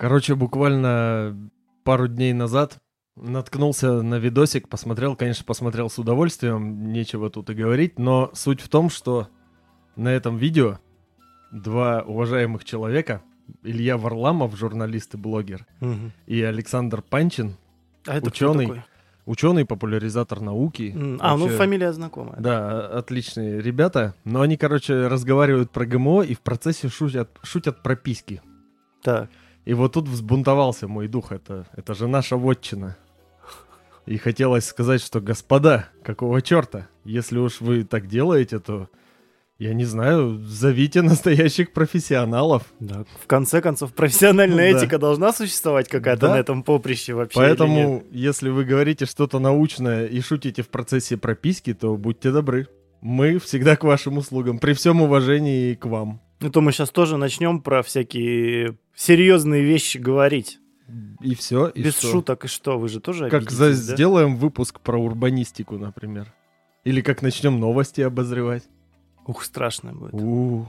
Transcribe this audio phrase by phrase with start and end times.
[0.00, 1.36] Короче, буквально
[1.84, 2.78] пару дней назад
[3.16, 8.70] наткнулся на видосик, посмотрел, конечно, посмотрел с удовольствием, нечего тут и говорить, но суть в
[8.70, 9.28] том, что
[9.96, 10.78] на этом видео
[11.52, 13.20] два уважаемых человека,
[13.62, 16.12] Илья Варламов, журналист и блогер, Мгм.
[16.26, 17.58] и Александр Панчин,
[18.06, 18.82] А это Ученый.
[19.26, 20.94] ученый, популяризатор науки.
[21.20, 22.40] А, ну Вообще, фамилия знакомая.
[22.40, 27.96] Да, отличные ребята, но они, короче, разговаривают про ГМО и в процессе шутят, шутят про
[27.96, 28.40] письки.
[29.02, 29.28] Так.
[29.70, 32.96] И вот тут взбунтовался мой дух, это, это же наша вотчина.
[34.04, 36.88] И хотелось сказать, что, господа, какого черта?
[37.04, 38.88] Если уж вы так делаете, то,
[39.60, 42.64] я не знаю, зовите настоящих профессионалов.
[42.80, 43.04] Да.
[43.22, 44.78] В конце концов, профессиональная Да.
[44.80, 46.34] этика должна существовать какая-то Да.
[46.34, 47.38] на этом поприще вообще.
[47.38, 52.66] Поэтому, если вы говорите что-то научное и шутите в процессе прописки, то будьте добры.
[53.02, 56.20] Мы всегда к вашим услугам, при всем уважении к вам.
[56.40, 60.58] Ну то мы сейчас тоже начнем про всякие серьезные вещи говорить.
[61.20, 61.68] И все.
[61.68, 62.08] И Без что?
[62.10, 62.78] шуток и что?
[62.78, 63.72] Вы же тоже Как за- да?
[63.72, 66.32] сделаем выпуск про урбанистику, например.
[66.84, 68.64] Или как начнем новости обозревать.
[69.26, 70.14] Ух, страшно будет.
[70.14, 70.66] У.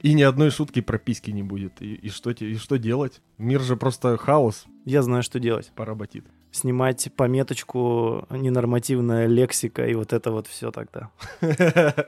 [0.00, 1.80] И ни одной шутки про письки не будет.
[1.82, 3.20] И, и что, и что делать?
[3.38, 5.70] Мир же просто хаос Я знаю, что делать.
[5.76, 6.24] поработит.
[6.50, 11.10] Снимать пометочку ненормативная лексика и вот это вот все тогда.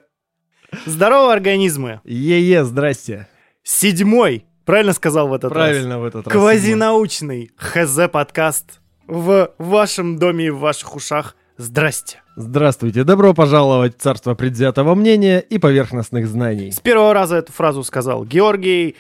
[0.87, 2.01] Здорово, организмы!
[2.05, 3.29] Е-е, здрасте.
[3.63, 5.69] Седьмой, правильно сказал в этот раз?
[5.69, 6.33] Правильно в этот раз.
[6.33, 11.37] Квазинаучный ХЗ-подкаст в вашем доме и в ваших ушах.
[11.57, 12.21] Здрасте.
[12.37, 16.73] Здравствуйте, добро пожаловать в царство предвзятого мнения и поверхностных знаний.
[16.73, 18.97] С первого раза эту фразу сказал Георгий.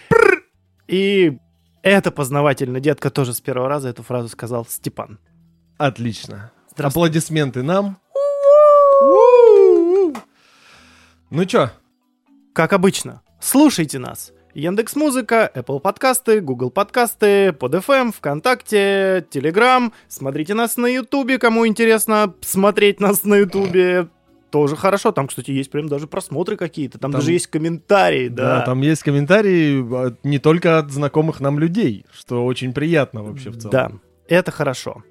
[0.86, 1.36] И
[1.82, 2.78] это познавательно.
[2.78, 5.18] Детка тоже с первого раза эту фразу сказал Степан.
[5.78, 6.52] Отлично.
[6.76, 7.98] Аплодисменты нам.
[11.30, 11.70] Ну чё,
[12.52, 14.32] Как обычно, слушайте нас.
[14.54, 19.92] Яндекс Музыка, Apple подкасты, Google подкасты, PodFM, ВКонтакте, Telegram.
[20.06, 24.08] Смотрите нас на Ютубе, кому интересно смотреть нас на Ютубе.
[24.50, 25.10] Тоже хорошо.
[25.10, 26.98] Там, кстати, есть прям даже просмотры какие-то.
[27.00, 28.60] Там, Там- даже есть комментарии, да.
[28.60, 28.64] да.
[28.64, 33.56] там есть комментарии от- не только от знакомых нам людей, что очень приятно вообще в
[33.58, 33.72] целом.
[33.72, 33.90] Да,
[34.28, 35.02] это хорошо.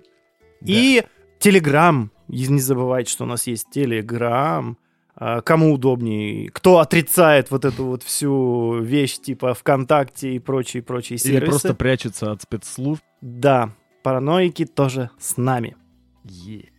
[0.62, 0.72] Да.
[0.72, 1.04] И
[1.40, 2.10] Телеграм.
[2.30, 4.78] Не забывайте, что у нас есть Телеграм.
[5.16, 11.24] А, Кому удобнее, кто отрицает вот эту вот всю вещь типа ВКонтакте и прочие-прочие Или
[11.34, 11.46] сервисы.
[11.46, 13.04] просто прячется от спецслужб.
[13.22, 13.70] Да,
[14.02, 15.76] параноики тоже с нами.
[16.24, 16.70] Е.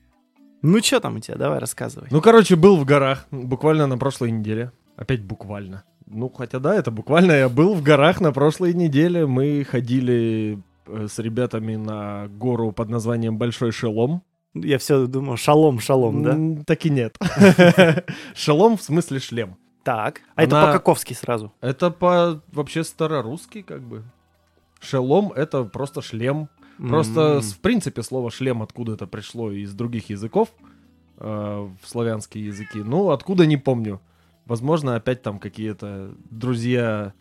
[0.63, 1.37] Ну что там у тебя?
[1.37, 2.09] Давай рассказывай.
[2.11, 4.73] Ну, короче, был в горах буквально на прошлой неделе.
[4.97, 5.85] Опять буквально.
[6.07, 9.27] Ну, хотя да, это буквально я был в горах на прошлой неделе.
[9.27, 14.23] Мы ходили э, с ребятами на гору под названием Большой Шелом.
[14.55, 16.65] Я все думал, шалом, шалом, да?
[16.65, 17.17] Так и нет.
[18.35, 19.57] Шелом в смысле шлем.
[19.83, 20.23] Так.
[20.35, 21.53] А это по-каковски сразу.
[21.61, 24.05] Это по вообще старорусский как бы.
[24.81, 26.49] Шелом— это просто шлем.
[26.79, 30.49] Просто, в принципе, слово шлем откуда-то пришло из других языков
[31.19, 32.79] э, в славянские языки.
[32.83, 34.01] Ну, откуда не помню.
[34.47, 37.15] Возможно, опять там какие-то друзья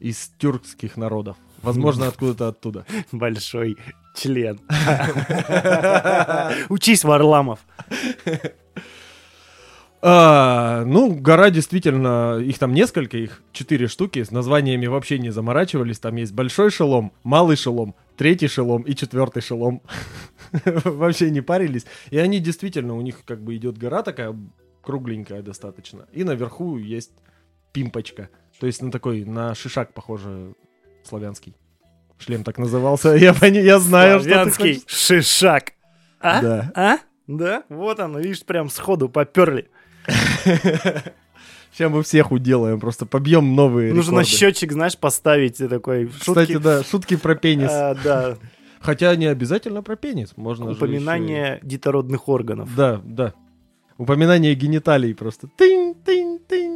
[0.00, 1.36] из тюркских народов.
[1.64, 2.84] Возможно, откуда-то оттуда.
[3.12, 3.76] Большой
[4.14, 4.60] член.
[6.68, 7.60] Учись, Варламов.
[10.06, 15.98] А, ну, гора действительно, их там несколько, их четыре штуки, с названиями вообще не заморачивались.
[15.98, 19.80] Там есть большой шелом, малый шелом, третий шелом и четвертый шелом.
[20.84, 21.86] Вообще не парились.
[22.10, 24.36] И они действительно, у них как бы идет гора такая
[24.82, 26.06] кругленькая достаточно.
[26.12, 27.12] И наверху есть
[27.72, 28.28] пимпочка.
[28.60, 30.54] То есть на такой, на шишак похоже,
[31.06, 31.54] славянский.
[32.18, 33.10] Шлем так назывался.
[33.16, 34.96] Я, я знаю, что ты Славянский хочешь.
[34.96, 35.72] шишак.
[36.20, 36.40] А?
[36.40, 36.72] Да.
[36.74, 36.98] А?
[37.26, 37.64] Да?
[37.68, 39.68] Вот оно, видишь, прям сходу поперли.
[41.72, 44.30] Сейчас мы всех уделаем, просто побьем новые Нужно рекорды.
[44.30, 46.62] счетчик, знаешь, поставить такой Кстати, шутки.
[46.62, 47.70] да, шутки про пенис.
[47.72, 48.36] А, да,
[48.80, 52.68] Хотя не обязательно про пенис, можно упоминание детородных органов.
[52.76, 53.32] Да, да.
[53.96, 55.48] Упоминание гениталий просто.
[55.56, 56.73] Тынь, тынь, тынь.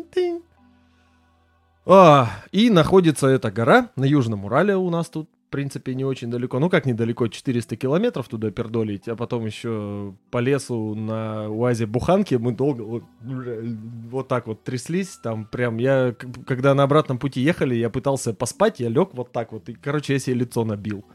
[1.91, 6.31] А, и находится эта гора на Южном Урале у нас тут, в принципе, не очень
[6.31, 6.59] далеко.
[6.59, 12.35] Ну, как недалеко, 400 километров туда пердолить, а потом еще по лесу на УАЗе Буханки
[12.35, 15.17] мы долго вот, вот так вот тряслись.
[15.23, 16.15] Там прям я,
[16.47, 19.71] когда на обратном пути ехали, я пытался поспать, я лег вот так вот.
[19.71, 21.07] И, короче, я себе лицо набил.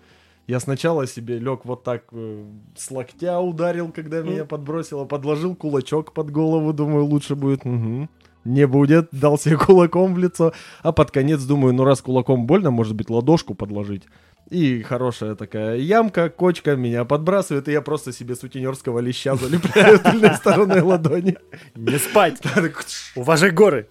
[0.48, 2.46] Я сначала себе лег вот так э,
[2.76, 7.64] с локтя ударил, когда меня подбросило, подложил кулачок под голову, думаю, лучше будет.
[7.64, 8.10] Мгм.
[8.46, 10.54] Не будет, дал себе кулаком в лицо.
[10.82, 14.04] А под конец думаю, ну раз кулаком больно, может быть, ладошку подложить.
[14.50, 20.36] И хорошая такая ямка, кочка меня подбрасывает, и я просто себе сутенерского леща залепляю тыльной
[20.36, 21.38] стороной ладони.
[21.76, 22.42] Не спать!
[23.16, 23.88] Уважай горы!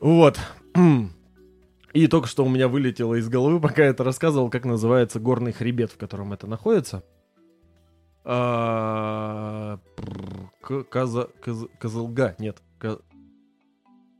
[0.00, 0.38] Вот.
[1.92, 5.52] И только что у меня вылетело из головы, пока я это рассказывал, как называется горный
[5.52, 7.04] хребет, в котором это находится.
[8.24, 12.58] А, пр- К- Каза- Каз- Козылга, нет.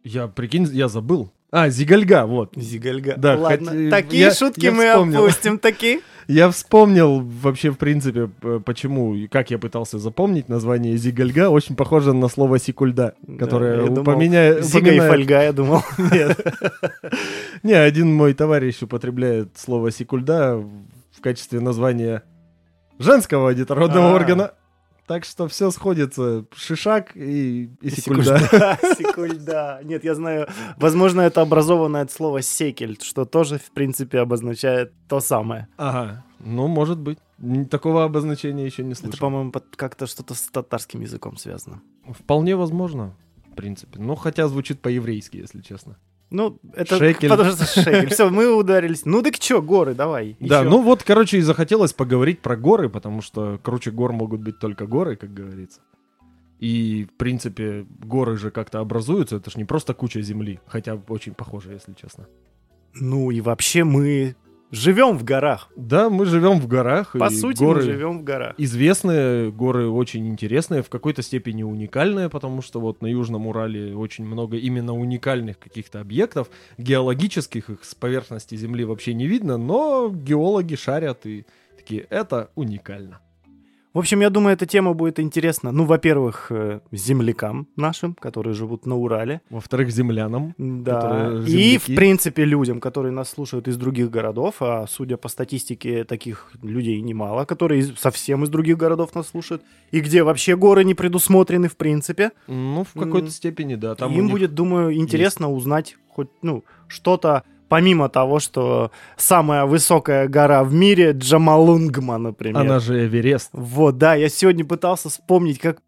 [0.05, 1.31] Я, прикинь, я забыл.
[1.53, 2.55] А, Зигальга, вот.
[2.57, 3.15] Зигальга.
[3.17, 5.25] Да, Ладно, хоть, э, такие я- шутки я мы вспомнил.
[5.25, 6.01] опустим, такие.
[6.29, 8.29] Я вспомнил вообще, в принципе,
[8.65, 11.51] почему и как я пытался запомнить название Зигальга.
[11.51, 15.83] Очень похоже на слово Сикульда, которое я думал, упоминя- Зига и фольга, я думал.
[15.99, 16.41] Нет.
[17.65, 22.23] Не, один мой товарищ употребляет слово Сикульда в качестве названия
[22.99, 24.15] женского детородного А.
[24.15, 24.53] органа.
[25.07, 26.45] Так что все сходится.
[26.55, 28.39] Шишак и, и Сикульда.
[28.39, 28.79] Секульда.
[28.99, 29.81] Секульда.
[29.83, 30.47] Нет, я знаю,
[30.77, 35.67] возможно, это образованное от слова секель, что тоже, в принципе, обозначает то самое.
[35.77, 37.19] Ага, ну, может быть.
[37.71, 39.19] Такого обозначения еще не Это, слышал.
[39.19, 41.83] по-моему, под- как-то что-то с татарским языком связано.
[42.09, 43.17] Вполне возможно,
[43.51, 43.99] в принципе.
[43.99, 45.97] Ну, хотя звучит по-еврейски, если честно.
[46.33, 47.29] Ну, это Шекель.
[47.29, 48.09] потому что шекель.
[48.09, 49.05] Все, мы ударились.
[49.05, 50.37] Ну так чё, горы, давай.
[50.41, 54.59] Да, ну вот, короче, и захотелось поговорить про горы, потому что круче гор могут быть
[54.59, 55.81] только горы, как говорится.
[56.59, 61.35] И, в принципе, горы же как-то образуются, это же не просто куча земли, хотя очень
[61.35, 62.29] похоже, если честно.
[62.95, 64.37] Ну и вообще мы
[64.73, 65.69] живем в горах.
[65.77, 68.55] Да, мы живем в горах, По сути, горы мы живем в горах.
[68.59, 74.25] известные, горы очень интересные, в какой-то степени уникальные, потому что вот на Южном Урале очень
[74.25, 80.75] много именно уникальных каких-то объектов, геологических, их с поверхности Земли вообще не видно, но геологи
[80.75, 81.47] шарят и
[81.77, 83.21] такие, это уникально.
[83.95, 85.71] В общем, я думаю, эта тема будет интересна.
[85.71, 89.43] Ну, во-первых, э, землякам нашим, которые живут на Урале.
[89.51, 90.55] Во-вторых, землянам.
[90.57, 91.31] Да.
[91.47, 96.51] И, в принципе, людям, которые нас слушают из других городов, а судя по статистике, таких
[96.63, 101.69] людей немало, которые совсем из других городов нас слушают, и где вообще горы не предусмотрены,
[101.69, 102.31] в принципе.
[102.47, 103.95] Ну, в какой-то степени, да.
[103.95, 107.43] Там Им них- будет, думаю, интересно узнать хоть, ну, что-то
[107.73, 112.61] помимо того, что самая высокая гора в мире Джамалунгма, например.
[112.61, 113.49] Она же Эверест.
[113.55, 115.79] Вот, да, я сегодня пытался вспомнить, как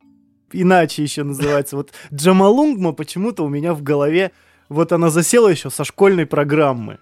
[0.50, 1.76] иначе еще называется.
[1.76, 4.30] Вот Джамалунгма почему-то у меня в голове,
[4.70, 7.00] вот она засела еще со школьной программы.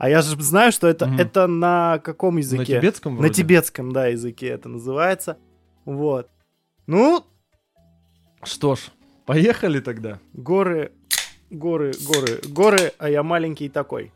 [0.00, 1.20] А я же знаю, что это, Мгм.
[1.20, 2.80] это на каком На языке?
[2.80, 3.34] тибетском На вроде?
[3.34, 5.36] тибетском, да, языке это называется.
[5.84, 6.28] Вот.
[6.88, 7.24] Ну,
[8.42, 8.80] Что ж,
[9.26, 10.18] поехали тогда.
[10.32, 10.90] горы,
[11.50, 14.10] горы, горы, горы, а я маленький такой.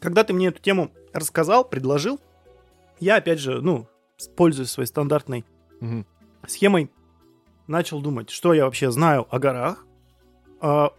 [0.00, 2.20] Когда ты мне эту тему рассказал, предложил,
[3.00, 3.88] я опять же, ну,
[4.36, 5.44] пользуясь своей стандартной
[5.80, 6.06] Мгм.
[6.46, 6.90] схемой,
[7.66, 9.86] начал думать, что я вообще знаю о горах.
[10.60, 10.92] А,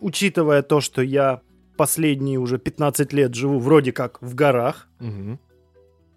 [0.00, 1.40] учитывая то, что я
[1.76, 5.38] последние уже 15 лет живу вроде как в горах, Мгм.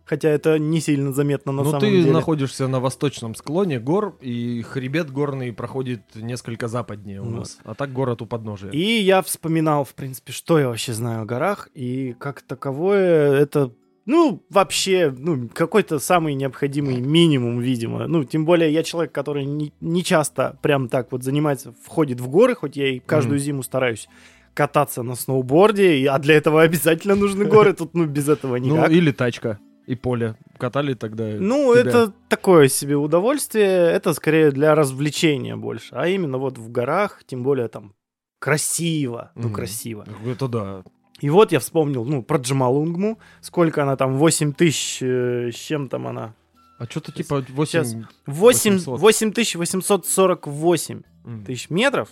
[0.05, 2.11] Хотя это не сильно заметно на ну, самом ты деле.
[2.11, 7.39] находишься на восточном склоне гор, и хребет горный проходит несколько западнее у Вот.
[7.39, 7.57] нас.
[7.63, 8.71] А так город у подножия.
[8.71, 13.71] И я вспоминал, в принципе, что я вообще знаю о горах, и как таковое это,
[14.05, 18.05] ну, вообще, ну, какой-то самый необходимый минимум, видимо.
[18.07, 22.27] Ну, тем более я человек, который не, не часто прям так вот занимается, входит в
[22.29, 23.43] горы, хоть я и каждую Мгм.
[23.43, 24.07] зиму стараюсь
[24.53, 28.91] кататься на сноуборде, а для этого обязательно нужны горы, тут, ну, без этого Ну, никак.
[28.91, 30.35] или тачка и поле.
[30.57, 31.89] Катали тогда Ну, тебя.
[31.89, 37.43] это такое себе удовольствие, это скорее для развлечения больше, а именно вот в горах, тем
[37.43, 37.93] более там
[38.39, 39.53] красиво, ну, Мгм.
[39.53, 40.05] красиво.
[40.25, 40.83] Это да.
[41.21, 43.19] И вот я вспомнил, ну, про Джамалунгму.
[43.41, 44.17] Сколько она там?
[44.17, 46.33] 8 тысяч, э, с чем там она?
[46.77, 47.83] А что-то типа 8...
[47.83, 47.93] Сейчас.
[48.25, 49.00] 8, 800.
[49.00, 51.45] 8848 М.
[51.45, 52.10] тысяч метров.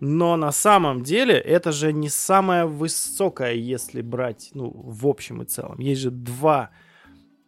[0.00, 5.44] Но на самом деле это же не самая высокая, если брать, ну, в общем и
[5.44, 5.78] целом.
[5.78, 6.70] Есть же два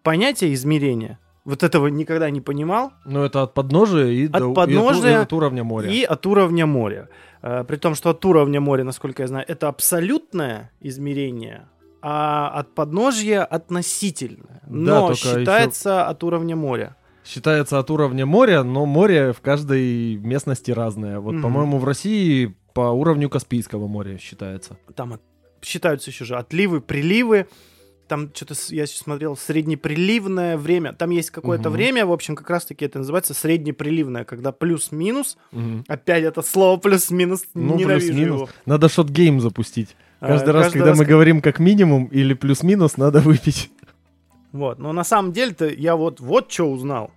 [0.02, 1.18] понятия измерения.
[1.44, 2.92] Вот этого никогда не понимал.
[3.04, 5.90] Ну, это от подножия и, От до, и от, подножия и от уровня моря.
[5.90, 7.08] И от уровня моря.
[7.42, 11.66] Э, При том, что от уровня моря, насколько я знаю, это абсолютное измерение,
[12.00, 14.60] а от подножья относительное.
[14.66, 16.96] Да, Но считается от уровня моря.
[17.24, 21.18] Считается от уровня моря, но море в каждой местности разное.
[21.18, 21.42] Вот, Мгм.
[21.42, 24.76] по-моему, в России по уровню Каспийского моря считается.
[24.94, 25.18] Там
[25.60, 27.46] считаются еще же отливы, приливы.
[28.12, 30.92] Там что-то, я смотрел, среднеприливное время.
[30.92, 31.76] Там есть какое-то Мгм.
[31.78, 35.38] время, в общем, как раз-таки это называется среднеприливное, когда плюс-минус.
[35.50, 35.86] Мгм.
[35.88, 38.36] Опять это слово плюс-минус, Ну, ненавижу плюс-минус.
[38.40, 38.48] его.
[38.66, 39.96] Надо shot game запустить.
[40.20, 43.70] А, Каждый раз, когда мы говорим как минимум или плюс-минус, надо выпить.
[44.52, 47.10] Вот, но на самом деле-то я вот, вот что узнал.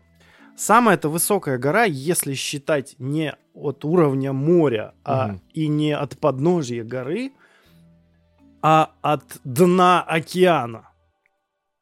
[0.56, 5.42] Самая-то высокая гора, если считать не от уровня моря, а Мгм.
[5.54, 7.34] и не от подножия горы,
[8.68, 10.90] а от дна океана.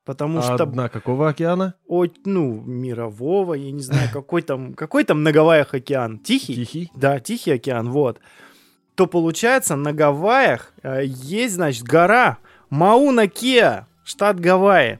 [0.05, 1.75] Потому А что, дна какого океана?
[1.87, 6.19] о- ну, мирового, я не знаю, какой там, какой там на Гавайях океан?
[6.19, 6.55] Тихий?
[6.55, 6.91] Тихий.
[6.95, 8.19] Да, Тихий океан, вот.
[8.95, 12.37] То получается, на Гавайях э, есть, значит, гора
[12.69, 14.99] Мауна-Кеа, штат Гавайи.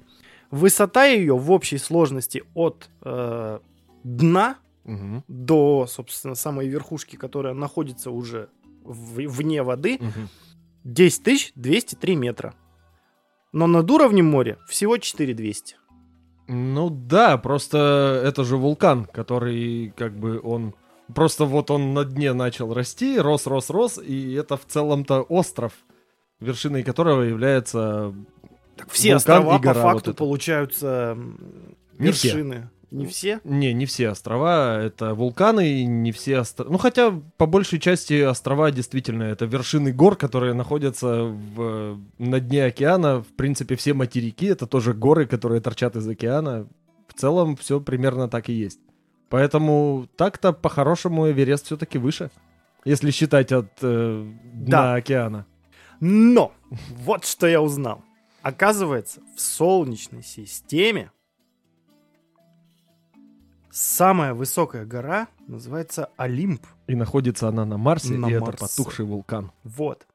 [0.52, 3.60] Высота ее в общей сложности от э,
[4.06, 8.48] дна Мгм, до, собственно, самой верхушки, которая находится уже
[8.84, 10.30] в- вне воды, мгм.
[10.84, 12.54] 10 203 метра.
[13.52, 15.78] Но над уровнем моря всего 4200.
[16.48, 20.76] Ну да, просто это же вулкан, который как бы он...
[21.14, 25.74] Просто вот он на дне начал расти, рос, рос, рос, и это в целом-то остров,
[26.40, 28.14] вершиной которого является...
[28.76, 30.18] Так все Вулкан острова и гора по вот факту эта.
[30.18, 31.18] получаются
[31.94, 32.70] вершины.
[32.94, 33.40] Не все?
[33.44, 36.72] Не, не все острова, это вулканы, не все острова...
[36.72, 42.00] Ну хотя, по большей части, острова действительно это вершины гор, которые находятся в...
[42.20, 43.22] на дне океана.
[43.24, 46.68] В принципе, все материки— это тоже горы, которые торчат из океана.
[47.08, 48.80] В целом, все примерно так и есть.
[49.30, 52.30] Поэтому так-то, по-хорошему, Эверест все-таки выше.
[52.86, 54.94] Если считать от э, дна Да.
[54.94, 55.48] океана.
[56.00, 56.52] Но
[56.90, 58.04] вот что я узнал.
[58.44, 61.12] Оказывается, в Солнечной системе
[63.74, 66.66] самая высокая гора называется Олимп.
[66.88, 68.60] И находится она на Марсе, На и это Марсе.
[68.60, 69.52] потухший вулкан.
[69.64, 70.06] Вот.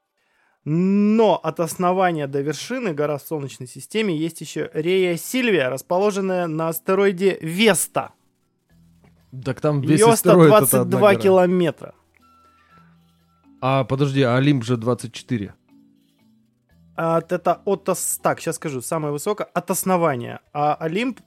[0.65, 6.69] Но от основания до вершины гора в Солнечной системе есть еще Рея Сильвия, расположенная на
[6.69, 8.11] астероиде Веста.
[9.43, 11.15] Так там весь Ее астероид это одна 122 гора.
[11.15, 11.93] километра.
[13.61, 15.53] А подожди, а Олимп же 24.
[16.95, 17.89] А от это от
[18.21, 21.19] так, сейчас скажу, самое высокое от основания, а Олимп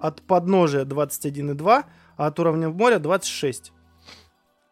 [0.00, 1.84] от подножия 21,2,
[2.16, 3.72] а от уровня моря 26.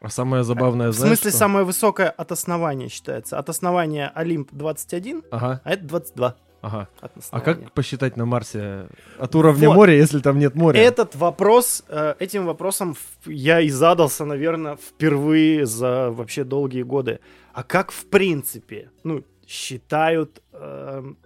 [0.00, 1.38] А самое забавное, В знаешь смысле, что?
[1.38, 3.38] самое высокое от основания считается.
[3.38, 6.88] От основания Олимп 21, Ага, а это 22 ага.
[7.30, 9.74] А как посчитать на Марсе от уровня Вот.
[9.76, 10.78] моря, если там нет моря?
[10.80, 17.20] Этот вопрос, э, этим вопросом я и задался, наверное, впервые за вообще долгие годы.
[17.52, 21.16] А как в принципе, ну, считают эм,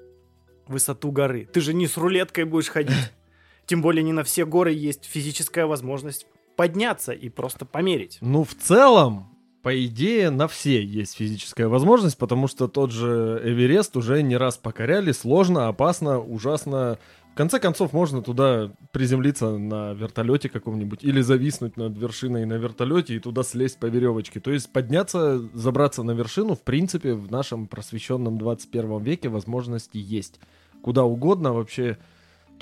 [0.67, 1.47] высоту горы?
[1.53, 3.13] Ты же не с рулеткой будешь ходить.
[3.66, 6.26] Тем более не на все горы есть физическая возможность
[6.57, 8.19] подняться и просто померить.
[8.21, 13.97] Ну, в целом, по идее, на все есть физическая возможность, потому что тот же Эверест
[13.97, 15.12] уже не раз покоряли.
[15.12, 16.99] Сложно, опасно, ужасно.
[17.33, 23.14] В конце концов, можно туда приземлиться на вертолете каком-нибудь или зависнуть над вершиной на вертолете
[23.14, 24.40] и туда слезть по веревочке.
[24.40, 30.40] То есть подняться, забраться на вершину, в принципе, в нашем просвещенном 21 веке возможности есть.
[30.83, 31.99] Куда угодно вообще,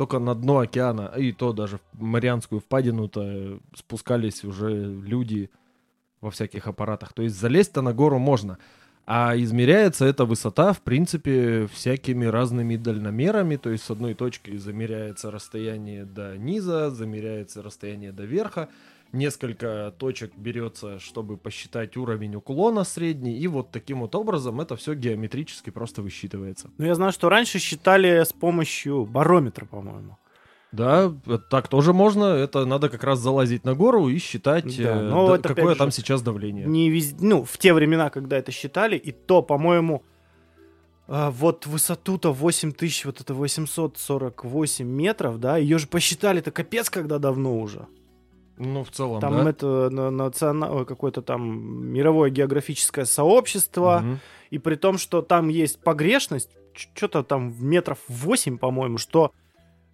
[0.01, 5.51] только на дно океана, и то даже в Марианскую впадину-то спускались уже люди
[6.23, 7.13] во всяких аппаратах.
[7.13, 8.57] То есть залезть-то на гору можно.
[9.05, 13.57] А измеряется эта высота, в принципе, всякими разными дальномерами.
[13.57, 18.71] То есть с одной точки замеряется расстояние до низа, замеряется расстояние до верха.
[19.13, 23.37] Несколько точек берется, чтобы посчитать уровень уклона средний.
[23.39, 26.71] И вот таким вот образом это все геометрически просто высчитывается.
[26.79, 30.17] Но я знаю, что раньше считали с помощью барометра, по-моему.
[30.73, 32.25] Да, э, так тоже можно.
[32.27, 35.75] Это надо как раз залазить на гору и считать, Да, э, но да, это, какое
[35.75, 36.67] там сейчас давление.
[36.67, 40.05] не вез- ну, в те времена, когда это считали, и то, по-моему,
[41.09, 47.59] а, вот высоту-то 8000, вот это 848 метров, да, ее же посчитали-то капец, когда давно
[47.59, 47.89] уже.
[48.63, 49.51] Ну, в целом, Там да.
[49.51, 54.21] это на- национа- ой, какое-то там мировое географическое сообщество, Мгм.
[54.51, 59.33] и при том, что там есть погрешность, что-то там в метров 8, по-моему, что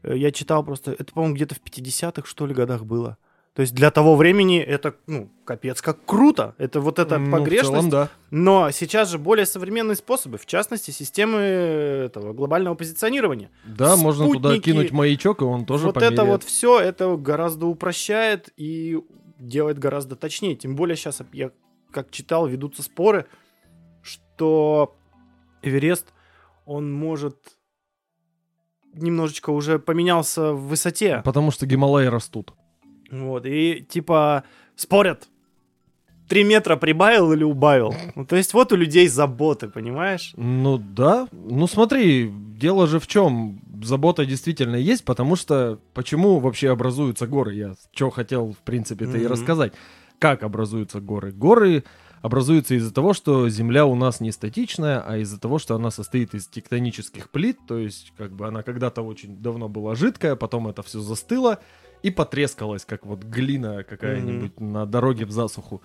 [0.03, 3.17] э, я читал просто, это, по-моему, где-то в 50-х, что ли, годах было.
[3.57, 6.55] То есть для того времени это, ну, капец, как круто.
[6.59, 7.73] Это вот эта Ну, погрешность.
[7.73, 8.11] целом, да.
[8.31, 13.51] Но сейчас же более современные способы, в частности, системы этого глобального позиционирования.
[13.65, 14.65] Да, можно туда Спутники.
[14.65, 16.29] кинуть маячок, и он тоже вот это померяет.
[16.29, 19.01] вот все, это гораздо упрощает и
[19.39, 20.55] делает гораздо точнее.
[20.55, 21.51] Тем более сейчас я
[21.91, 23.25] как читал, ведутся споры,
[24.03, 24.95] что
[25.63, 26.13] Эверест,
[26.67, 27.39] он может
[28.93, 31.23] немножечко уже поменялся в высоте.
[31.25, 32.53] Потому что Гималаи растут.
[33.25, 34.45] Вот, и типа
[34.75, 35.29] спорят.
[36.29, 37.95] Три метра прибавил или убавил?
[38.17, 40.33] Ну, то есть вот у людей заботы, понимаешь?
[40.37, 41.29] Ну да.
[41.33, 43.61] Ну смотри, дело же в чем.
[43.83, 47.55] Забота действительно есть, потому что почему вообще образуются горы?
[47.55, 49.31] Я что хотел, в принципе-то, и Мгм.
[49.33, 49.73] рассказать.
[50.19, 51.31] Как образуются горы?
[51.31, 51.85] Горы
[52.23, 56.35] образуются из-за того, что Земля у нас не статичная, а из-за того, что она состоит
[56.35, 60.83] из тектонических плит, то есть как бы она когда-то очень давно была жидкая, потом это
[60.83, 61.61] все застыло
[62.03, 65.83] и потрескалось, как вот глина какая-нибудь на дороге в засуху.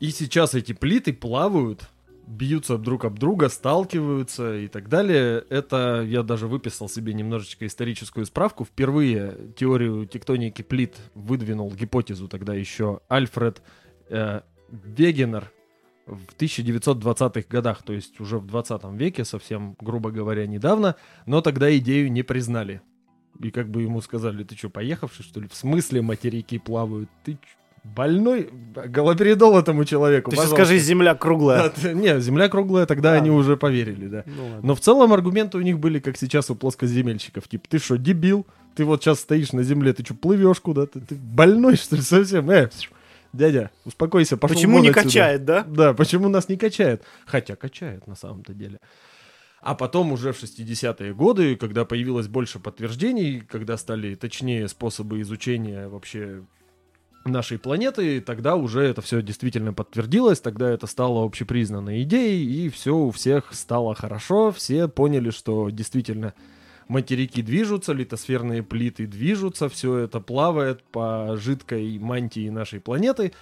[0.00, 1.88] И сейчас эти плиты плавают
[2.26, 5.44] бьются друг об друга, сталкиваются и так далее.
[5.48, 8.64] Это я даже выписал себе немножечко историческую справку.
[8.64, 13.62] Впервые теорию тектоники плит выдвинул гипотезу тогда еще Альфред
[14.08, 15.52] э, Вегенер
[16.06, 21.76] в 1920-х годах, то есть уже в 20 веке, совсем, грубо говоря, недавно, но тогда
[21.78, 22.80] идею не признали.
[23.40, 25.48] И как бы ему сказали, ты что, поехавший, что ли?
[25.48, 27.08] В смысле материки плавают?
[27.24, 27.38] Ты чё,
[27.84, 28.50] больной?
[28.74, 31.72] Галоперидол этому человеку, Ты скажи, земля круглая.
[31.82, 33.16] Да, Не, земля круглая, тогда А.
[33.16, 34.24] они уже поверили, да.
[34.26, 34.60] Ну ладно.
[34.62, 37.46] Но в целом аргументы у них были, как сейчас у плоскоземельщиков.
[37.48, 38.46] Типа, ты что, дебил?
[38.74, 41.00] Ты вот сейчас стоишь на земле, ты что, плывешь куда-то?
[41.00, 42.50] Ты больной, что ли, совсем?
[42.50, 42.68] Э,
[43.32, 45.02] дядя, успокойся, пошел Почему не отсюда.
[45.04, 45.64] качает, да?
[45.66, 47.02] Да, почему нас не качает?
[47.26, 48.78] Хотя качает на самом-то деле.
[49.66, 55.88] А потом уже в 60-е годы, когда появилось больше подтверждений, когда стали точнее способы изучения
[55.88, 56.44] вообще
[57.24, 62.94] нашей планеты, тогда уже это все действительно подтвердилось, тогда это стало общепризнанной идеей, и все
[62.94, 66.34] у всех стало хорошо, все поняли, что действительно
[66.86, 73.32] материки движутся, литосферные плиты движутся, все это плавает по жидкой мантии нашей планеты,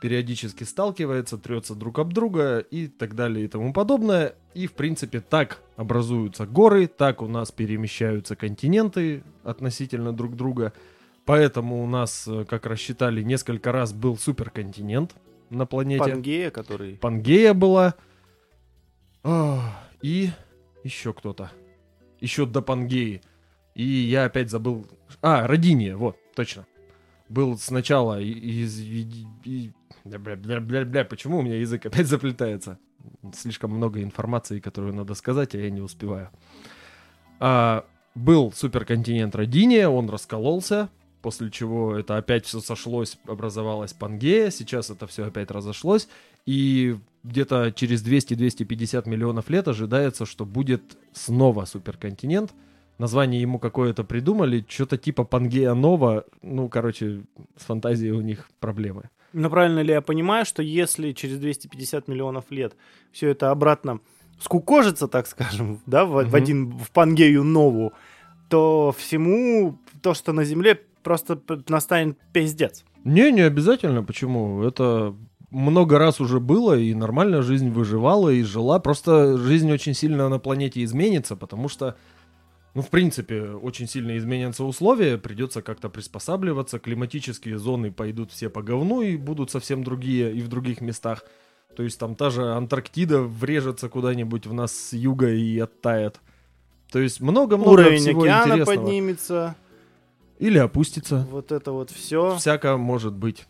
[0.00, 4.34] периодически сталкивается, трется друг об друга и так далее и тому подобное.
[4.54, 10.72] И, в принципе, так образуются горы, так у нас перемещаются континенты относительно друг друга.
[11.26, 15.14] Поэтому у нас, э, как рассчитали, несколько раз был суперконтинент
[15.50, 16.04] на планете.
[16.04, 16.96] Пангея, который...
[16.96, 17.94] Пангея была.
[19.22, 20.30] А, И
[20.82, 21.52] еще кто-то.
[22.20, 23.20] Еще до Пангеи.
[23.74, 24.86] И я опять забыл.
[25.20, 26.66] А, Родиния, вот, точно.
[27.30, 28.82] Был сначала из...
[30.04, 32.78] Бля, бля, бля, бля, почему у меня язык опять заплетается?
[33.32, 36.30] Слишком много информации, которую надо сказать, а я не успеваю.
[37.38, 40.88] А, был суперконтинент Родиния, он раскололся,
[41.22, 46.08] после чего это опять все сошлось, образовалась Пангея, сейчас это все опять разошлось,
[46.46, 50.82] и где-то через 200-250 миллионов лет ожидается, что будет
[51.12, 52.52] снова суперконтинент.
[53.00, 56.24] Название ему какое-то придумали, что-то типа Пангея Нова.
[56.42, 57.22] Ну, короче,
[57.56, 59.08] с фантазией у них проблемы.
[59.32, 62.76] Но правильно ли я понимаю, что если через 250 миллионов лет
[63.10, 64.00] все это обратно
[64.38, 66.34] скукожится, так скажем, да, в, в Мгм.
[66.34, 67.94] один в Пангею Нову,
[68.50, 72.84] то всему то, что на Земле, просто настанет пиздец.
[73.04, 74.02] Не, не обязательно.
[74.02, 74.62] Почему?
[74.62, 75.14] Это
[75.50, 78.78] много раз уже было, и нормально жизнь выживала и жила.
[78.78, 81.96] Просто жизнь очень сильно на планете изменится, потому что,
[82.74, 88.62] ну, в принципе, очень сильно изменятся условия, придется как-то приспосабливаться, климатические зоны пойдут все по
[88.62, 91.24] говну и будут совсем другие и в других местах.
[91.76, 96.20] То есть там та же Антарктида врежется куда-нибудь в нас с юга и оттает.
[96.90, 98.76] То есть много-много Уровень всего океана интересного.
[98.84, 99.56] поднимется,
[100.38, 101.26] Или опустится.
[101.30, 102.36] вот это вот все.
[102.36, 103.46] Всяко может быть.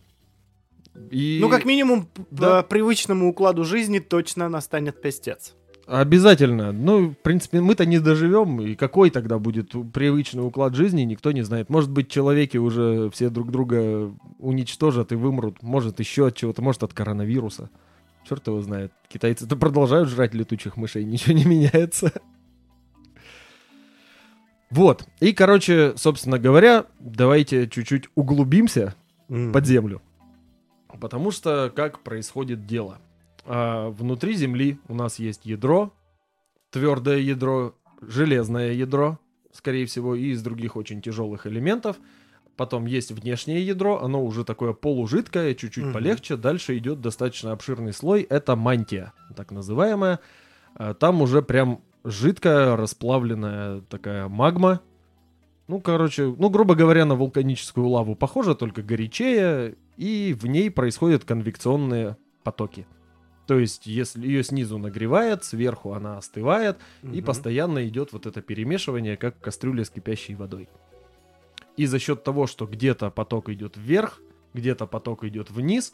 [1.10, 1.38] И...
[1.40, 2.62] Ну, как минимум, Да.
[2.62, 5.54] по привычному укладу жизни точно настанет пиздец.
[5.90, 6.70] Обязательно.
[6.70, 11.42] Ну, в принципе, мы-то не доживем, и какой тогда будет привычный уклад жизни, никто не
[11.42, 11.68] знает.
[11.68, 15.64] Может быть, человеки уже все друг друга уничтожат и вымрут.
[15.64, 17.70] Может, еще от чего-то, может, от коронавируса.
[18.22, 18.92] Черт его знает.
[19.08, 22.12] Китайцы-то продолжают жрать летучих мышей, ничего не меняется.
[24.70, 25.08] Вот.
[25.18, 28.94] И, короче, собственно говоря, давайте чуть-чуть углубимся
[29.28, 29.52] М.
[29.52, 30.00] под землю.
[31.00, 32.98] Потому что как происходит дело?
[33.52, 35.92] А, внутри Земли у нас есть ядро,
[36.70, 39.18] твердое ядро, железное ядро,
[39.52, 41.96] скорее всего, и из других очень тяжелых элементов.
[42.56, 45.92] Потом есть внешнее ядро, оно уже такое полужидкое, чуть-чуть Мгм.
[45.94, 46.36] полегче.
[46.36, 50.20] Дальше идет достаточно обширный слой, это мантия, так называемая.
[50.76, 54.80] А, Там уже прям жидкая, расплавленная такая магма.
[55.66, 61.24] Ну, короче, ну, грубо говоря, на вулканическую лаву похоже, только горячее, и в ней происходят
[61.24, 62.86] конвекционные потоки.
[63.50, 67.24] То есть, если ее снизу нагревает, сверху она остывает, и Мгм.
[67.24, 70.68] постоянно идет вот это перемешивание, как в кастрюле с кипящей водой.
[71.76, 74.20] И за счет того, что где-то поток идет вверх,
[74.54, 75.92] где-то поток идет вниз,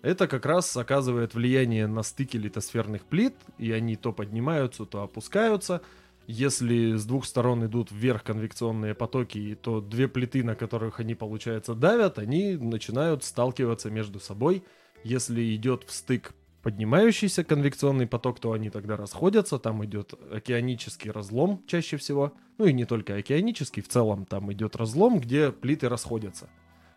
[0.00, 5.82] это как раз оказывает влияние на стыки литосферных плит, и они то поднимаются, то опускаются.
[6.26, 11.74] Если с двух сторон идут вверх конвекционные потоки, то две плиты, на которых они, получается,
[11.74, 14.64] давят, они начинают сталкиваться между собой.
[15.02, 16.32] Если идет в стык
[16.64, 22.72] поднимающийся конвекционный поток, то они тогда расходятся, там идет океанический разлом чаще всего, ну и
[22.72, 26.48] не только океанический, в целом там идет разлом, где плиты расходятся.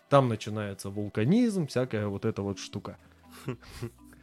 [0.09, 2.97] Там начинается вулканизм, всякая вот эта вот штука.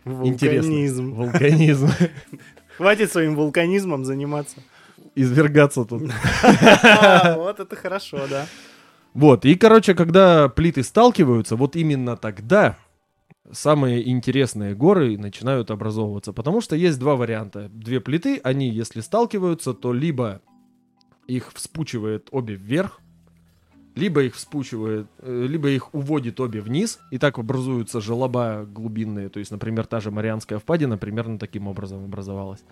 [0.07, 1.13] Вулканизм.
[1.13, 1.91] Вулканизм.
[2.79, 4.63] Хватит своим вулканизмом заниматься.
[5.15, 6.11] Извергаться тут.
[6.43, 8.47] А, Вот это хорошо, да.
[9.13, 12.79] Вот, и, короче, когда плиты сталкиваются, вот именно тогда
[13.51, 16.33] самые интересные горы начинают образовываться.
[16.33, 17.69] Потому что есть два варианта.
[17.69, 20.41] Две плиты, они, если сталкиваются, то либо
[21.27, 23.01] их вспучивает обе вверх,
[23.95, 29.29] либо их вспучивает, э, либо их уводит обе вниз, и так образуются желоба глубинные.
[29.29, 32.65] То есть, например, та же Марианская впадина примерно таким образом образовалась.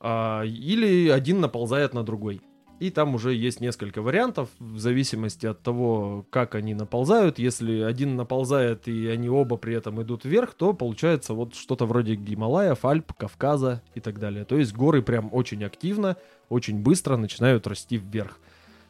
[0.00, 2.40] А, или один наползает на другой.
[2.80, 7.38] И там уже есть несколько вариантов, в зависимости от того, как они наползают.
[7.38, 12.16] Если один наползает, и они оба при этом идут вверх, то получается вот что-то вроде
[12.16, 14.44] Гималаев, Альп, Кавказа и так далее.
[14.44, 16.16] То есть горы прям очень активно,
[16.48, 18.38] очень быстро начинают расти вверх.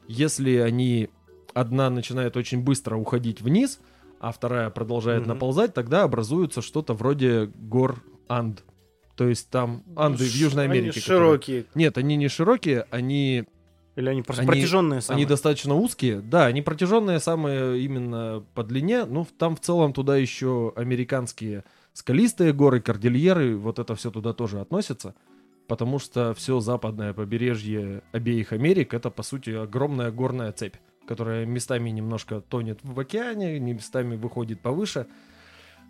[0.08, 1.10] Если они
[1.52, 3.80] одна начинает очень быстро уходить вниз,
[4.18, 5.28] а вторая продолжает Мгм.
[5.30, 8.64] наползать, тогда образуется что-то вроде гор Анд.
[9.14, 11.00] То есть там Анды в Южной Они Америке.
[11.00, 11.64] которые- широкие.
[11.74, 13.44] Нет, они не широкие, они,
[13.96, 15.16] Или они просто Они- протяженные самые?
[15.22, 16.20] они достаточно узкие.
[16.20, 19.04] Да, они протяженные самые именно по длине.
[19.04, 24.60] Ну, там в целом туда еще американские скалистые горы, кордильеры, вот это все туда тоже
[24.60, 25.14] относится.
[25.68, 30.74] Потому что все западное побережье обеих Америк это, по сути, огромная горная цепь,
[31.06, 35.06] которая местами немножко тонет в океане, местами выходит повыше.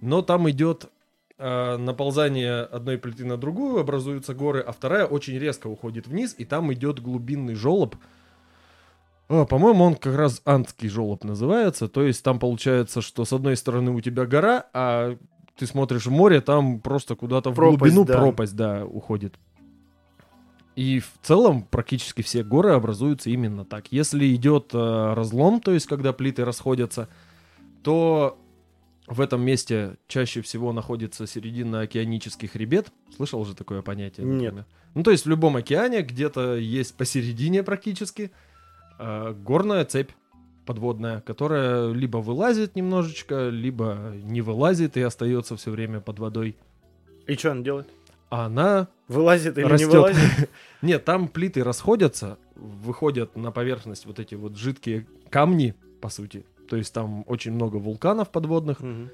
[0.01, 0.91] Но там идет
[1.39, 6.73] наползание одной плиты на другую, образуются горы, а вторая очень резко уходит вниз, и там
[6.73, 7.97] идет глубинный желоб.
[9.29, 11.89] О, по-моему, он как раз антский желоб называется.
[11.89, 15.17] То есть там получается, что с одной стороны у тебя гора, а
[15.57, 18.19] ты смотришь в море, там просто куда-то в глубину да.
[18.19, 19.35] пропасть, да, уходит.
[20.77, 23.93] И в целом практически все горы образуются именно так.
[23.93, 27.09] Если идет э, разлом, то есть когда плиты расходятся,
[27.83, 28.37] то
[29.07, 32.89] в этом месте чаще всего находится середина океанический хребет.
[33.15, 34.27] Слышал же такое понятие?
[34.27, 34.55] Нет.
[34.55, 34.67] например?
[34.95, 38.31] Ну, то есть в любом океане где-то есть посередине практически
[38.99, 40.11] э, горная цепь
[40.65, 46.57] подводная, которая либо вылазит немножечко, либо не вылазит и остается все время под водой.
[47.27, 47.89] И что он делает?
[48.31, 49.93] А она Вылазит или не Растет.
[49.93, 50.51] вылазит?
[50.83, 56.47] Нет, там плиты расходятся, выходят на поверхность вот эти вот жидкие камни, по сути.
[56.69, 59.11] То есть там очень много вулканов подводных, Мгм.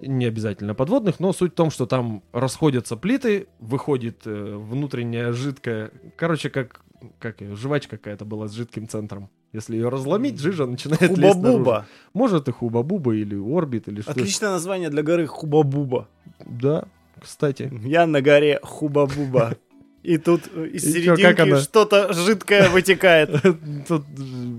[0.00, 5.90] не обязательно подводных, но суть в том, что там расходятся плиты, выходит э, внутренняя жидкая,
[6.16, 6.80] короче, как,
[7.18, 9.28] как её, жвачка какая-то была с жидким центром.
[9.52, 11.34] Если ее разломить, жижа начинает лезть наружу.
[11.40, 11.86] Хуба-буба.
[12.12, 14.10] Может и хуба-буба или орбит или что.
[14.10, 16.06] Отличное название для горы Хуба-буба.
[16.44, 16.84] Да,
[17.20, 17.72] кстати.
[17.84, 19.56] Я на горе Хуба-буба.
[20.04, 23.30] И тут э, из серединки что-то жидкое вытекает.
[23.88, 24.04] Тут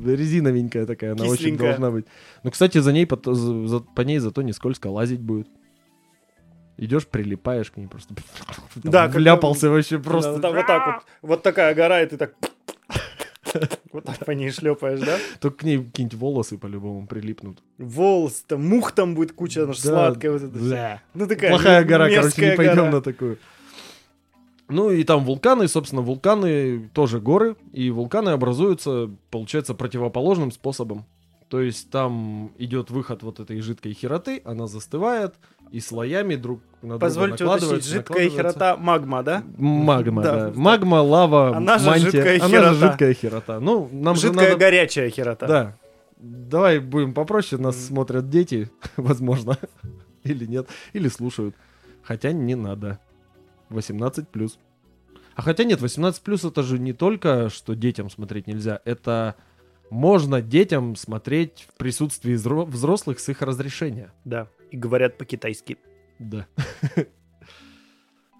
[0.05, 2.05] резиновенькая такая, она очень должна быть.
[2.43, 5.47] Ну, кстати, за ней за- по ней зато не скользко лазить будет.
[6.77, 8.13] Идешь, прилипаешь к ней просто.
[8.83, 10.33] Там Да, как- вляпался вообще просто.
[10.33, 11.03] Вот так- Вот так вот.
[11.29, 12.33] Вот такая гора, и ты так...
[13.91, 15.17] Вот так по ней шлепаешь, да?
[15.39, 17.57] Только к ней какие-нибудь волосы по-любому прилипнут.
[17.79, 20.31] Волос, там мух там будет куча, она ж Да, сладкая.
[20.33, 21.01] Вот да.
[21.15, 23.37] Ну такая Плохая гора, короче, не пойдем на такую.
[24.69, 31.05] Ну и там вулканы, собственно, вулканы тоже горы, и вулканы образуются, получается, противоположным способом.
[31.49, 35.33] То есть там идет выход вот этой жидкой хероты, она застывает,
[35.71, 39.43] и слоями друг на друга Позвольте уточнить, накладывается, жидкая херота магма, да?
[39.57, 40.59] Магма, Да, да.
[40.59, 42.11] Магма, лава, Она же мантия.
[42.11, 42.73] жидкая Она херота.
[42.73, 43.59] же жидкая херота.
[43.59, 44.59] Ну, нам же Жидкая надо...
[44.59, 45.47] горячая херота.
[45.47, 45.77] Да.
[46.17, 47.83] Давай будем попроще, нас Мгм.
[47.83, 49.57] смотрят дети, возможно.
[50.23, 50.67] Или нет.
[50.93, 51.55] Или слушают.
[52.03, 52.99] Хотя не надо.
[53.69, 54.59] 18 плюс.
[55.35, 58.81] А хотя нет, 18 плюс это же не только, что детям смотреть нельзя.
[58.85, 59.35] Это
[59.89, 64.11] можно детям смотреть в присутствии взро- взрослых с их разрешения.
[64.25, 64.47] Да.
[64.71, 65.77] И говорят по-китайски.
[66.19, 66.47] Да.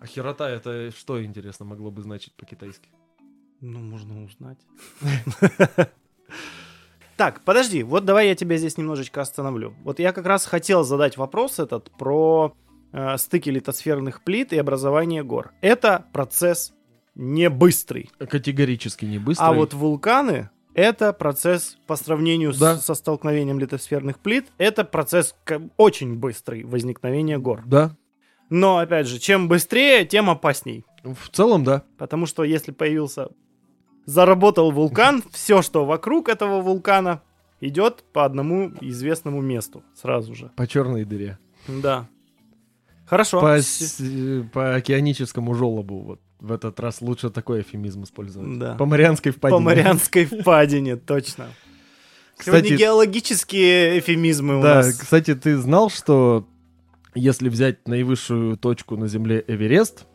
[0.02, 2.90] А херота это что, интересно, могло бы значить по-китайски?
[3.60, 4.60] Ну, можно узнать.
[7.18, 9.74] Так, подожди, вот давай я тебя здесь немножечко остановлю.
[9.84, 12.56] Вот я как раз хотел задать вопрос этот про
[12.92, 15.52] э, стыки литосферных плит и образование гор.
[15.62, 16.74] Это процесс
[17.16, 18.10] не быстрый.
[18.20, 19.46] Категорически не быстро.
[19.48, 22.78] А вот вулканы это процесс по сравнению с- Да.
[22.78, 25.36] со столкновением литосферных плит, это процесс
[25.78, 27.64] очень быстрый возникновения гор.
[27.66, 27.96] Да,
[28.50, 30.86] Но опять же, чем быстрее, тем опасней.
[31.04, 31.84] в целом, да.
[31.98, 33.30] Потому что если появился,
[34.06, 37.22] заработал вулкан, все, что вокруг этого вулкана,
[37.62, 40.52] идет по одному известному месту сразу же.
[40.56, 41.38] По черной дыре.
[41.68, 42.08] Да.
[43.10, 43.42] Хорошо.
[43.42, 46.02] По, С- э, по океаническому желобу.
[46.02, 48.60] Вот в этот раз лучше такой эфемизм использовать.
[48.60, 48.76] Да.
[48.76, 49.58] По Марианской впадине.
[49.58, 51.48] По Марианской впадине, точно.
[52.42, 54.96] Сегодня Кстати, геологические эфемизмы у да, нас.
[54.98, 56.48] кстати, ты знал, что
[57.14, 60.06] если взять наивысшую точку на Земле Эверест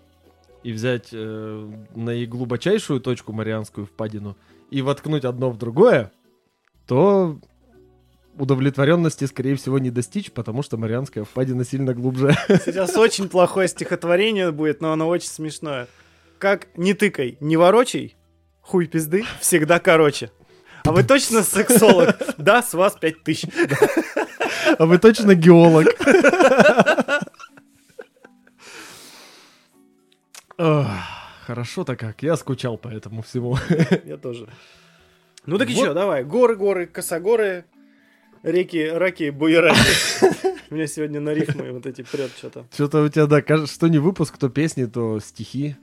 [0.62, 4.38] и взять э, наиглубочайшую точку Марианскую впадину
[4.70, 6.12] и воткнуть одно в другое,
[6.86, 7.38] то
[8.36, 12.34] удовлетворенности, скорее всего, не достичь, потому что Марианская впадина сильно глубже.
[12.64, 15.86] Сейчас очень плохое стихотворение будет, но оно очень смешное.
[16.38, 18.16] Как не тыкай, не ворочай,
[18.60, 20.30] хуй пизды всегда короче.
[20.84, 22.16] А вы точно сексолог?
[22.36, 23.48] Да, с вас пять тысяч.
[24.78, 25.86] А вы точно геолог?
[31.46, 33.56] Хорошо-то как, я скучал по этому всему.
[34.04, 34.48] Я тоже.
[35.46, 35.84] Ну так и Вот.
[35.84, 36.24] что, давай.
[36.24, 37.66] Горы, горы, косогоры,
[38.44, 39.78] реки, раки, буераки.
[40.70, 42.66] У меня сегодня на рифмы вот эти прет что-то.
[42.72, 45.76] Что-то у тебя, да, кажется, что не выпуск, то песни, то стихи.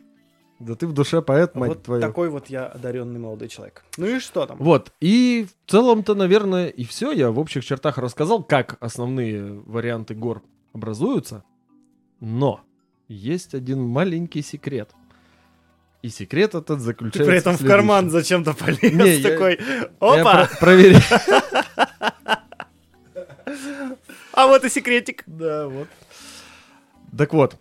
[0.60, 2.02] Да ты в душе поэт, мать Вот твою.
[2.02, 3.84] такой вот я одаренный молодой человек.
[3.98, 4.58] Ну и что там?
[4.60, 7.12] Вот, и в целом-то, наверное, и все.
[7.12, 10.44] Я в общих чертах рассказал, как основные варианты гор
[10.74, 11.44] образуются.
[12.20, 12.62] Но
[13.08, 14.92] есть один маленький секрет.
[16.04, 17.78] И секрет этот Ты заключается при этом в следующем.
[17.80, 19.60] карман зачем-то полез Не, я- такой.
[19.60, 20.46] Я Опа!
[20.48, 21.02] про- проверяю.
[24.34, 25.24] А вот и секретик.
[25.28, 25.88] Да, вот.
[27.18, 27.58] Так вот,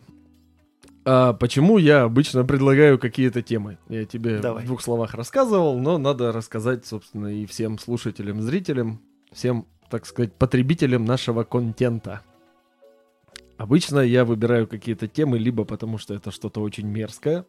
[1.05, 3.79] а почему я обычно предлагаю какие-то темы?
[3.88, 4.64] Я тебе Давай.
[4.64, 9.00] в двух словах рассказывал, но надо рассказать, собственно, и всем слушателям, зрителям,
[9.33, 12.20] всем, так сказать, потребителям нашего контента.
[13.57, 17.46] Обычно я выбираю какие-то темы либо потому, что это что-то очень мерзкое,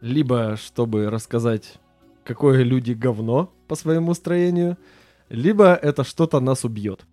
[0.00, 1.78] либо чтобы рассказать,
[2.24, 4.76] какое люди говно по своему строению,
[5.28, 7.06] либо это что-то нас убьет.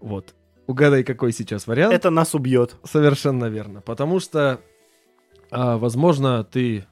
[0.00, 0.34] Вот.
[0.66, 1.94] Угадай, какой сейчас вариант.
[1.94, 2.76] Это нас убьет.
[2.84, 3.80] Совершенно верно.
[3.80, 4.60] Потому что,
[5.50, 6.84] а, возможно, ты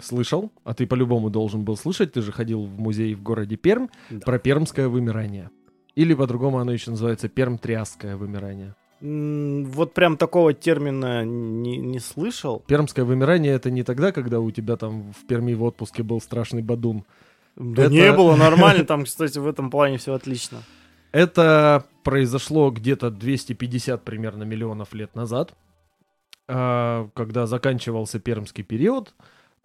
[0.00, 3.88] слышал, а ты по-любому должен был слышать, ты же ходил в музей в городе Пермь,
[4.10, 4.20] Да.
[4.20, 5.50] про пермское вымирание.
[5.96, 8.76] Или по-другому оно еще называется перм-триасское вымирание.
[9.00, 12.62] Вот прям такого термина не, не слышал.
[12.66, 16.62] Пермское вымирание это не тогда, когда у тебя там в Перми в отпуске был страшный
[16.62, 17.04] бадун.
[17.58, 18.84] Да Это- не было, нормально.
[18.86, 20.58] Там, кстати, в этом плане все отлично.
[21.10, 25.54] Это произошло где-то 250 примерно миллионов лет назад,
[26.46, 29.14] а, когда заканчивался пермский период.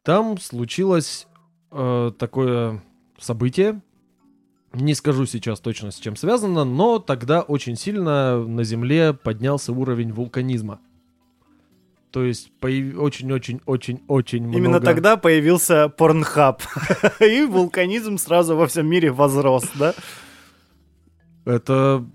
[0.04, 1.28] Там случилось
[1.72, 2.84] э, такое
[3.20, 3.82] событие.
[4.74, 10.12] Не скажу сейчас точно с чем связано, но тогда очень сильно на Земле поднялся уровень
[10.12, 10.82] вулканизма.
[12.14, 14.58] То есть очень-очень-очень-очень много...
[14.58, 16.62] Именно тогда появился порнхаб.
[17.20, 19.96] И вулканизм сразу во всем мире возрос, да?
[21.44, 22.06] Это,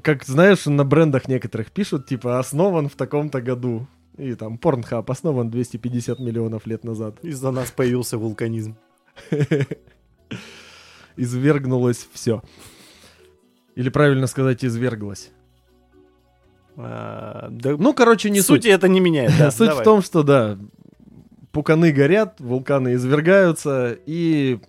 [0.00, 3.88] как знаешь, на брендах некоторых пишут, типа, основан в таком-то году.
[4.16, 7.18] И там Pornhub основан 250 миллионов лет назад.
[7.24, 8.76] Из-за нас появился вулканизм.
[11.16, 12.44] Извергнулось все.
[13.74, 15.32] Или правильно сказать, изверглось.
[16.84, 18.62] А, Да, Ну, короче, не суть.
[18.64, 19.32] сути это не меняет.
[19.38, 19.82] да, Суть давай.
[19.82, 20.58] в том, что, да,
[21.52, 24.60] пуканы горят, вулканы извергаются, и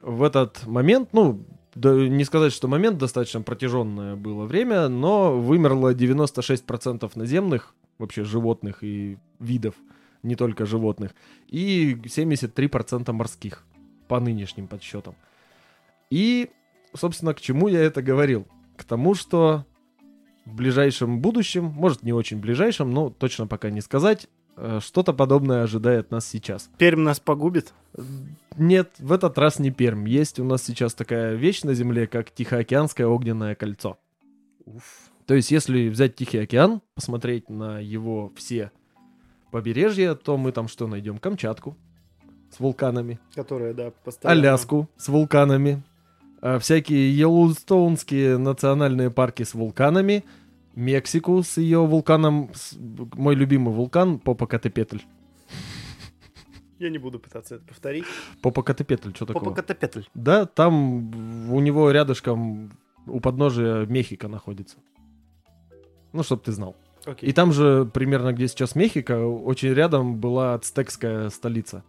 [0.00, 1.44] в этот момент, ну,
[1.74, 8.78] да, не сказать, что момент достаточно протяженное было время, но вымерло 96% наземных, вообще животных
[8.82, 9.74] и видов,
[10.22, 11.12] не только животных,
[11.48, 13.64] и 73% морских,
[14.08, 15.14] по нынешним подсчетам.
[16.10, 16.50] И,
[16.94, 18.46] собственно, к чему я это говорил?
[18.76, 19.64] К тому, что
[20.44, 25.62] в ближайшем будущем, может не очень ближайшем, но точно пока не сказать, э, что-то подобное
[25.62, 26.70] ожидает нас сейчас.
[26.78, 27.72] Пермь нас погубит?
[28.56, 30.08] Нет, в этот раз не Пермь.
[30.08, 33.98] Есть у нас сейчас такая вещь на Земле, как Тихоокеанское огненное кольцо.
[35.26, 38.72] То есть, если взять Тихий океан, посмотреть на его все
[39.50, 41.18] побережья, то мы там что найдем?
[41.18, 41.76] Камчатку
[42.50, 44.40] с вулканами, Которая, да, постоянно...
[44.40, 45.82] Аляску с вулканами,
[46.60, 50.24] всякие Йеллоустоунские национальные парки с вулканами,
[50.74, 52.76] Мексику с ее вулканом, с-
[53.14, 55.00] мой любимый вулкан Попокатепетль.
[56.78, 58.04] Я не буду пытаться это повторить.
[58.42, 59.40] Попокатепетль, что такое?
[59.44, 60.02] Попокатепетль.
[60.14, 62.72] Да, там у него рядышком
[63.06, 64.78] у подножия Мехико находится.
[66.12, 66.74] Ну, чтоб ты знал.
[67.04, 67.28] Окей.
[67.30, 71.84] И там же, примерно где сейчас Мехико, очень рядом была ацтекская столица.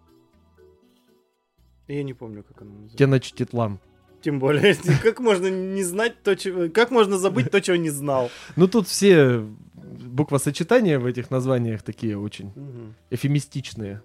[1.88, 2.98] Я не помню, как она называется.
[2.98, 3.80] Теночтитлан.
[4.24, 6.70] Тем более, как можно не знать то, чего...
[6.70, 8.32] Как можно забыть то, чего не знал?
[8.56, 12.96] Ну, тут все буквосочетания в этих названиях такие очень Мгм.
[13.10, 14.02] эфемистичные.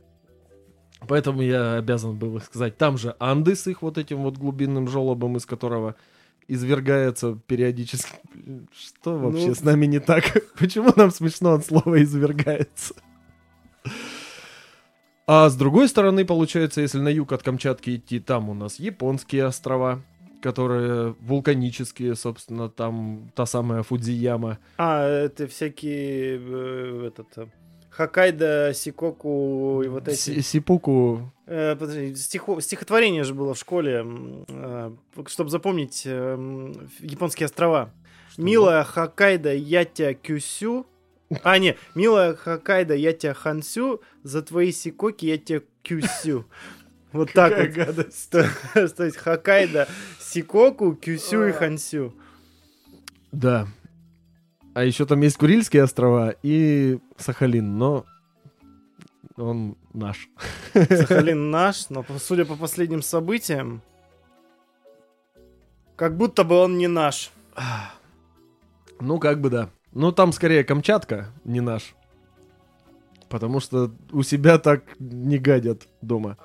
[1.07, 2.77] Поэтому я обязан был их сказать.
[2.77, 5.95] Там же Анды с их вот этим вот глубинным желобом, из которого
[6.49, 8.15] извергается периодически.
[8.77, 10.25] Что вообще Ну, с нами не так?
[10.59, 12.95] Почему нам смешно от слова извергается?
[15.31, 19.45] А с другой стороны, получается, если на юг от Камчатки идти, там у нас японские
[19.45, 20.01] острова,
[20.41, 24.57] которые вулканические, собственно, там та самая Фудзияма.
[24.79, 26.41] А, это всякие...
[26.41, 27.27] э, Этот...
[27.37, 27.47] э,
[27.91, 30.17] Хоккайдо, Сикоку и вот эти...
[30.17, 31.31] Си- Сипуку.
[31.47, 34.07] Э, подожди, стихо- стихотворение же было в школе,
[35.27, 37.91] чтобы запомнить э, японские острова.
[38.39, 40.87] Милая Хоккайдо, я тебя кюсю.
[41.43, 46.47] А, не, милая Хоккайдо, я тебя хансю, за твои сикоки я тебя кюсю.
[47.13, 47.71] Вот так вот.
[47.71, 48.31] гадость.
[48.75, 49.89] То есть Хоккайдо,
[50.21, 52.13] Сикоку, Кюсю и Хансю.
[53.33, 53.67] Да.
[54.75, 58.05] А еще там есть Курильские острова и Сахалин, но
[59.37, 60.29] он наш.
[60.75, 63.81] Сахалин наш, но судя по последним событиям,
[65.97, 67.31] как будто бы он не наш.
[69.01, 69.71] Ну, как бы да.
[69.99, 71.97] Ну, там скорее Камчатка, не наш.
[73.29, 76.39] Потому что у себя так не гадят дома.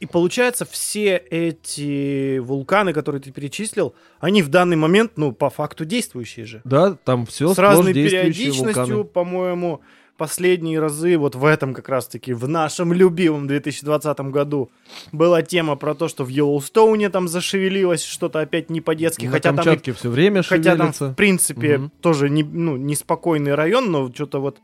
[0.00, 5.84] И получается, все эти вулканы, которые ты перечислил, они в данный момент, ну, по факту
[5.84, 6.62] действующие же.
[6.64, 9.82] Да, там все С разной периодичностью, по-моему,
[10.16, 14.70] последние разы, вот в этом как раз-таки, в нашем любимом 2020 году,
[15.12, 19.74] была тема про то, что в Йеллоустоуне там зашевелилось что-то опять не по-детски, хотя там
[19.74, 21.08] и все время Хотя там, шевелится.
[21.10, 21.90] в принципе, Мгм.
[22.00, 24.58] тоже не, ну, неспокойный район, но что-то вот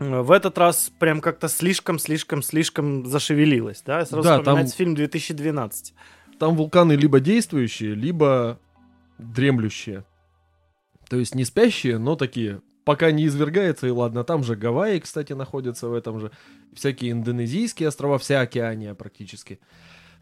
[0.00, 4.06] э, в этот раз прям как-то слишком-слишком-слишком зашевелилось, да?
[4.06, 5.94] Сразу Да, вспоминается там- фильм 2012.
[6.38, 8.60] Там вулканы либо действующие, либо
[9.18, 10.04] дремлющие.
[11.10, 12.60] То есть не спящие, но такие.
[12.88, 14.24] Пока не извергается, и ладно.
[14.24, 16.30] Там же Гавайи, кстати, находятся в этом же.
[16.72, 19.60] Всякие индонезийские острова, вся океания практически.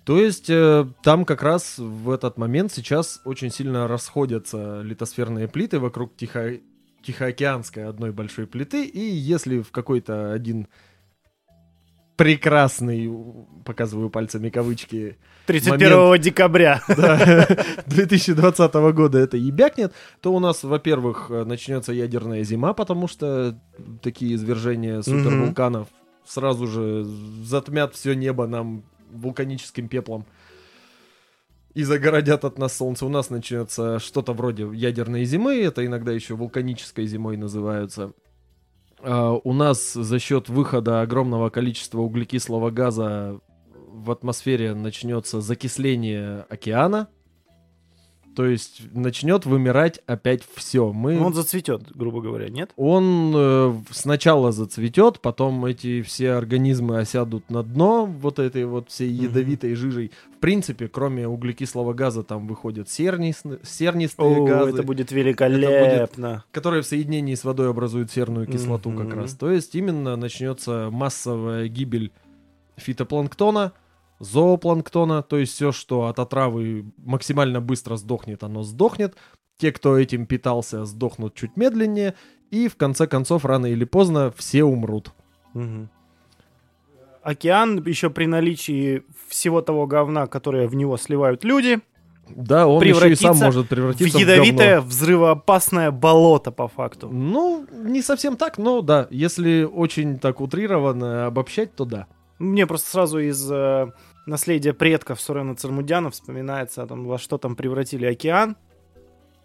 [0.04, 5.78] То есть э, там как раз в этот момент сейчас очень сильно расходятся литосферные плиты
[5.78, 6.54] вокруг Тихо...
[7.04, 8.84] Тихоокеанской одной большой плиты.
[8.84, 10.66] И если в какой-то один
[12.16, 13.10] прекрасный,
[13.64, 16.82] показываю пальцами кавычки, 31 декабря.
[16.88, 17.46] да,
[17.86, 23.58] 2020 года это ебякнет, то у нас, во-первых, э, начнется ядерная зима, потому что
[24.02, 25.88] такие извержения супервулканов
[26.26, 27.04] сразу же
[27.44, 30.26] затмят все небо нам вулканическим пеплом
[31.74, 33.04] и загородят от нас солнце.
[33.06, 38.12] У нас начнется что-то вроде ядерной зимы, это иногда еще вулканической зимой называются.
[39.08, 43.38] А, у нас за счет выхода огромного количества углекислого газа
[43.72, 47.08] в атмосфере начнется закисление океана.
[48.36, 50.92] То есть начнет вымирать опять все.
[50.92, 51.18] Мы...
[51.18, 52.70] Он зацветет, грубо говоря, нет?
[52.76, 59.08] Он э, сначала зацветет, потом эти все организмы осядут на дно вот этой вот всей
[59.10, 60.12] ядовитой жижей.
[60.36, 66.44] В принципе, кроме углекислого газа, там выходят сернис- сернистые О, газы, это будет великолепно.
[66.52, 69.18] которые в соединении с водой образуют серную кислоту как Мгм.
[69.20, 69.34] раз.
[69.34, 72.12] То есть именно начнется массовая гибель
[72.76, 73.72] фитопланктона,
[74.18, 79.16] зоопланктона, то есть все, что от отравы максимально быстро сдохнет, оно сдохнет.
[79.58, 82.14] Те, кто этим питался, сдохнут чуть медленнее.
[82.50, 85.12] И в конце концов, рано или поздно, все умрут.
[85.54, 85.88] Мгм.
[87.22, 91.80] Океан еще при наличии всего того говна, которое в него сливают люди,
[92.28, 94.88] Да, он еще и сам может в превратиться в, ядовитое, говно.
[94.88, 97.08] взрывоопасное болото по факту.
[97.08, 102.06] Ну, не совсем так, но да, если очень так утрированно обобщать, то да.
[102.38, 103.92] Мне просто сразу из э,
[104.26, 108.56] наследия предков Сурена Цермудяна вспоминается, о том, во что там превратили океан.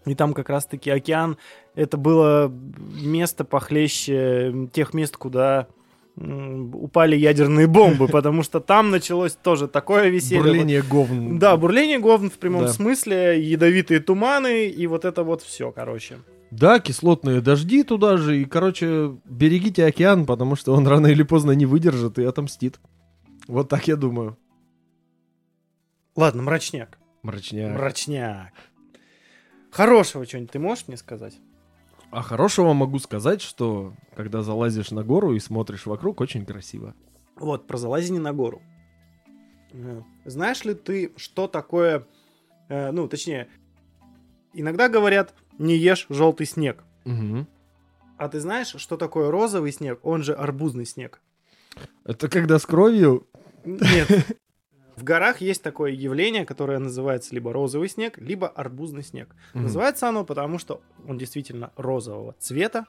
[0.04, 1.36] И там как раз-таки океан,
[1.76, 2.52] это было
[3.00, 5.68] место похлеще тех мест, куда
[6.16, 10.42] упали ядерные бомбы, потому что там началось тоже такое веселье.
[10.42, 11.38] Бурление говн.
[11.38, 12.68] Да, бурление говн в прямом Да.
[12.68, 16.18] смысле, ядовитые туманы и вот это вот все, короче.
[16.50, 18.42] Да, кислотные дожди туда же.
[18.42, 22.78] И, короче, берегите океан, потому что он рано или поздно не выдержит и отомстит.
[23.48, 24.36] Вот так я думаю.
[26.16, 26.98] Ладно, мрачняк.
[27.22, 27.76] Мрачняк.
[27.76, 28.52] Мрачняк.
[29.70, 31.38] Хорошего что-нибудь ты можешь мне сказать?
[32.10, 36.94] А хорошего могу сказать, что когда залазишь на гору и смотришь вокруг, очень красиво.
[37.36, 38.62] Вот, про залазение на гору.
[39.72, 42.06] Э, Знаешь ли ты, что такое...
[42.68, 43.48] э, ну, точнее,
[44.52, 46.84] иногда говорят, не ешь желтый снег.
[47.04, 47.48] Мгм.
[48.18, 51.22] А ты знаешь, что такое розовый снег, он же арбузный снег?
[52.04, 53.26] Это когда с кровью...
[53.64, 54.38] Нет.
[54.96, 59.28] В горах есть такое явление, которое называется либо розовый снег, либо арбузный снег.
[59.54, 59.64] Мгм.
[59.64, 62.86] Называется оно потому, что он действительно розового цвета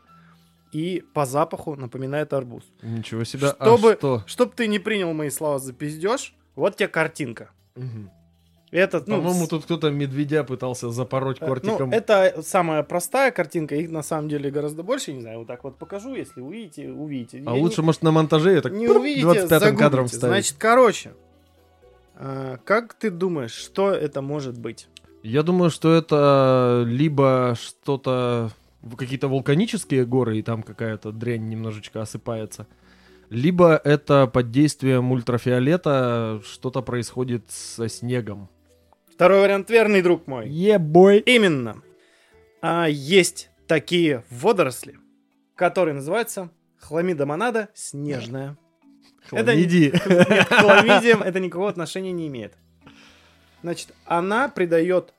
[0.72, 2.63] и по запаху напоминает арбуз.
[2.82, 3.48] Ничего себе.
[3.60, 4.24] А Чтобы- что?
[4.26, 7.52] Чтоб ты не принял мои слова за пиздеж, вот тебе картинка.
[7.76, 8.10] Мгм.
[8.74, 11.92] Этот, ну, По-моему, тут кто-то медведя пытался запороть э, кортиком.
[11.92, 15.63] Ну, это самая простая картинка, их на самом деле гораздо больше, не знаю, вот так
[15.63, 17.44] вот покажу, если увидите, увидите.
[17.46, 20.34] А Я лучше, может, на монтаже это не, не увидите, 25 кадром вставить.
[20.34, 21.23] Значит, короче, а,
[22.16, 24.88] как ты думаешь, что это может быть?
[25.24, 28.52] Я думаю, что это либо что-то
[28.98, 32.68] какие-то вулканические горы, и там какая-то дрянь немножечко осыпается.
[33.30, 38.50] Либо это под действием ультрафиолета что-то происходит со снегом.
[39.12, 40.50] Второй вариант верный, друг мой.
[40.50, 41.20] Ебой.
[41.20, 41.82] Именно.
[42.62, 44.98] А, есть такие водоросли,
[45.56, 46.50] которые называются
[46.80, 47.70] хламида монада
[49.30, 49.42] снежная.
[49.42, 49.92] Это не- Хламидии.
[50.34, 52.54] Нет, к хламидиям это никакого отношения не имеет.
[53.62, 55.13] Значит, она придает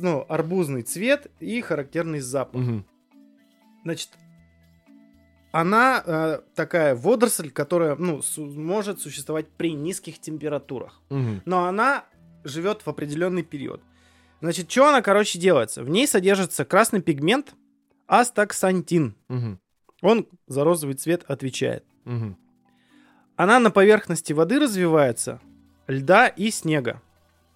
[0.00, 2.60] ну, арбузный цвет и характерный запах.
[2.60, 2.84] Мгм.
[3.84, 4.10] Значит,
[5.52, 11.00] она э, такая водоросль, которая ну, су- может существовать при низких температурах.
[11.10, 11.42] Мгм.
[11.44, 12.04] Но она
[12.44, 13.82] живет в определенный период.
[14.40, 15.82] Значит, что она, короче, делается?
[15.82, 17.54] В ней содержится красный пигмент
[18.06, 19.14] астаксантин.
[19.28, 19.58] Мгм.
[20.02, 21.84] Он за розовый цвет отвечает.
[22.04, 22.36] Мгм.
[23.38, 25.40] Она на поверхности воды развивается,
[25.86, 27.00] льда и снега.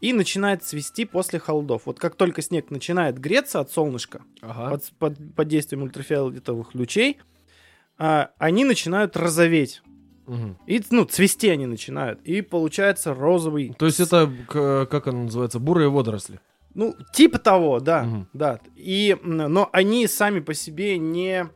[0.00, 1.82] И начинает цвести после холодов.
[1.86, 4.70] Вот как только снег начинает греться от солнышка, Ага.
[4.70, 7.18] под, под- под действием ультрафиолетовых лучей,
[7.98, 9.82] а, они начинают розоветь.
[10.26, 10.56] Мгм.
[10.68, 12.20] И, ну, цвести они начинают.
[12.22, 13.74] И получается розовый.
[13.76, 14.30] То есть это,
[14.88, 16.38] как оно называется, бурые водоросли.
[16.74, 18.04] Ну, типа того, да.
[18.04, 18.28] Мгм.
[18.32, 18.60] Да.
[18.76, 21.48] И, но они сами по себе не...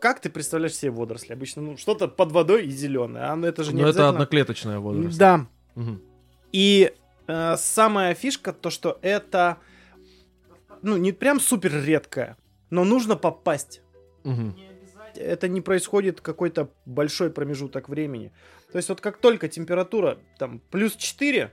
[0.00, 1.32] Как ты представляешь себе водоросли?
[1.32, 3.24] Обычно, ну, что-то под водой и зеленое.
[3.24, 5.18] А ну, это же не Но это обязательно- одноклеточная водоросль.
[5.18, 5.46] Да.
[5.74, 6.02] Мгм.
[6.52, 6.92] И
[7.28, 9.56] э, самая фишка то, что это,
[10.82, 12.36] ну, не прям супер редкое,
[12.70, 13.82] но нужно попасть.
[14.24, 14.56] Мгм.
[15.16, 18.32] Это не происходит какой-то большой промежуток времени.
[18.70, 21.52] То есть вот как только температура там плюс 4,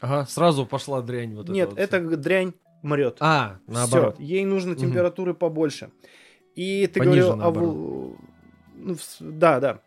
[0.00, 3.16] Ага, сразу пошла дрянь вот эта нет, вот эта дрянь мрет.
[3.20, 4.14] А, наоборот.
[4.14, 5.90] Всё, ей нужно температуры побольше.
[6.58, 7.52] И ты Пониже, говорил о...
[7.52, 8.16] вул-
[8.74, 9.80] Ну, да, да.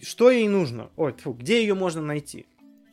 [0.00, 0.88] Что ей нужно?
[0.96, 2.46] Ой, тьфу, где ее можно найти?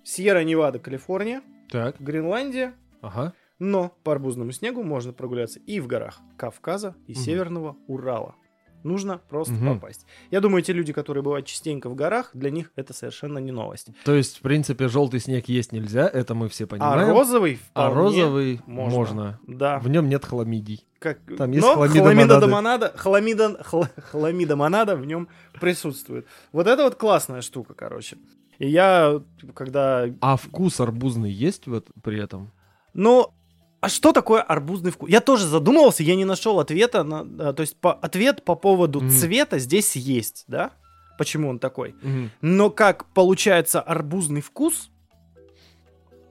[0.03, 3.31] Сьерра-Невада, Калифорния, Так, Гренландия, ага.
[3.59, 7.21] но по арбузному снегу можно прогуляться и в горах Кавказа, и Мгм.
[7.21, 8.35] Северного Урала.
[8.83, 9.79] Нужно просто Мгм.
[9.79, 10.05] попасть.
[10.31, 13.87] Я думаю, те люди, которые бывают частенько в горах, для них это совершенно не новость.
[14.05, 17.09] То есть, в принципе, желтый снег есть нельзя, это мы все А понимаем.
[17.09, 18.97] розовый А розовый можно.
[18.97, 19.39] можно.
[19.47, 19.79] Да.
[19.79, 20.85] В нем нет хламидий.
[20.99, 21.19] Как...
[21.37, 25.27] Там есть Но хламида хламида монада, хламида, хла- хламида монада в нем
[25.59, 26.25] присутствует.
[26.51, 28.17] Вот это вот классная штука, короче.
[28.59, 29.21] И я,
[29.55, 30.05] когда...
[30.21, 32.51] А вкус арбузный есть вот при этом?
[32.93, 33.33] Ну,
[33.81, 35.09] а что такое арбузный вкус?
[35.09, 37.03] Я тоже задумывался, я не нашел ответа.
[37.03, 37.19] На,
[37.49, 39.09] а, то есть по, ответ по поводу Мгм.
[39.09, 40.71] цвета здесь есть, да?
[41.17, 41.95] Почему он такой?
[42.01, 42.31] Мгм.
[42.41, 44.89] Но как получается арбузный вкус,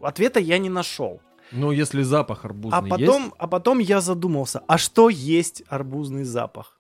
[0.01, 1.21] ответа я не нашел.
[1.51, 6.77] Ну, если запах арбузный А потом, а потом я задумался, а что есть арбузный запах?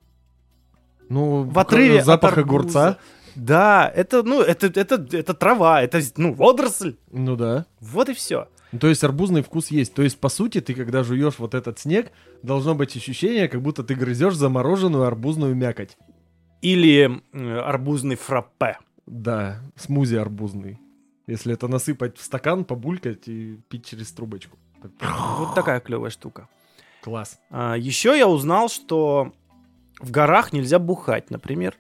[1.00, 1.10] есть?
[1.10, 2.58] Ну, в отрыве от запах арбуза.
[2.58, 2.98] огурца.
[3.34, 6.96] Да, это, ну, это, это, это трава, это, ну, водоросль.
[7.10, 7.64] Ну да.
[7.80, 8.48] Вот и все.
[8.72, 9.94] Ну, То есть арбузный вкус есть.
[9.94, 12.12] То есть, по сути, ты когда жуешь вот этот снег,
[12.42, 15.96] должно быть ощущение, как будто ты грызешь замороженную арбузную мякоть.
[16.60, 18.78] Или арбузный фраппе.
[19.06, 20.78] Да, смузи арбузный.
[21.26, 24.58] Если это насыпать в стакан, побулькать и пить через трубочку.
[24.80, 26.48] Вот такая клевая штука.
[27.02, 27.38] Класс.
[27.50, 29.32] А, еще я узнал, что
[30.00, 31.76] в горах нельзя бухать, например.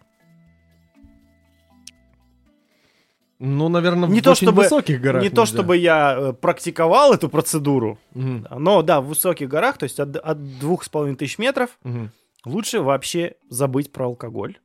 [3.40, 5.54] Ну, наверное, Не в то очень чтобы- высоких горах Не то, нельзя.
[5.54, 10.16] чтобы я э, практиковал эту процедуру, Мгм, но да, в высоких горах, то есть от,
[10.16, 12.10] от двух с половиной тысяч метров, мгм.
[12.44, 14.56] лучше вообще забыть про алкоголь.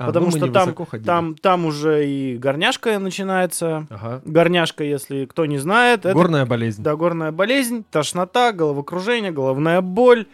[0.00, 0.74] А, Потому ну, что там-.
[1.04, 3.86] Там, там уже и горняшка начинается.
[3.90, 4.22] Ага.
[4.24, 6.82] Горняшка, если кто не знает, это Горная болезнь.
[6.84, 10.26] да, горная болезнь, тошнота, головокружение, головная боль.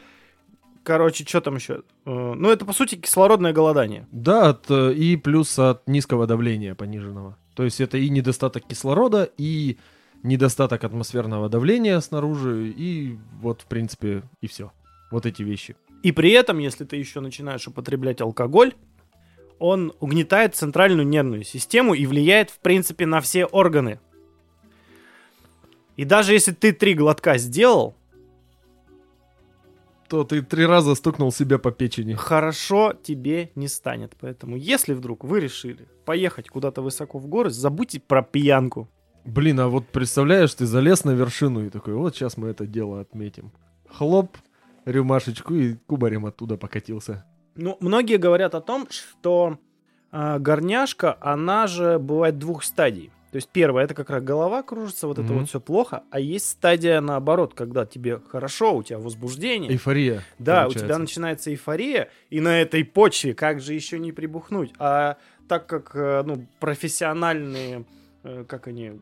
[0.83, 1.81] Короче, что там еще?
[2.05, 4.07] Э, Ну, это, по сути, кислородное голодание.
[4.13, 7.39] Да, от, э, и плюс от низкого давления пониженного.
[7.55, 9.79] То есть это и недостаток кислорода, и
[10.23, 14.73] недостаток атмосферного давления снаружи, и вот, в принципе, и все.
[15.11, 15.77] Вот эти вещи.
[16.03, 18.75] И при этом, если ты еще начинаешь употреблять алкоголь,
[19.59, 24.01] он угнетает центральную нервную систему и влияет, в принципе, на все органы.
[25.97, 27.95] И даже если ты три глотка сделал,
[30.15, 32.15] То ты три раза стукнул себя по печени.
[32.15, 34.13] хорошо тебе не станет.
[34.21, 38.89] Поэтому, если вдруг вы решили поехать куда-то высоко в горы, забудьте про пьянку.
[39.25, 43.01] Блин, а вот представляешь, ты залез на вершину и такой, вот сейчас мы это дело
[43.01, 43.51] отметим.
[43.89, 44.37] Хлоп,
[44.85, 47.25] рюмашечку и кубарем оттуда покатился.
[47.57, 49.59] Ну, многие говорят о том, что
[50.13, 53.11] а, горняшка, она же бывает двух стадий.
[53.35, 55.41] То есть первая это как раз голова кружится, вот это Мгм.
[55.41, 59.73] вот все плохо, а есть стадия наоборот, когда тебе хорошо, у тебя возбуждение.
[59.73, 60.23] Эйфория.
[60.39, 60.87] Да, у получается.
[60.87, 64.71] тебя начинается эйфория, и на этой почве как же еще не прибухнуть?
[64.79, 65.17] А
[65.49, 67.87] так как э, ну, профессиональные,
[68.23, 68.93] э, как они,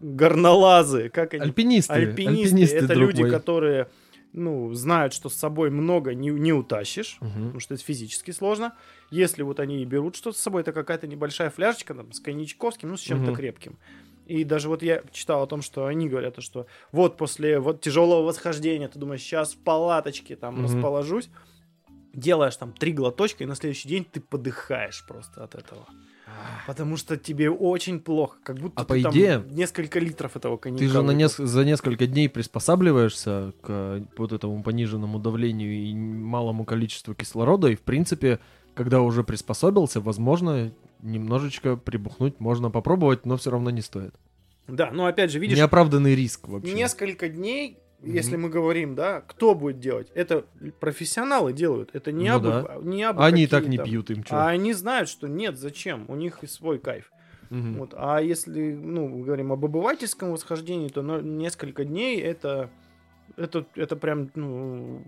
[0.00, 1.92] горнолазы, как они, Альпинисты.
[1.92, 3.30] альпинисты, это друг люди, мой.
[3.30, 3.88] которые
[4.34, 7.32] ну, знают, что с собой много не, не утащишь, Мгм.
[7.44, 8.74] потому что это физически сложно.
[9.10, 12.90] Если вот они и берут что-то с собой, это какая-то небольшая фляжечка там, с коньячковским,
[12.90, 13.34] ну, с чем-то Мгм.
[13.36, 13.78] крепким.
[14.26, 18.22] И даже вот я читал о том, что они говорят, что вот после вот тяжелого
[18.22, 20.64] восхождения, ты думаешь, сейчас в палаточке там Мгм.
[20.64, 21.30] расположусь,
[22.12, 25.88] делаешь там три глоточка, и на следующий день ты подыхаешь просто от этого.
[26.66, 30.56] Потому что тебе очень плохо, как будто А ты по там идее, несколько литров этого
[30.56, 30.84] коньяка.
[30.84, 35.94] Ты же на неск- за несколько дней приспосабливаешься к э, вот этому пониженному давлению и
[35.94, 38.40] малому количеству кислорода, и в принципе,
[38.74, 40.72] когда уже приспособился, возможно,
[41.02, 44.14] немножечко прибухнуть можно попробовать, но все равно не стоит.
[44.66, 46.72] Да, но опять же, видишь, Неоправданный риск вообще.
[46.72, 48.14] несколько дней, Мгм.
[48.14, 50.08] если мы говорим, да, кто будет делать?
[50.14, 50.44] Это
[50.80, 52.76] профессионалы делают, это не Ну абы, да.
[52.82, 54.36] не абы Они и так не пьют им что.
[54.36, 57.10] А они знают, что нет, зачем, у них и свой кайф.
[57.50, 57.94] Вот.
[57.96, 62.68] А если, ну, мы говорим об обывательском восхождении, то на несколько дней это,
[63.36, 65.02] это, это прям, ну,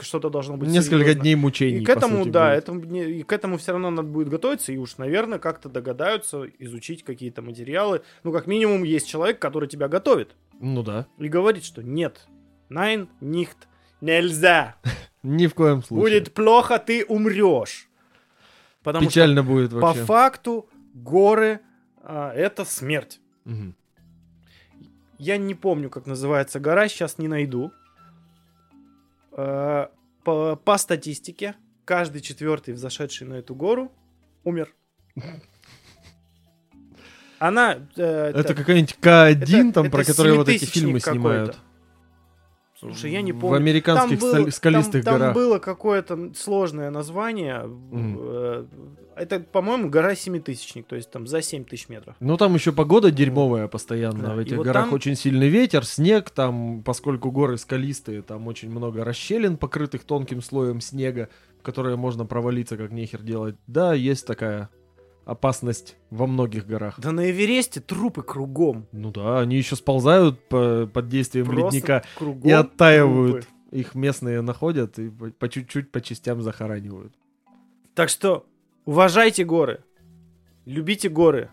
[0.00, 1.20] что-то должно быть Несколько серьезно.
[1.22, 1.82] дней мучений.
[1.82, 2.58] И к этому, сути, да, будет.
[2.58, 7.04] этому, и к этому все равно надо будет готовиться, и уж, наверное, как-то догадаются изучить
[7.04, 8.00] какие-то материалы.
[8.24, 11.06] Ну, как минимум, есть человек, который тебя готовит Ну да.
[11.18, 12.26] и говорит, что нет,
[12.74, 13.68] найн, нихт,
[14.00, 14.74] нельзя,
[15.22, 16.02] Ни в коем случае.
[16.20, 17.88] будет плохо, ты умрешь.
[18.82, 20.04] Потому Печально будет что по вообще.
[20.04, 21.60] факту горы
[22.02, 23.20] а, это смерть.
[23.44, 23.74] Мгм.
[25.18, 27.72] Я не помню, как называется гора, сейчас не найду.
[29.36, 29.86] Э,
[30.24, 31.54] По, по статистике,
[31.84, 33.90] каждый четвертый взошедший на эту гору
[34.44, 34.74] умер.
[37.38, 37.78] Она...
[37.96, 41.58] э, Это та- какая-нибудь К1, это- там, это про которые вот эти фильмы снимают.
[42.78, 43.56] Слушай, я не В помню.
[43.56, 45.34] американских был- стали- скалистых там, горах.
[45.34, 47.62] Там было какое-то сложное название.
[47.92, 48.66] Э,
[49.16, 52.16] Это, по-моему, гора Семитысячник, то есть там за 7 тысяч метров.
[52.18, 54.24] Ну, там еще погода дерьмовая постоянно.
[54.24, 58.48] Да, В этих вот горах там- очень сильный ветер, снег, там, поскольку горы скалистые, там
[58.48, 61.28] очень много расщелин, покрытых тонким слоем снега,
[61.60, 63.54] в которые можно провалиться, как нехер делать.
[63.68, 64.68] Да, есть такая
[65.24, 66.98] опасность во многих горах.
[67.00, 68.86] Да на Эвересте трупы кругом.
[68.92, 72.04] Ну да, они еще сползают по- под действием Просто ледника
[72.44, 73.42] и оттаивают.
[73.46, 73.48] трупы.
[73.70, 77.12] Их местные находят и по чуть-чуть по частям захоранивают.
[77.94, 78.46] Так что
[78.84, 79.80] уважайте горы,
[80.64, 81.50] любите горы.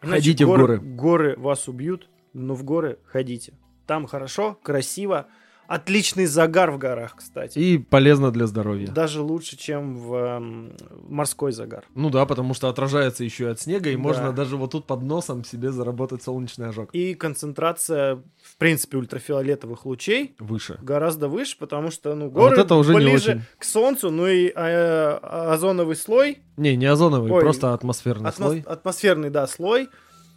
[0.00, 0.78] Ходите в горы.
[0.78, 0.80] горы.
[0.80, 3.54] Горы вас убьют, но в горы ходите.
[3.86, 5.26] Там хорошо, красиво,
[5.70, 7.56] отличный загар в горах, кстати.
[7.56, 8.88] И полезно для здоровья.
[8.88, 10.72] Даже лучше, чем в эм,
[11.08, 11.84] морской загар.
[11.94, 14.00] Ну да, потому что отражается еще и от снега, и Да.
[14.00, 16.90] можно даже вот тут под носом себе заработать солнечный ожог.
[16.92, 20.76] И концентрация, в принципе, ультрафиолетовых лучей Выше.
[20.82, 23.42] гораздо выше, потому что, ну, А горы вот это уже не ближе очень.
[23.56, 28.64] к солнцу, ну и э, озоновый слой Не, не озоновый, Ой, просто атмосферный Атмос- слой.
[28.66, 29.88] Атмосферный, да, слой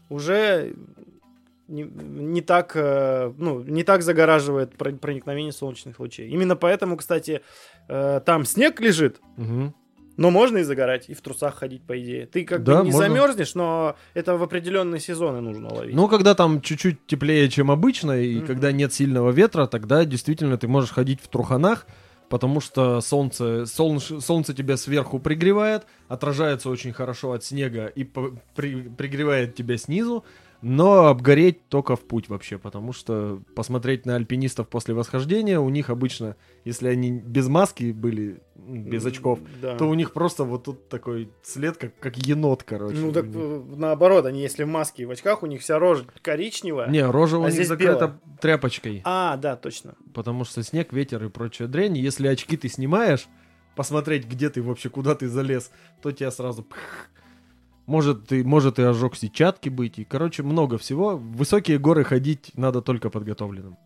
[0.10, 0.76] уже
[1.74, 6.30] не, не так, э, ну, не так загораживает про- проникновение солнечных лучей.
[6.30, 7.42] Именно поэтому, кстати,
[7.90, 9.74] э, там снег лежит, Мгм.
[10.18, 12.26] но можно и загорать, и в трусах ходить, по идее.
[12.28, 13.08] Ты как Да, бы не можно.
[13.08, 15.96] замерзнешь, но это в определенные сезоны нужно ловить.
[15.96, 18.48] Ну, когда там чуть-чуть теплее, чем обычно, и Мгм.
[18.48, 21.88] когда нет сильного ветра, тогда действительно ты можешь ходить в труханах,
[22.30, 28.04] потому что солнце, солнце, солнце тебя сверху пригревает, отражается очень хорошо от снега и
[28.56, 30.24] при- пригревает тебя снизу,
[30.64, 35.90] но обгореть только в путь вообще, потому что посмотреть на альпинистов после восхождения, у них
[35.90, 39.76] обычно, если они без маски были, без очков, да.
[39.76, 42.96] то у них просто вот тут такой след, как, как енот, короче.
[42.96, 43.36] Ну у так них.
[43.36, 46.90] э, наоборот, они если в маске и в очках, у них вся рожа коричневая.
[46.90, 49.02] Не, рожа у а них здесь закрыта тряпочкой.
[49.04, 49.96] А, да, точно.
[50.14, 51.98] Потому что снег, ветер и прочая дрянь.
[51.98, 53.28] Если очки ты снимаешь,
[53.76, 56.64] посмотреть, где ты вообще, куда ты залез, то тебя сразу...
[56.64, 56.78] пх.
[57.86, 60.00] Может, ты, может и ожог сетчатки быть.
[60.00, 61.18] И, короче, много всего.
[61.18, 63.78] В высокие горы ходить надо только подготовленным.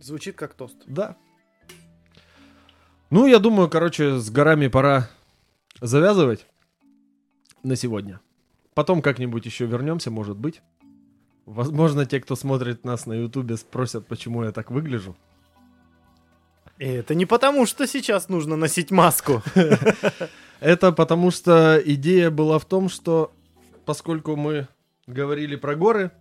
[0.00, 0.76] Звучит как тост.
[0.86, 1.16] Да.
[3.10, 5.08] Ну, я думаю, короче, с горами пора
[5.80, 6.46] завязывать
[7.62, 8.20] на сегодня.
[8.74, 10.62] Потом как-нибудь еще вернемся, может быть.
[11.46, 15.16] Возможно, те, кто смотрит нас на Ютубе, спросят, почему я так выгляжу.
[16.78, 19.42] И это не потому, что сейчас нужно носить маску.
[20.62, 23.32] Это потому что идея была в том, что
[23.84, 24.68] поскольку мы
[25.08, 26.12] говорили про горы,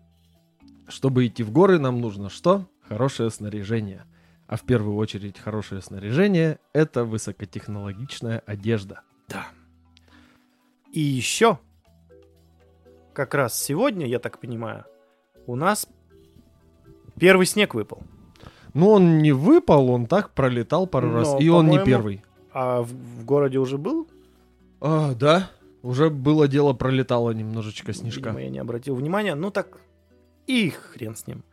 [0.87, 2.65] чтобы идти в горы, нам нужно что?
[2.89, 4.03] Хорошее снаряжение.
[4.47, 9.01] А в первую очередь хорошее снаряжение— это высокотехнологичная одежда.
[9.29, 9.45] Да.
[10.91, 11.59] И еще,
[13.13, 14.85] как раз сегодня, я так понимаю,
[15.45, 15.87] у нас
[17.19, 18.01] первый снег выпал.
[18.73, 22.23] Ну, он не выпал, он так пролетал пару Но, раз, и он не первый.
[22.51, 24.07] А в, в городе уже был?
[24.81, 25.49] А, да,
[25.83, 28.21] уже было дело, пролетало немножечко снежка.
[28.29, 29.35] Видимо, я не обратил внимания.
[29.35, 29.77] Ну так
[30.47, 31.43] и хрен с ним.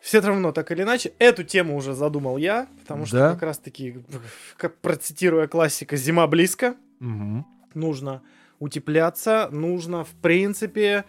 [0.00, 3.32] Все равно, так или иначе, эту тему уже задумал я, потому что Да.
[3.34, 3.98] как раз-таки,
[4.56, 7.44] как процитируя классика, зима близко, Мгм.
[7.74, 8.22] нужно
[8.58, 11.04] утепляться, нужно, в принципе,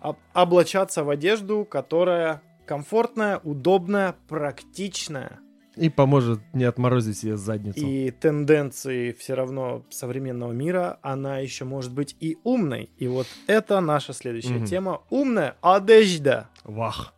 [0.00, 5.38] об- облачаться в одежду, которая комфортная, удобная, практичная.
[5.76, 7.78] И поможет не отморозить себе задницу.
[7.80, 12.90] И тенденции все равно современного мира, она еще может быть и умной.
[12.98, 14.66] И вот это наша следующая Мгм.
[14.66, 15.02] тема.
[15.10, 16.48] Умная одежда.
[16.64, 17.14] Вах.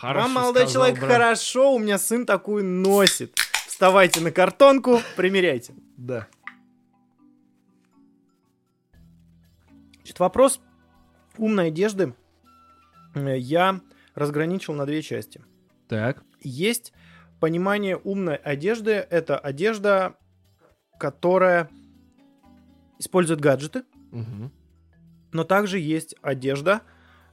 [0.00, 1.12] Вам, молодой сказал, человек, брат.
[1.12, 3.38] хорошо, у меня сын такую носит.
[3.66, 5.74] Вставайте на картонку, примеряйте.
[5.96, 6.26] Да.
[9.96, 10.60] Значит, вопрос
[11.36, 12.14] умной одежды
[13.14, 13.80] э, я
[14.14, 15.40] разграничил на две части.
[15.88, 16.22] Так.
[16.40, 16.92] Есть
[17.40, 18.92] понимание умной одежды.
[18.92, 20.14] Это одежда,
[20.98, 21.68] которая
[22.98, 23.82] использует гаджеты,
[24.12, 24.50] Мгм.
[25.32, 26.80] но также есть одежда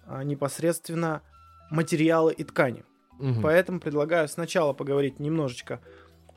[0.05, 1.21] а, непосредственно
[1.71, 2.83] материалы и ткани.
[3.19, 3.41] Мгм.
[3.41, 5.79] Поэтому предлагаю сначала поговорить немножечко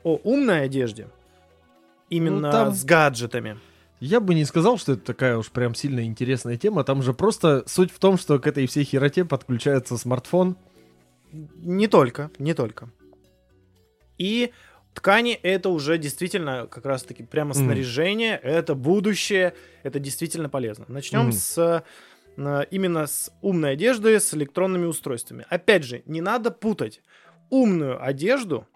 [0.03, 1.09] о умной одежде,
[2.09, 3.57] именно Ну, там- с гаджетами.
[3.99, 6.83] Я бы не сказал, что это такая уж прям сильно интересная тема.
[6.83, 10.55] Там же просто суть в том, что к этой всей хероте подключается смартфон.
[11.33, 12.89] Не только, не только.
[14.17, 14.51] И
[14.93, 19.53] ткани это уже действительно как раз-таки прямо снаряжение, это будущее,
[19.83, 20.85] это действительно полезно.
[20.87, 21.31] Начнем Мгм.
[21.33, 21.83] с
[22.37, 25.45] э, именно с умной одежды, с электронными устройствами.
[25.49, 27.01] Опять же, не надо путать
[27.49, 28.67] умную одежду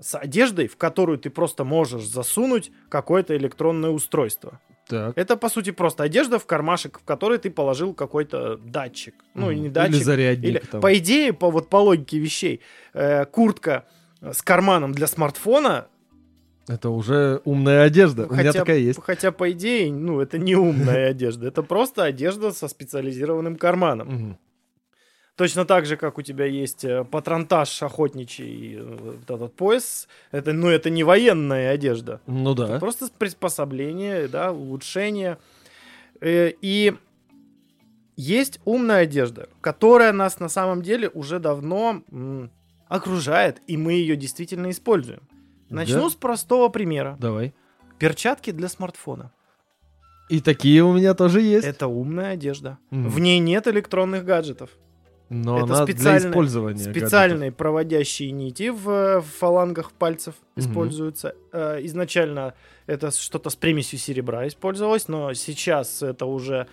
[0.00, 4.60] с одеждой, в которую ты просто можешь засунуть какое-то электронное устройство.
[4.86, 5.18] Так.
[5.18, 9.14] Это, по сути, просто одежда в кармашек, в который ты положил какой-то датчик.
[9.34, 9.62] Ну, и Мгм.
[9.64, 9.96] не датчик.
[9.96, 10.48] Или зарядник.
[10.50, 10.80] Или, там.
[10.80, 12.60] по идее, по, вот, по логике вещей,
[12.94, 13.86] э, куртка
[14.20, 15.86] с карманом для смартфона,
[16.68, 18.26] Это уже умная одежда.
[18.26, 19.00] ну, У меня такая есть.
[19.02, 24.38] хотя, по идее, ну, это не умная одежда, это просто одежда со специализированным карманом.
[25.36, 30.52] Точно так же, как у тебя есть э, патронтаж охотничий, э, вот этот пояс, это,
[30.52, 32.20] ну, это не военная одежда.
[32.26, 32.78] Ну Это да.
[32.80, 35.38] просто приспособление, да, улучшение.
[36.20, 36.92] Э, И
[38.16, 42.02] есть умная одежда, которая нас на самом деле уже давно
[42.88, 45.20] окружает, и мы ее действительно используем.
[45.70, 46.10] Начну Да?
[46.10, 47.16] с простого примера.
[47.20, 47.54] Давай.
[47.98, 49.32] Перчатки для смартфона.
[50.28, 51.66] И такие у меня тоже есть.
[51.66, 52.78] Это умная одежда.
[52.90, 53.08] Мгм.
[53.08, 54.70] В ней нет электронных гаджетов.
[55.30, 56.78] Но это она для использования.
[56.78, 60.64] Специальные проводящие нити в, э, в фалангах пальцев Мгм.
[60.66, 61.34] используются.
[61.52, 62.54] Э, Изначально
[62.86, 66.66] это что-то с примесью серебра использовалось, но сейчас это уже,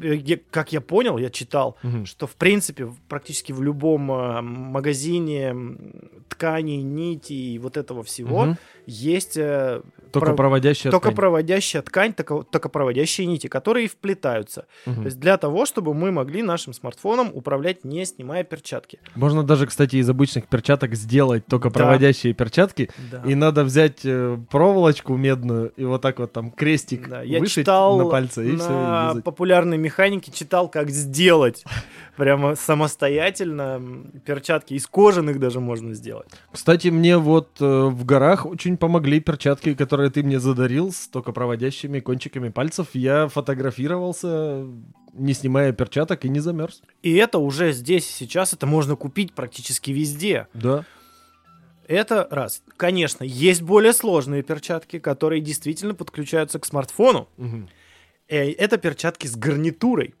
[0.00, 1.76] я- как я понял, я читал.
[1.82, 2.06] Мгм.
[2.06, 5.54] что в принципе практически в любом э, магазине
[6.28, 8.56] тканей, нитей и вот этого всего Мгм.
[8.86, 9.82] есть э,
[10.20, 11.14] Только пров- проводящая только ткань.
[11.16, 14.66] проводящая ткань, только, только проводящие нити, которые вплетаются.
[14.86, 14.96] Мгм.
[14.96, 18.98] То есть для того, чтобы мы могли нашим смартфоном управлять, не снимая перчатки.
[19.14, 21.74] Можно даже, кстати, из обычных перчаток сделать только Да.
[21.80, 22.90] проводящие перчатки.
[23.10, 23.22] Да.
[23.26, 27.54] И надо взять э, проволочку медную и вот так вот там крестик Да, я вышить
[27.64, 29.22] читал на пальце и на все.
[29.22, 31.64] популярной механике читал, как сделать
[32.16, 33.80] прямо самостоятельно
[34.24, 36.28] перчатки из кожаных даже можно сделать.
[36.52, 41.32] Кстати, мне вот э, в горах очень помогли перчатки, которые ты мне задарил с только
[41.32, 42.88] проводящими кончиками пальцев.
[42.94, 44.66] Я фотографировался,
[45.12, 46.82] не снимая перчаток, и не замерз.
[47.02, 50.48] И это уже здесь и сейчас это можно купить практически везде.
[50.54, 50.84] Да.
[51.88, 52.62] Это раз.
[52.76, 57.28] Конечно, есть более сложные перчатки, которые действительно подключаются к смартфону.
[58.28, 60.14] Э, Это перчатки с гарнитурой.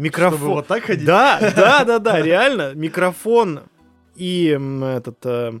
[0.00, 0.38] Микрофон.
[0.38, 1.04] Чтобы вот так ходить?
[1.04, 2.74] Да, да, да, да, реально.
[2.74, 3.60] Микрофон
[4.16, 5.52] и этот э,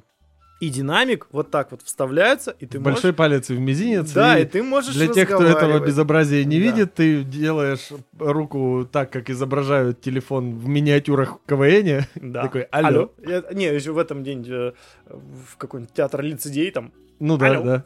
[0.60, 3.16] и динамик вот так вот вставляются, и ты Большой можешь...
[3.16, 4.12] палец и в мизинец.
[4.12, 6.64] Да, и и ты можешь Для тех, кто этого безобразия не Да.
[6.64, 7.88] видит, ты делаешь
[8.18, 12.04] руку так, как изображают телефон в миниатюрах в КВН.
[12.16, 12.42] Да.
[12.42, 13.10] Такой, алло.
[13.26, 14.72] Я- не, еще в этом день э,
[15.06, 17.62] в какой-нибудь театр лицедей там Ну да, Алло.
[17.64, 17.84] да.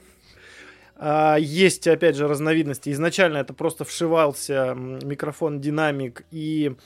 [0.97, 2.91] А, есть, опять же, разновидности.
[2.91, 6.77] Изначально это просто вшивался микрофон, динамик и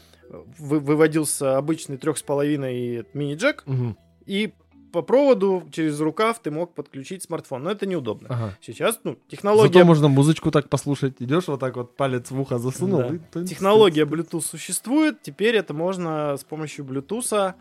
[0.58, 3.96] вы- выводился обычный трех с половиной мини-джек, Мгм.
[4.26, 4.52] и
[4.92, 7.62] по проводу через рукав ты мог подключить смартфон.
[7.62, 8.28] Но это неудобно.
[8.30, 8.58] Ага.
[8.62, 11.16] Сейчас, ну, технология, Зато можно музычку так послушать.
[11.18, 13.02] Идешь вот так вот палец в ухо засунул.
[13.32, 13.40] Да.
[13.42, 15.20] и технология Bluetooth существует.
[15.20, 17.52] Теперь это можно с помощью Bluetooth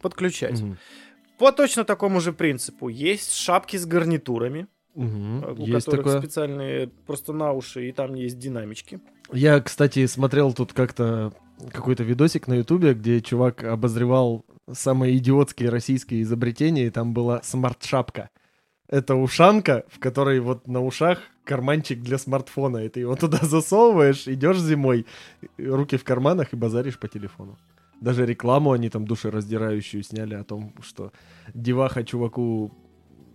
[0.00, 0.60] подключать.
[0.62, 0.78] Мгм.
[1.38, 6.20] По точно такому же принципу есть шапки с гарнитурами, Э, у Есть которых такое.
[6.20, 9.00] специальные просто на уши, и там есть динамички.
[9.32, 11.32] Я, кстати, смотрел тут как-то
[11.72, 18.30] какой-то видосик на Ютубе, где чувак обозревал самые идиотские российские изобретения, и там была смарт-шапка.
[18.88, 24.26] Это ушанка, в которой вот на ушах карманчик для смартфона, и ты его туда засовываешь,
[24.26, 25.06] идешь зимой,
[25.58, 27.58] руки в карманах и базаришь по телефону.
[28.00, 31.12] Даже рекламу они там душераздирающую сняли о том, что
[31.54, 32.72] деваха чуваку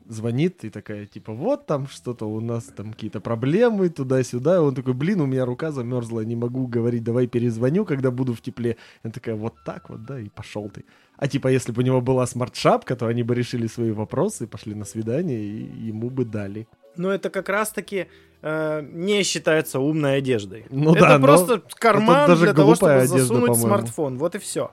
[0.08, 4.56] звонит и такая, типа, вот там что-то у нас там какие-то проблемы туда-сюда.
[4.56, 8.34] И он такой, блин, у меня рука замерзла, не могу говорить, давай перезвоню, когда буду
[8.34, 8.78] в тепле.
[9.04, 10.84] И такая, вот так вот, да, и пошел ты.
[11.18, 14.76] А типа, если бы у него была смарт-шапка, то они бы решили свои вопросы, пошли
[14.76, 16.68] на свидание и ему бы дали.
[16.98, 18.08] Но это как раз-таки
[18.42, 20.66] э, не считается умной одеждой.
[20.70, 23.68] Ну это да, просто карман даже для того, чтобы одежда, засунуть по-моему.
[23.68, 24.18] смартфон.
[24.18, 24.72] Вот и все.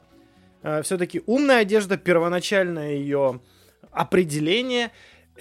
[0.82, 3.40] все-таки умная одежда, первоначальное ее
[3.90, 4.90] определение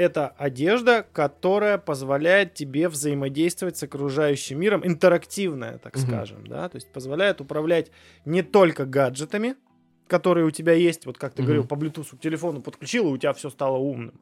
[0.02, 6.06] это одежда, которая позволяет тебе взаимодействовать с окружающим миром, интерактивная, так Мгм.
[6.08, 7.92] скажем, да, то есть позволяет управлять
[8.26, 9.56] не только гаджетами,
[10.08, 11.46] которые у тебя есть, вот как ты Мгм.
[11.46, 14.20] говорил, по Bluetooth к телефону подключил, и у тебя все стало умным.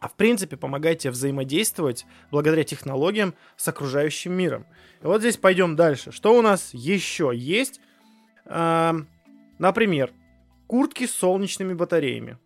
[0.00, 4.66] А в принципе помогает тебе взаимодействовать благодаря технологиям с окружающим миром.
[5.00, 6.10] И вот здесь пойдем дальше.
[6.10, 7.80] Что у нас еще есть?
[8.44, 10.10] Например,
[10.66, 12.36] куртки с солнечными батареями,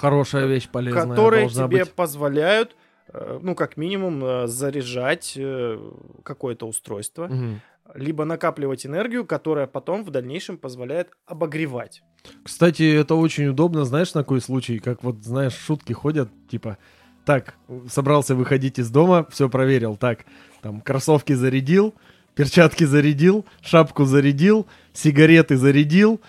[0.00, 1.92] Хорошая вещь, полезная которые тебе быть.
[1.92, 2.76] позволяют,
[3.12, 5.78] э, ну, как минимум, э, заряжать э,
[6.22, 7.60] какое-то устройство, Мгм.
[7.94, 12.02] либо накапливать энергию, которая потом в дальнейшем позволяет обогревать.
[12.44, 16.76] Кстати, это очень удобно, знаешь, на какой случай, как вот, знаешь, шутки ходят, типа,
[17.24, 17.54] так,
[17.90, 20.24] собрался выходить из дома, все проверил, так,
[20.62, 21.94] там, кроссовки зарядил,
[22.34, 26.20] перчатки зарядил, шапку зарядил, сигареты зарядил,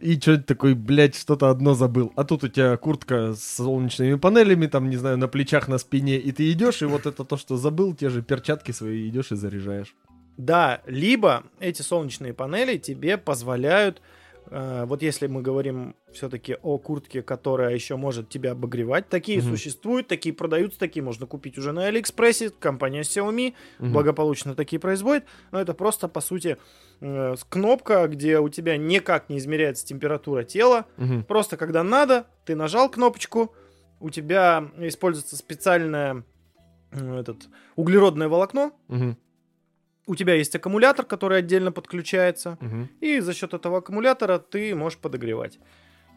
[0.00, 2.12] и что-то такой, блядь, что-то одно забыл.
[2.16, 6.18] А тут у тебя куртка с солнечными панелями, там, не знаю, на плечах, на спине,
[6.18, 9.36] и ты идешь, и вот это то, что забыл, те же перчатки свои идешь и
[9.36, 9.94] заряжаешь.
[10.36, 14.02] Да, либо эти солнечные панели тебе позволяют,
[14.50, 19.50] вот если мы говорим все-таки о куртке, которая еще может тебя обогревать, такие Мгм.
[19.50, 23.92] существуют, такие продаются, такие можно купить уже на Алиэкспрессе, компания Xiaomi Мгм.
[23.92, 26.58] благополучно такие производит, но это просто, по сути,
[27.00, 31.24] э, кнопка, где у тебя никак не измеряется температура тела, Мгм.
[31.24, 33.54] Просто когда надо, ты нажал кнопочку,
[34.00, 36.24] у тебя используется специальное
[36.92, 39.16] этот, углеродное волокно, Мгм.
[40.06, 42.88] У тебя есть аккумулятор, который отдельно подключается, Мгм.
[43.00, 45.58] и за счет этого аккумулятора ты можешь подогревать.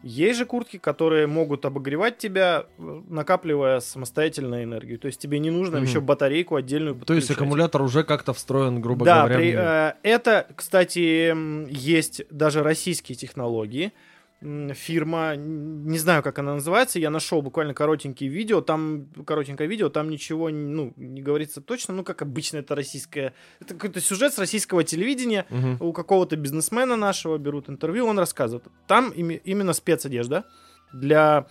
[0.04, 4.96] Есть же куртки, которые могут обогревать тебя, э, накапливая самостоятельно энергию.
[4.98, 5.86] То есть тебе не нужно Мгм.
[5.86, 7.36] еще батарейку отдельную То есть подключать.
[7.36, 9.44] аккумулятор уже как-то встроен, грубо да, говоря.
[9.44, 9.60] него.
[9.60, 11.34] э, это, кстати,
[11.72, 13.92] есть даже российские технологии.
[14.40, 20.10] Фирма, не знаю, как она называется, я нашел буквально коротенькие видео, там коротенькое видео, там
[20.10, 24.84] ничего, ну, не говорится точно, ну, как обычно это российское, это какой-то сюжет с российского
[24.84, 25.78] телевидения, Мгм.
[25.80, 28.64] у какого-то бизнесмена нашего берут интервью, он рассказывает.
[28.86, 30.44] Там ими- именно спецодежда
[30.92, 31.46] для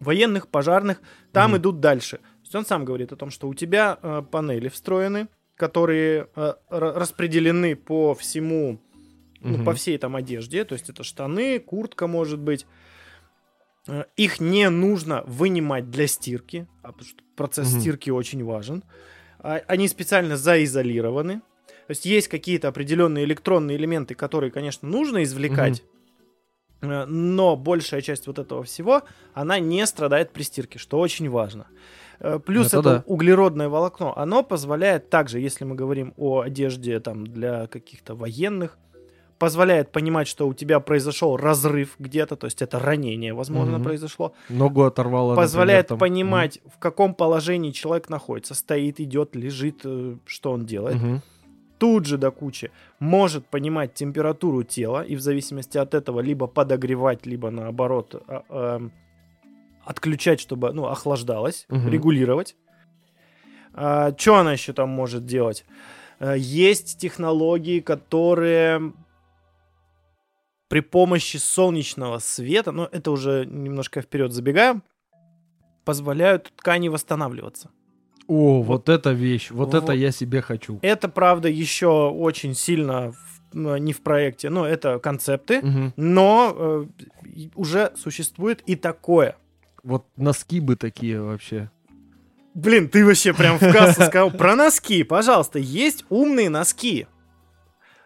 [0.00, 1.00] военных, пожарных,
[1.32, 1.60] там Мгм.
[1.60, 2.16] идут дальше.
[2.18, 6.52] То есть он сам говорит о том, что у тебя э, панели встроены, которые э,
[6.70, 8.80] ра- распределены по всему,
[9.40, 9.64] ну, Мгм.
[9.64, 12.66] по всей там одежде, то есть это штаны, куртка может быть.
[13.86, 17.80] Э, Их не нужно вынимать для стирки, а потому что процесс Мгм.
[17.80, 18.82] стирки очень важен.
[19.38, 21.40] А- Они специально заизолированы.
[21.86, 25.82] То есть есть какие-то определенные электронные элементы, которые, конечно, нужно извлекать,
[26.82, 31.66] э, но большая часть вот этого всего, она не страдает при стирке, что очень важно.
[32.20, 33.04] Э, Плюс Это это, да.
[33.06, 38.76] углеродное волокно, оно позволяет также, если мы говорим о одежде там для каких-то военных,
[39.38, 43.84] позволяет понимать, что у тебя произошел разрыв где-то, то есть это ранение, возможно, Мгм.
[43.84, 45.36] произошло, Ногу оторвало.
[45.36, 45.98] позволяет например, там.
[45.98, 50.96] понимать, в каком положении человек находится, стоит, идет, лежит, э, что он делает.
[50.96, 51.22] Мгм.
[51.78, 57.24] Тут же до кучи может понимать температуру тела и в зависимости от этого либо подогревать,
[57.26, 58.42] либо наоборот а,
[58.76, 58.90] эм,
[59.84, 61.88] отключать, чтобы ну, охлаждалось, Мгм.
[61.88, 62.56] регулировать.
[64.18, 65.64] что она еще там может делать?
[66.20, 68.92] Э, Есть технологии, которые
[70.68, 74.82] при помощи солнечного света, но это уже немножко вперед забегаем,
[75.84, 77.70] позволяют ткани восстанавливаться.
[78.26, 80.78] О, вот, вот это вещь, вот, вот это я себе хочу.
[80.82, 83.12] Это, правда, еще очень сильно
[83.52, 85.92] в, не в проекте, но это концепты, угу.
[85.96, 86.86] но э,
[87.54, 89.36] уже существует и такое.
[89.82, 91.70] Вот носки бы такие вообще.
[92.52, 95.58] Блин, ты вообще прям в кассу сказал про носки, пожалуйста.
[95.58, 97.06] Есть умные носки.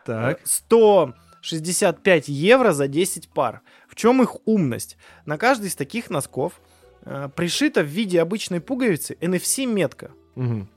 [0.04, 0.38] Так.
[0.38, 3.60] Э, 100 65 евро за 10 пар.
[3.88, 4.96] В чем их умность?
[5.26, 6.60] На каждый из таких носков
[7.04, 10.12] э, пришита в виде обычной пуговицы NFC-метка.
[10.36, 10.68] Угу.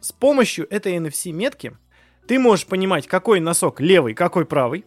[0.00, 1.76] С помощью этой NFC-метки
[2.28, 4.84] ты можешь понимать, какой носок левый, какой правый.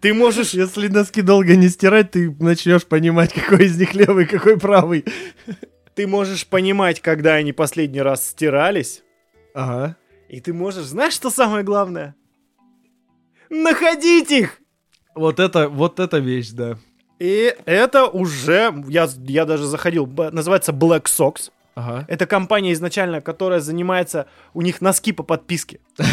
[0.00, 0.54] Ты можешь...
[0.54, 5.04] Если носки долго не стирать, ты начнешь понимать, какой из них левый, какой правый.
[5.94, 9.02] Ты можешь понимать, когда они последний раз стирались.
[9.54, 9.96] Ага.
[10.28, 10.84] И ты можешь...
[10.84, 12.14] Знаешь, что самое главное?
[13.50, 14.58] Находить их.
[15.14, 16.76] Вот это, вот эта вещь, да.
[17.20, 21.50] И это уже, я, я даже заходил, называется Black Sox.
[21.76, 22.04] Ага.
[22.08, 25.80] Это компания изначально, которая занимается, у них носки по подписке.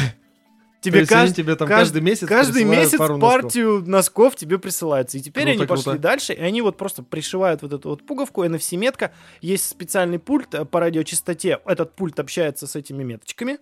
[0.81, 3.41] Тебе кажд- тебе там кажд- каждый месяц каждый месяц пару носков.
[3.43, 5.19] партию носков тебе присылается.
[5.19, 5.99] И теперь Круто, они пошли круто.
[5.99, 9.11] дальше, и они вот просто пришивают вот эту вот пуговку, NFC-метка.
[9.41, 11.59] Есть специальный пульт э, по радиочастоте.
[11.67, 13.59] Этот пульт общается с этими меточками,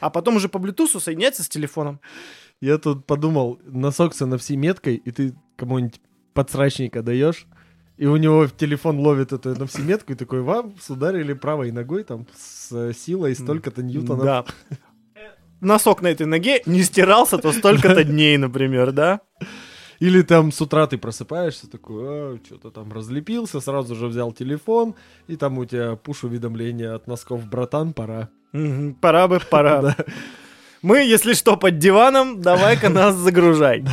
[0.00, 2.00] а потом уже по Bluetooth соединяется с телефоном.
[2.60, 6.00] Я тут подумал, носок с NFC меткой, и ты кому-нибудь
[6.34, 7.46] подсрачника даешь,
[7.96, 12.26] и у него телефон ловит эту NFC метку, и такой, вам ударили правой ногой там
[12.36, 14.24] с э, силой столько-то ньютонов.
[14.24, 14.44] Да.
[15.60, 19.20] Носок на этой ноге не стирался то столько-то дней, например, да?
[19.98, 24.94] Или там с утра ты просыпаешься, такой, а, что-то там разлепился, сразу же взял телефон,
[25.26, 28.28] и там у тебя пуш-уведомление от носков, братан, пора.
[29.00, 29.96] Пора бы, пора.
[30.82, 30.88] Да.
[30.88, 33.84] Мы, если что, под диваном, давай-ка нас загружай.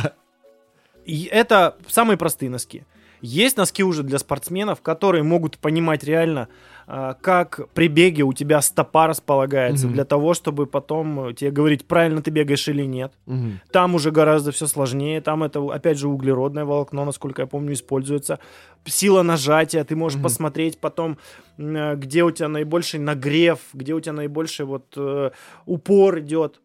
[1.04, 2.82] И это самые простые носки.
[3.22, 6.48] Есть носки уже для спортсменов, которые могут понимать реально,
[6.86, 9.94] а, как при беге у тебя стопа располагается, Мгм.
[9.94, 13.12] для того, чтобы потом э, тебе говорить, правильно ты бегаешь или нет.
[13.24, 13.60] Мгм.
[13.72, 15.20] Там уже гораздо все сложнее.
[15.22, 18.38] Там это, опять же, углеродное волокно, насколько я помню, используется.
[18.84, 19.82] Сила нажатия.
[19.84, 20.24] Ты можешь Мгм.
[20.24, 21.16] посмотреть потом,
[21.58, 25.30] э, где у тебя наибольший нагрев, где у тебя наибольший вот э,
[25.64, 26.60] упор идет.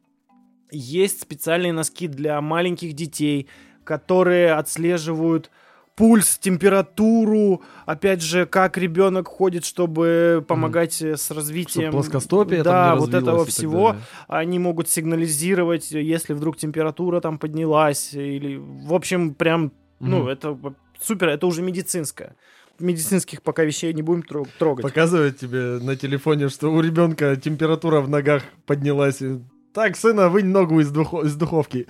[0.71, 3.47] Есть специальные носки для маленьких детей,
[3.83, 5.51] которые отслеживают
[5.95, 11.91] пульс, температуру, опять же, как ребенок ходит, чтобы помогать э, с развитием.
[11.91, 13.95] Чтоб плоскостопие да, вот этого всего
[14.27, 20.27] они могут сигнализировать, если вдруг температура там поднялась, или, в общем, прям, ну, Мгм.
[20.29, 20.57] это
[20.99, 22.35] супер, это уже медицинское.
[22.79, 24.81] Медицинских пока вещей не будем тро- трогать.
[24.81, 29.21] Показывает тебе на телефоне, что у ребенка температура в ногах поднялась.
[29.21, 29.39] и,
[29.73, 31.87] Так, сына, вынь ногу из, духо- из духовки.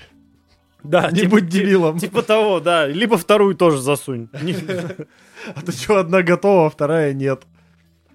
[0.84, 2.00] Да, Не типа- будь дебилом.
[2.00, 2.88] Типа того, да.
[2.88, 4.30] Либо вторую тоже засунь.
[5.56, 7.44] А то что, одна готова, вторая нет.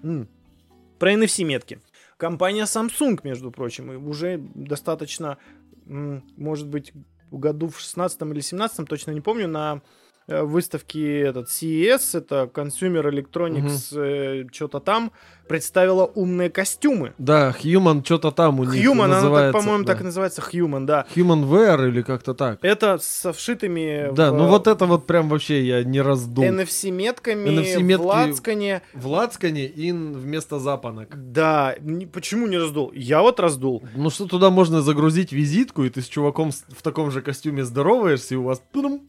[0.01, 1.79] Про NFC-метки.
[2.15, 5.37] Компания Samsung, между прочим, уже достаточно,
[5.85, 6.93] может быть,
[7.29, 9.81] году в 16 или 17 точно не помню, на
[10.27, 15.11] э, выставке этот CES, это Consumer Electronics, что-то там,
[15.47, 17.13] представила умные костюмы.
[17.17, 19.59] Да, Human что-то там у них Human, называется.
[19.59, 19.93] по-моему, да.
[19.93, 21.05] так и называется Human, да.
[21.15, 22.59] Human Wear или как-то так.
[22.61, 26.43] Это со вшитыми Да, в- ну вот это вот прям вообще я не раздул.
[26.43, 28.81] NFC-метками, NFC-метки в лацкане.
[28.93, 31.09] В лацкане и вместо запонок.
[31.31, 31.75] Да,
[32.11, 32.91] почему не раздул?
[32.93, 33.83] Я вот раздул.
[33.95, 38.35] Ну что туда можно загрузить визитку, и ты с чуваком в таком же костюме здороваешься,
[38.35, 38.61] и у вас...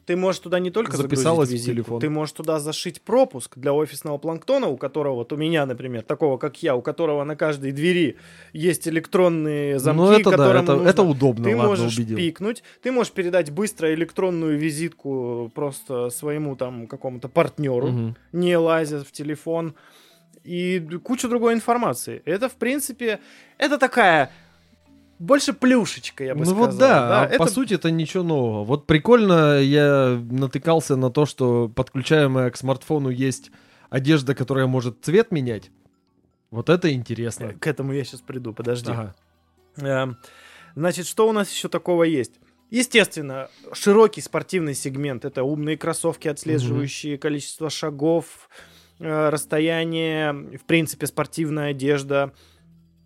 [0.06, 2.00] Ты можешь туда не только Записалась в телефон.
[2.00, 6.27] ты можешь туда зашить пропуск для офисного планктона, у которого, вот у меня, например, такого
[6.36, 8.16] как я, у которого на каждой двери
[8.52, 12.16] есть электронные замки, ну это да, которым это, нужно- это удобно, Ты ладно, можешь убедил.
[12.18, 18.16] пикнуть, ты можешь передать быстро электронную визитку просто своему там какому-то партнеру, Мгм.
[18.32, 19.74] не лазя в телефон,
[20.44, 22.22] и кучу другой информации.
[22.24, 23.20] Это, в принципе,
[23.58, 24.30] это такая
[25.18, 26.66] больше плюшечка, я бы ну сказал.
[26.66, 28.64] вот да, а это по сути это ничего нового.
[28.64, 33.50] Вот прикольно я натыкался на то, что подключаемая к смартфону есть
[33.90, 35.70] одежда, которая может цвет менять.
[36.50, 37.54] Вот это интересно.
[37.54, 38.90] К этому я сейчас приду, подожди.
[38.90, 39.14] Ага.
[39.76, 40.18] Эм,
[40.78, 42.34] Значит, что у нас еще такого есть?
[42.70, 45.24] Естественно, широкий спортивный сегмент.
[45.24, 48.48] Это умные кроссовки, отслеживающие количество шагов,
[49.00, 52.32] э, расстояние, в принципе, спортивная одежда,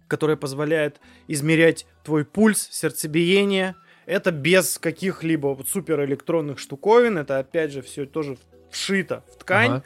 [0.07, 3.75] которая позволяет измерять твой пульс, сердцебиение.
[4.05, 7.17] Это без каких-либо суперэлектронных штуковин.
[7.17, 8.37] Это, опять же, все тоже
[8.71, 9.85] вшито в ткань Ага.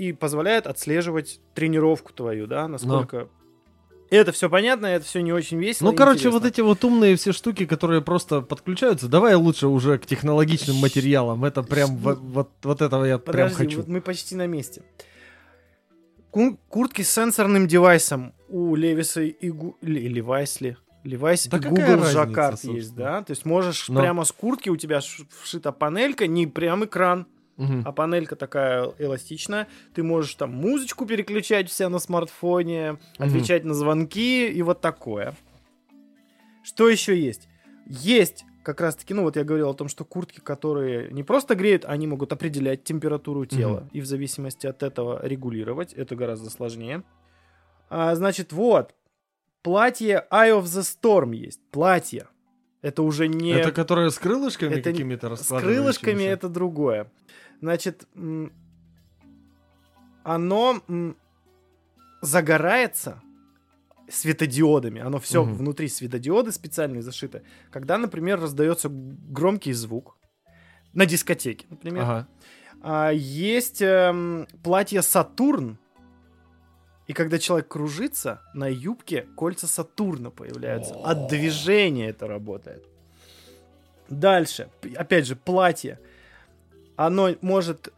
[0.00, 3.28] И позволяет отслеживать тренировку твою, да, насколько...
[4.08, 5.90] Это все понятно, это все не очень весело.
[5.90, 6.40] Ну, короче, интересно.
[6.40, 11.44] вот эти вот умные все штуки, которые просто подключаются, давай лучше уже к технологичным материалам.
[11.44, 13.76] Это прям во- вот, вот этого я прям Подожди, хочу.
[13.78, 14.82] вот мы почти на месте.
[16.30, 19.76] Ку- Куртки с сенсорным девайсом у Левиса и Гу...
[19.80, 20.76] Ли- Левайсли.
[21.04, 23.22] Левайс Да и Google разница, Жаккард есть, да?
[23.22, 25.00] То есть можешь Но- прямо с куртки, у тебя
[25.42, 27.26] вшита панелька, не прям экран,
[27.60, 27.82] Мгм.
[27.84, 29.68] а панелька такая эластичная.
[29.94, 35.34] Ты можешь там музычку переключать вся на смартфоне, отвечать на звонки и вот такое.
[36.64, 37.48] Что еще есть?
[37.86, 41.54] Есть как раз таки, ну вот я говорил о том, что куртки, которые не просто
[41.54, 45.92] греют, они могут определять температуру тела и в зависимости от этого регулировать.
[45.92, 47.02] Это гораздо сложнее.
[47.90, 48.94] А, значит, вот,
[49.62, 51.60] платье Eye of the Storm есть.
[51.70, 52.26] Платье.
[52.82, 53.50] Это уже не...
[53.50, 57.10] Это которое с крылышками Это какими-то С крылышками это другое.
[57.60, 58.06] Значит,
[60.22, 60.80] оно
[62.22, 63.20] загорается
[64.08, 65.00] светодиодами.
[65.00, 65.54] Оно все Мгм.
[65.54, 67.42] внутри светодиоды специальные зашиты.
[67.70, 70.16] Когда, например, раздается громкий звук
[70.92, 72.28] на дискотеке, например, Ага.
[72.82, 75.78] а, есть эм, платье Сатурн.
[77.06, 80.94] И когда человек кружится, на юбке кольца Сатурна появляются.
[80.94, 82.84] От движения это работает.
[84.08, 84.70] Дальше.
[84.96, 85.98] Опять же, платье.
[87.00, 87.94] Оно может...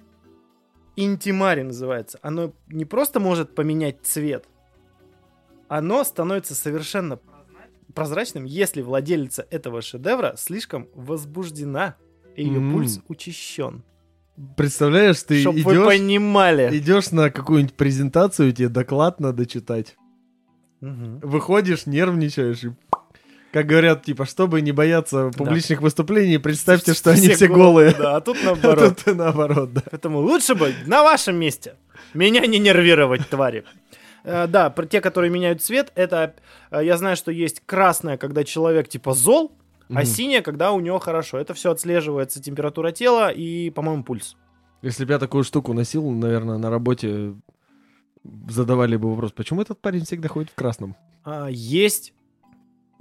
[0.94, 2.20] Интимари называется.
[2.22, 4.44] Оно не просто может поменять цвет.
[5.66, 7.18] Оно становится совершенно
[7.94, 11.96] прозрачным, если владелица этого шедевра слишком возбуждена.
[12.36, 12.72] И ее М.
[12.72, 13.82] пульс учащен.
[14.56, 16.78] Представляешь, ты Чтоб вы идешь, понимали.
[16.78, 19.96] идешь на какую-нибудь презентацию, тебе доклад надо читать.
[20.80, 21.18] Мгм.
[21.20, 22.70] Выходишь, нервничаешь и
[23.52, 27.94] как говорят, типа, чтобы не бояться публичных выступлений, представьте, что они все голые.
[27.96, 28.98] Да, а тут А наоборот.
[29.04, 29.82] тут наоборот, да.
[29.90, 31.76] Поэтому лучше бы на вашем месте
[32.14, 33.64] меня не нервировать, твари.
[34.24, 36.34] Э, Да, про те, которые меняют цвет, это
[36.70, 39.52] э, я знаю, что есть красное, когда человек типа зол,
[39.94, 41.36] а синее, когда у него хорошо.
[41.36, 44.36] Это все отслеживается температура тела и, по-моему, пульс.
[44.80, 47.34] Если бы я такую штуку носил, наверное, на работе
[48.48, 50.96] задавали бы вопрос, почему этот парень всегда ходит в красном?
[51.24, 52.14] А, Есть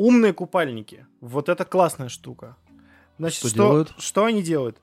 [0.01, 1.05] умные купальники.
[1.21, 2.55] Вот это классная штука.
[3.19, 3.93] Значит, Что что, делают?
[3.99, 4.77] что они делают?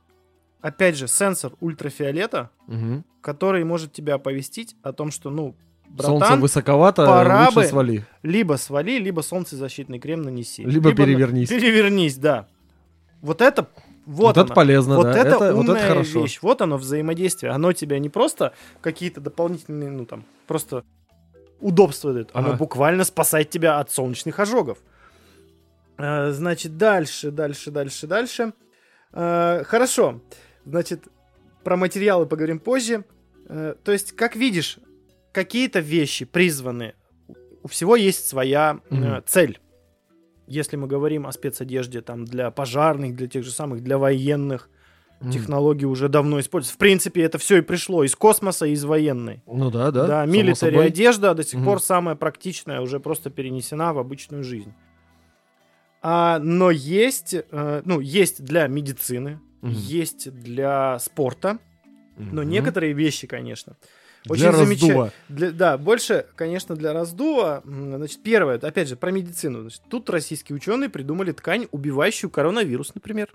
[0.60, 3.04] Опять же, сенсор ультрафиолета, Мгм.
[3.20, 5.54] который может тебя оповестить о том, что, ну,
[5.98, 7.64] Солнце братан, высоковато, пора лучше бы.
[7.64, 8.04] свали.
[8.22, 10.62] либо свали, либо солнцезащитный крем нанеси.
[10.64, 11.48] Либо перевернись.
[11.48, 12.46] Перевернись, да.
[13.22, 13.66] Вот это,
[14.06, 15.16] вот, Вот это полезно, вот да.
[15.18, 16.22] это это, вот умная это хорошо.
[16.22, 16.38] вещь.
[16.42, 17.52] Вот оно взаимодействие.
[17.52, 20.84] Оно тебя не просто какие-то дополнительные, ну там, просто
[21.60, 22.30] удобства дает.
[22.34, 22.56] Оно Ага.
[22.58, 24.78] буквально спасает тебя от солнечных ожогов.
[25.98, 28.52] Э, Значит, дальше, дальше, дальше, дальше.
[29.12, 30.20] Э, Хорошо.
[30.64, 31.08] Значит,
[31.64, 33.04] про материалы поговорим позже.
[33.48, 34.78] Э, То есть, как видишь,
[35.32, 36.94] какие-то вещи призваны.
[37.62, 39.22] У всего есть своя Мгм.
[39.26, 39.58] цель.
[40.46, 44.70] Если мы говорим о спецодежде там для пожарных, для тех же самых, для военных,
[45.20, 45.30] М.
[45.32, 46.76] технологии уже давно используются.
[46.76, 49.42] В принципе, это все и пришло из космоса, из военной.
[49.46, 50.06] Ну да, да.
[50.06, 51.64] Да, милитари одежда до сих Мгм.
[51.64, 54.72] пор самая практичная, уже просто перенесена в обычную жизнь.
[56.02, 59.72] А, но есть, э, ну, есть для медицины, Мгм.
[59.72, 61.58] есть для спорта,
[62.16, 62.50] но Мгм.
[62.50, 63.76] некоторые вещи, конечно.
[64.24, 65.12] Для Очень замеча- раздува.
[65.28, 67.62] Для, да, больше, конечно, для раздува.
[67.64, 69.60] Значит, первое, опять же, про медицину.
[69.62, 73.28] Значит, тут российские ученые придумали ткань, убивающую коронавирус, например.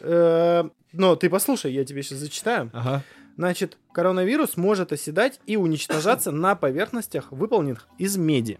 [0.00, 0.64] Э,
[0.94, 2.70] Но ты послушай, я тебе сейчас зачитаю.
[2.74, 3.02] Ага.
[3.38, 8.58] Значит, коронавирус может оседать и уничтожаться на поверхностях, выполненных из меди.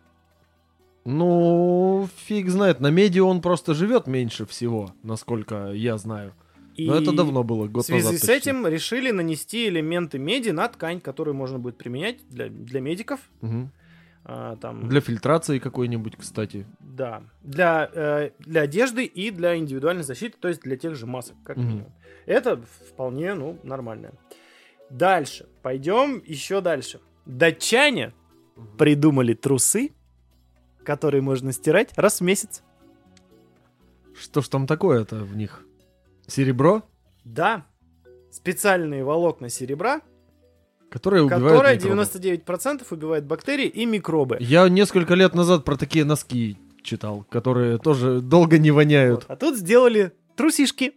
[1.04, 2.80] Ну, фиг знает.
[2.80, 6.32] На меди он просто живет меньше всего, насколько я знаю.
[6.76, 8.50] И Но это давно было, в год связи назад с почти.
[8.50, 13.20] этим решили нанести элементы меди на ткань, которую можно будет применять для, для медиков.
[13.42, 13.70] Мгм.
[14.24, 16.64] А, там, Для фильтрации какой-нибудь, кстати.
[16.78, 21.36] Да, для, э, для одежды и для индивидуальной защиты, то есть для тех же масок,
[21.44, 21.92] как минимум.
[22.24, 24.12] Это вполне, ну, нормально.
[24.90, 27.00] Дальше, пойдем еще дальше.
[27.26, 28.12] Датчане
[28.78, 29.90] придумали трусы,
[30.84, 32.62] которые можно стирать раз в месяц.
[34.18, 35.64] Что ж там такое-то в них?
[36.26, 36.82] Серебро,
[37.24, 37.66] Да,
[38.30, 40.00] специальные волокна серебра,
[40.90, 42.02] которое убивает которое микробы.
[42.02, 44.36] 99% убивает бактерии и микробы.
[44.40, 49.24] Я несколько лет назад про такие носки читал, которые тоже долго не воняют.
[49.24, 49.30] Вот.
[49.30, 50.94] А тут сделали трусишки.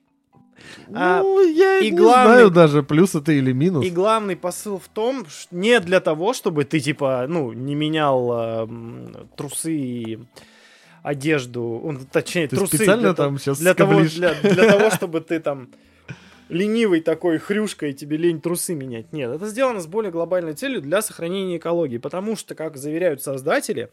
[0.93, 3.85] А, ну, я и не главный- знаю даже, плюс это или минус.
[3.85, 8.31] И главный посыл в том, ш- не для того, чтобы ты, типа, ну, не менял
[8.33, 8.67] э,
[9.35, 10.19] трусы и
[11.03, 15.21] одежду, он, точнее, Ты трусы специально для, там сейчас для того, для, для того, чтобы
[15.21, 15.69] ты там
[16.49, 19.11] ленивый такой хрюшка и тебе лень трусы менять.
[19.13, 23.89] Нет, это сделано с более глобальной целью для сохранения экологии, потому что, как заверяют создатели,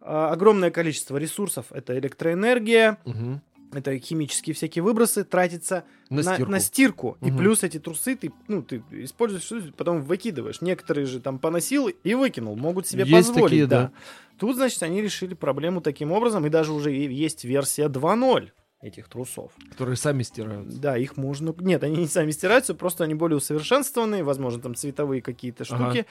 [0.00, 3.40] а, огромное количество ресурсов это электроэнергия, Мгм.
[3.72, 6.50] Это химические всякие выбросы тратится На на, стирку.
[6.52, 7.16] на стирку.
[7.20, 7.38] И Мгм.
[7.38, 10.60] плюс эти трусы ты, ну, ты используешь, потом выкидываешь.
[10.60, 13.44] Некоторые же там поносил и выкинул, могут себе Есть позволить.
[13.50, 13.82] такие, да.
[13.82, 13.92] да.
[14.38, 19.08] Тут, значит, они решили проблему таким образом, и даже уже и- есть версия 2.0 этих
[19.08, 19.52] трусов.
[19.70, 20.78] Которые сами стираются.
[20.80, 21.52] Да, их можно...
[21.58, 25.90] Нет, они не сами стираются, просто они более усовершенствованные, возможно, там цветовые какие-то Ага.
[25.90, 26.06] штуки.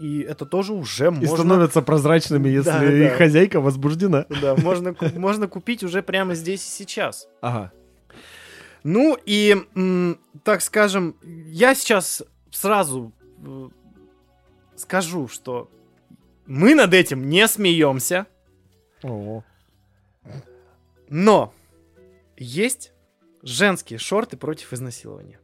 [0.00, 1.36] И это тоже уже И можно...
[1.36, 3.16] становятся прозрачными, если Да, их да.
[3.16, 4.26] хозяйка возбуждена.
[4.42, 7.28] Да, можно, можно купить уже прямо здесь и сейчас.
[7.40, 7.72] Ага.
[8.84, 9.56] Ну и,
[10.44, 13.12] так скажем, я сейчас сразу
[13.44, 13.68] э,
[14.76, 15.68] скажу, что
[16.46, 18.26] мы над этим не смеемся,
[19.02, 19.42] О.
[21.08, 21.52] но
[22.38, 22.92] есть
[23.42, 25.40] женские шорты против изнасилования.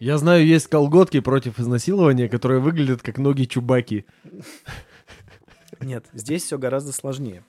[0.00, 4.04] Я знаю, есть колготки против изнасилования, которые выглядят как ноги Чубаки.
[5.80, 7.44] Нет, здесь все гораздо сложнее.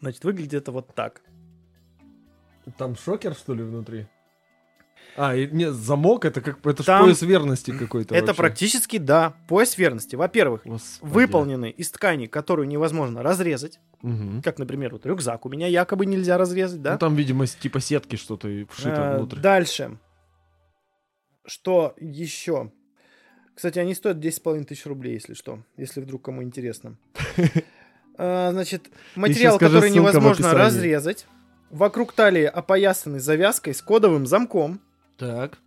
[0.00, 1.22] Значит, выглядит это вот так.
[2.76, 4.06] Там шокер, что ли, внутри?
[5.16, 8.14] А, и, нет, замок это как это Там- пояс верности какой-то.
[8.14, 8.38] это вообще.
[8.42, 10.16] практически, да, пояс верности.
[10.16, 10.62] Во-первых,
[11.02, 13.78] выполнены из ткани, которую невозможно разрезать.
[14.00, 14.40] Мгм.
[14.42, 16.92] Как, например, вот рюкзак у меня якобы нельзя разрезать, да?
[16.92, 19.38] Ну, там, видимо, типа сетки что-то и вшито Э, внутрь.
[19.38, 19.98] Дальше.
[21.44, 22.70] Что еще?
[23.54, 25.62] Кстати, они стоят 10,5 тысяч рублей, если что.
[25.76, 26.96] Если вдруг кому интересно.
[28.18, 31.26] А, Значит, материал, который невозможно разрезать.
[31.70, 34.80] Вокруг талии опоясаны завязкой с кодовым замком.
[35.22, 35.58] Так.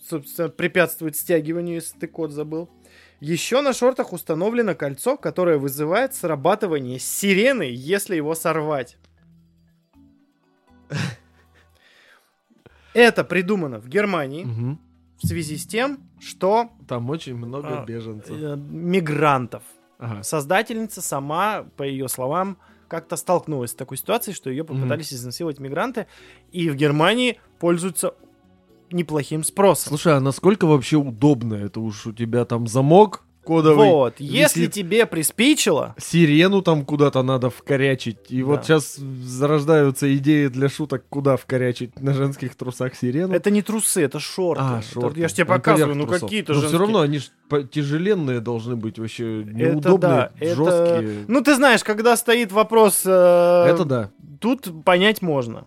[0.00, 2.70] Собственно, препятствует стягиванию, если ты код забыл.
[3.18, 8.98] Еще на шортах установлено кольцо, которое вызывает срабатывание сирены, если его сорвать.
[12.94, 14.78] Это придумано в Германии Мгм.
[15.20, 18.30] в связи с тем, что Там очень много А, беженцев.
[18.30, 19.64] э, мигрантов.
[19.98, 20.22] Ага.
[20.22, 26.06] Создательница сама, по ее словам, как-то столкнулась с такой ситуацией, что ее попытались изнасиловать мигранты,
[26.52, 28.14] и в Германии пользуются
[28.92, 29.88] неплохим спросом.
[29.88, 31.54] Слушай, а насколько вообще удобно?
[31.54, 33.88] Это уж у тебя там замок кодовый.
[33.90, 34.72] вот, если висит.
[34.72, 38.18] тебе приспичило, Сирену там куда-то надо вкорячить.
[38.28, 38.46] И Да.
[38.46, 43.34] вот сейчас зарождаются идеи для шуток, куда вкорячить на женских трусах сирену.
[43.34, 44.62] это не трусы, это шорты.
[44.64, 45.20] А, Это- шорты.
[45.20, 46.68] я же тебе Это показываю, ну какие-то Но женские.
[46.68, 51.24] все равно они ж по- тяжеленные должны быть вообще Это неудобные, да, это- жесткие.
[51.26, 54.10] Ну, ты знаешь, когда стоит вопрос, э, Это да.
[54.40, 55.66] тут понять можно.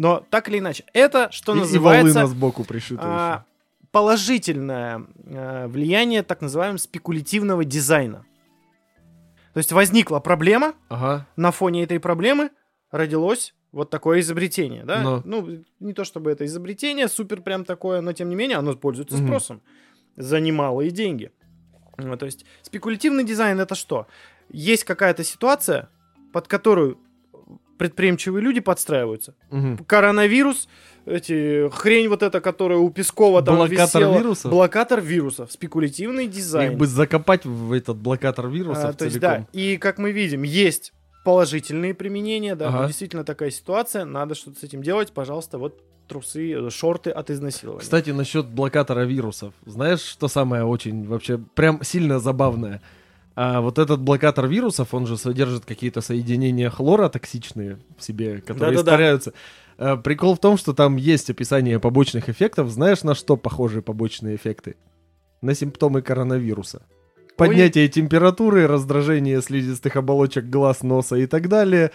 [0.00, 2.20] Но так или иначе, это, что И- и, называется...
[2.20, 3.44] волына сбоку а,
[3.90, 8.24] положительное э, влияние так называемого спекулятивного дизайна.
[9.52, 10.72] То есть возникла проблема.
[10.88, 11.26] Ага.
[11.36, 12.48] на фоне этой проблемы
[12.90, 15.02] родилось вот такое изобретение, да?
[15.02, 15.22] Но.
[15.26, 19.18] Ну, не то чтобы это изобретение супер прям такое, но тем не менее оно пользуется
[19.18, 19.26] Мгм.
[19.26, 19.60] спросом
[20.16, 21.30] за немалые деньги.
[21.98, 24.06] Ну, то есть спекулятивный дизайн это что?
[24.48, 25.90] Есть какая-то ситуация,
[26.32, 26.98] под которую
[27.80, 29.34] предприимчивые люди подстраиваются.
[29.50, 29.78] Мгм.
[29.86, 30.68] Коронавирус,
[31.06, 34.18] эти хрень вот эта, которая у Пескова там Блокатор висела.
[34.18, 34.50] вирусов?
[34.50, 35.50] Блокатор вирусов.
[35.50, 36.72] Спекулятивный дизайн.
[36.72, 40.42] Их бы закопать в этот блокатор вирусов А, то есть, да, и как мы видим,
[40.42, 40.92] есть
[41.24, 42.86] положительные применения, да, Ага.
[42.88, 47.80] действительно такая ситуация, надо что-то с этим делать, пожалуйста, вот трусы, э, шорты от изнасилования.
[47.82, 49.54] Кстати, насчет блокатора вирусов.
[49.64, 52.82] Знаешь, что самое очень вообще прям сильно забавное?
[53.42, 58.76] А вот этот блокатор вирусов, он же содержит какие-то соединения хлора токсичные в себе, которые
[58.76, 58.82] Да-да-да.
[58.82, 59.32] испаряются.
[59.78, 62.68] А, прикол в том, что там есть описание побочных эффектов.
[62.68, 64.76] Знаешь, на что похожи побочные эффекты?
[65.40, 66.82] На симптомы коронавируса.
[67.38, 71.92] Поднятие температуры, раздражение слизистых оболочек глаз, носа и так далее.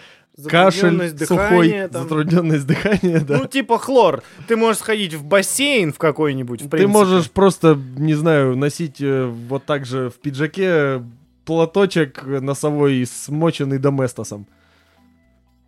[0.48, 2.02] Кашель Затрудненность сухой, там.
[2.02, 3.38] затрудненность дыхания, да.
[3.38, 4.24] Ну, типа хлор.
[4.48, 6.92] Ты можешь сходить в бассейн в какой-нибудь, в Ты принципе.
[6.92, 11.04] можешь просто, не знаю, носить э, вот так же в пиджаке
[11.46, 14.46] платочек носовой, смоченный доместосом.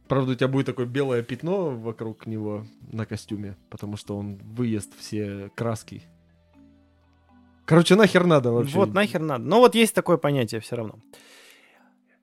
[0.09, 4.99] Правда, у тебя будет такое белое пятно вокруг него на костюме, потому что он выест
[4.99, 6.03] все краски.
[7.65, 8.75] Короче, нахер надо вообще.
[8.75, 9.45] Вот нахер надо.
[9.45, 10.99] Но вот есть такое понятие все равно.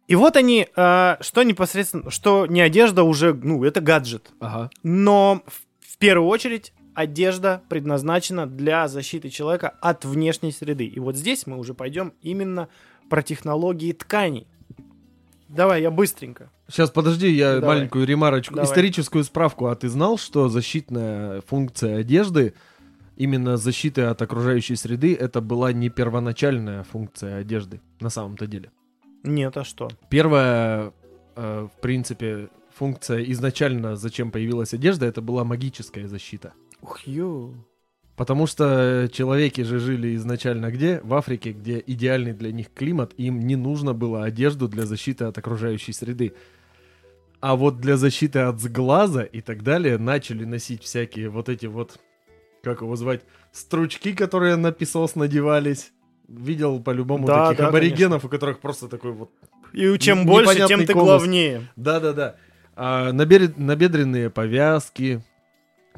[0.07, 4.31] И вот они, э, что непосредственно, что не одежда уже, ну, это гаджет.
[4.39, 4.69] Ага.
[4.83, 10.85] Но в, в первую очередь одежда предназначена для защиты человека от внешней среды.
[10.85, 12.69] И вот здесь мы уже пойдем именно
[13.09, 14.47] про технологии тканей.
[15.47, 16.49] Давай, я быстренько.
[16.67, 17.77] Сейчас, подожди, я Давай.
[17.77, 18.55] маленькую ремарочку.
[18.55, 18.69] Давай.
[18.69, 19.67] Историческую справку.
[19.67, 22.53] А ты знал, что защитная функция одежды,
[23.15, 28.71] именно защиты от окружающей среды, это была не первоначальная функция одежды на самом-то деле?
[29.23, 29.89] Нет, а что?
[30.09, 30.91] Первая,
[31.35, 36.53] э, в принципе, функция изначально, зачем появилась одежда, это была магическая защита.
[36.81, 37.53] Ух, ю.
[38.15, 41.01] Потому что человеки же жили изначально где?
[41.03, 45.37] В Африке, где идеальный для них климат, им не нужно было одежду для защиты от
[45.37, 46.33] окружающей среды.
[47.41, 51.99] А вот для защиты от сглаза и так далее начали носить всякие вот эти вот,
[52.63, 53.21] как его звать,
[53.51, 55.91] стручки, которые на песос надевались.
[56.27, 59.29] Видел по-любому Да, таких да, аборигенов, у которых просто такой вот
[59.73, 61.07] И чем больше, тем ты конус.
[61.21, 61.67] главнее.
[61.75, 62.37] да-да-да.
[62.77, 65.21] А, набер- набедренные повязки,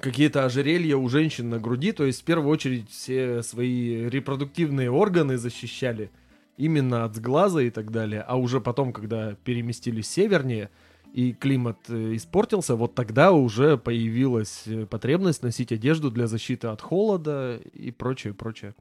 [0.02, 1.92] какие-то ожерелья у женщин на груди.
[1.92, 6.12] То есть, в первую очередь, все свои репродуктивные органы защищали
[6.58, 8.22] именно от сглаза и так далее.
[8.22, 10.70] А уже потом, когда переместились севернее
[11.14, 16.82] и климат э, испортился, вот тогда уже появилась э, потребность носить одежду для защиты от
[16.82, 18.76] холода и прочее, прочее.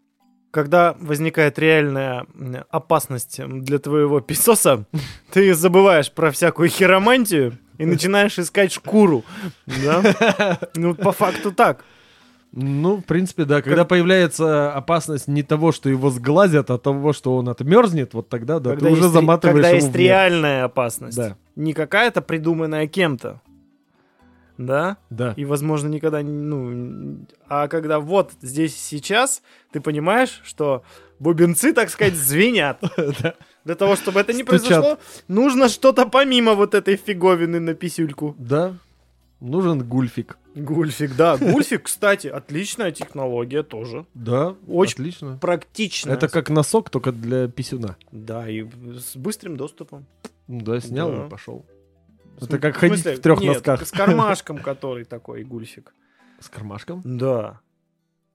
[0.50, 2.26] Когда возникает реальная
[2.70, 4.86] опасность для твоего песоса,
[5.32, 9.24] ты забываешь про всякую хиромантию и начинаешь искать шкуру.
[9.66, 10.58] Да?
[10.74, 11.84] Ну, по факту так.
[12.52, 13.60] Ну, в принципе, да.
[13.60, 18.60] Когда появляется опасность не того, что его сглазят, а того, что он отмерзнет, вот тогда,
[18.60, 21.16] да, когда ты уже заматываешь Когда есть реальная опасность.
[21.16, 21.36] Да.
[21.54, 23.40] Не какая-то придуманная кем-то.
[24.58, 24.96] Да?
[25.10, 25.34] Да.
[25.36, 30.82] И, возможно, никогда, ну, а когда вот здесь сейчас, ты понимаешь, что
[31.18, 32.80] бубенцы, так сказать, звенят.
[33.66, 38.36] Для того, чтобы это не произошло, нужно что-то помимо вот этой фиговины на писюльку.
[38.38, 38.76] Да.
[39.40, 40.38] Нужен гульфик.
[40.54, 41.36] Гульфик, да.
[41.40, 44.06] Гульфик, кстати, отличная технология тоже.
[44.14, 45.38] Да, Очень отлично.
[45.40, 46.14] Практичная.
[46.14, 47.96] Это как носок, только для писюна.
[48.12, 48.64] Да, и
[48.96, 50.06] с быстрым доступом.
[50.46, 51.26] Ну да, снял Да.
[51.26, 51.66] и пошел.
[52.40, 53.84] Это как ходить в трех носках.
[53.84, 55.92] С кармашком, который такой гульфик.
[56.38, 57.02] С кармашком?
[57.04, 57.58] Да.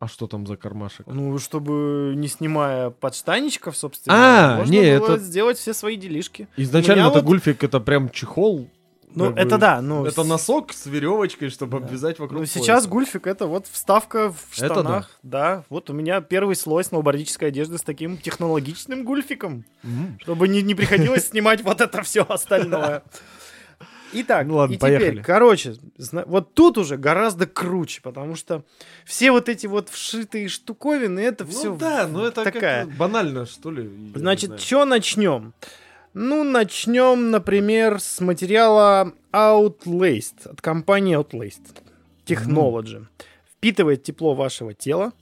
[0.02, 1.06] А что там за кармашек?
[1.06, 6.48] Ну, чтобы не снимая подштаничков, собственно, А, можно не, было это- сделать все свои делишки.
[6.58, 8.68] Изначально У меня это вот- гульфик, это прям чехол.
[9.14, 9.62] Ну, как это бы.
[9.62, 10.06] да, ну...
[10.06, 11.86] Это носок с веревочкой, чтобы Да.
[11.86, 15.12] обвязать вокруг Ну, сейчас гульфик это вот вставка в Это штанах.
[15.22, 15.66] да.
[15.70, 20.18] Вот у меня первый слой сноубордической одежды с таким технологичным гульфиком, М.
[20.22, 23.04] чтобы не, не приходилось снимать вот это все остальное.
[24.14, 25.22] Итак, Ну ладно, и теперь, поехали.
[25.22, 28.64] короче, зна- вот тут уже гораздо круче, потому что
[29.06, 32.86] все вот эти вот вшитые штуковины, это Ну все да, ну это такая.
[32.86, 33.90] банально, что ли.
[34.16, 35.54] Значит, что начнем?
[36.14, 41.78] Ну, начнем, например, с материала Outlaced от компании Outlaced
[42.26, 43.06] Technology.
[43.54, 45.14] Впитывает тепло вашего тела,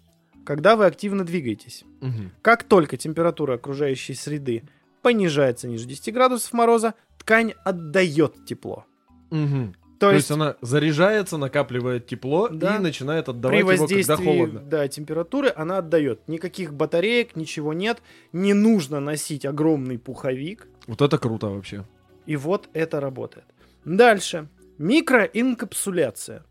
[0.46, 1.84] когда вы активно двигаетесь.
[2.02, 2.32] Мгм.
[2.42, 4.64] Как только температура окружающей среды
[5.02, 8.86] понижается ниже 10 градусов мороза, ткань отдает тепло.
[9.32, 9.74] Мгм.
[10.00, 12.78] То, То есть, есть она заряжается, накапливает тепло Да.
[12.78, 14.60] и начинает отдавать при его, когда воздействии холодно.
[14.62, 16.26] да, температуры она отдает.
[16.30, 18.02] Никаких батареек, ничего нет.
[18.32, 20.68] Не нужно носить огромный пуховик.
[20.88, 21.86] Вот это круто вообще.
[22.26, 23.46] И вот это работает.
[23.84, 24.48] Дальше.
[24.78, 26.44] Микроинкапсуляция.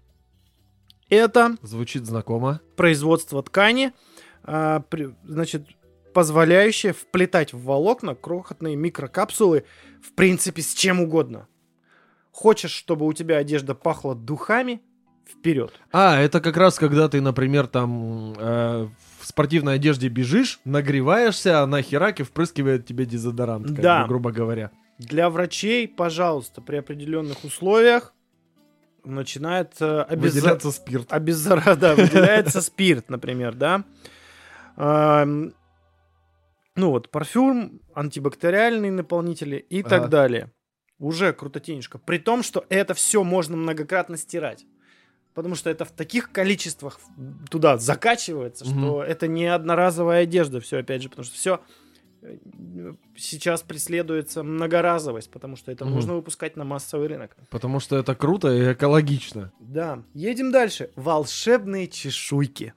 [1.09, 2.61] Это Звучит знакомо.
[2.77, 3.93] производство ткани,
[4.45, 5.67] а, при- значит,
[6.23, 9.63] позволяющее вплетать в волокна крохотные микрокапсулы,
[10.03, 11.47] в принципе, с чем угодно.
[12.33, 14.83] Хочешь, чтобы у тебя одежда пахла духами?
[15.31, 15.73] Вперед.
[15.93, 18.89] А, это как раз когда ты, например, там э,
[19.21, 24.03] в спортивной одежде бежишь, нагреваешься, а на хераке впрыскивает тебе дезодорант, как Да.
[24.03, 24.73] бы, грубо говоря.
[24.99, 28.13] Для врачей, пожалуйста, при определенных условиях
[29.05, 31.13] начинает э, обезза- Выделяться спирт.
[31.13, 33.85] обеззара- да, выделяется спирт, например, да.
[36.79, 39.89] Ну вот, парфюм, антибактериальные наполнители и Ага.
[39.89, 40.53] так далее.
[41.01, 41.99] Уже крутотенежко.
[41.99, 44.65] При том, что это все можно многократно стирать.
[45.35, 47.01] Потому что это в таких количествах
[47.51, 50.61] туда закачивается, что это не одноразовая одежда.
[50.61, 51.61] Все, опять же, потому что все
[53.17, 55.95] сейчас преследуется многоразовость, потому что это Мгм.
[55.95, 57.37] нужно выпускать на массовый рынок.
[57.51, 59.53] Потому что это круто и экологично.
[59.61, 60.03] Да.
[60.15, 60.91] Едем дальше.
[60.97, 62.75] Волшебные чешуйки.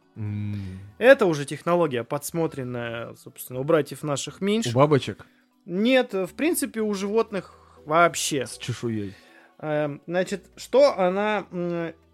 [0.97, 4.73] Это уже технология, подсмотренная, собственно, у братьев наших У меньше.
[4.73, 5.25] бабочек
[5.65, 7.53] Нет, в принципе, у животных
[7.85, 8.45] вообще.
[8.45, 9.13] с чешуей.
[9.59, 11.45] Эм, Значит, что она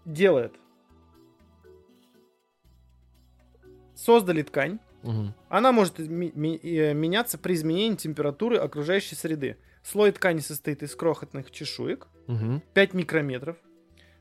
[0.04, 0.54] делает?
[3.94, 4.78] Создали ткань.
[5.02, 5.34] Мгм.
[5.48, 9.56] Она может э, меняться при изменении температуры окружающей среды.
[9.82, 12.62] Слой ткани состоит из крохотных чешуек, Мгм.
[12.74, 13.56] 5 микрометров.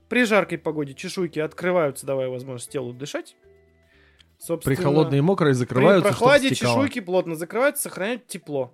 [0.08, 3.36] При жаркой погоде чешуйки открываются, давая возможность телу дышать.
[4.40, 8.74] При Собственно, холодной и мокрой При закрываются, чтоб прохладе чешуйки плотно закрываются, сохраняют тепло.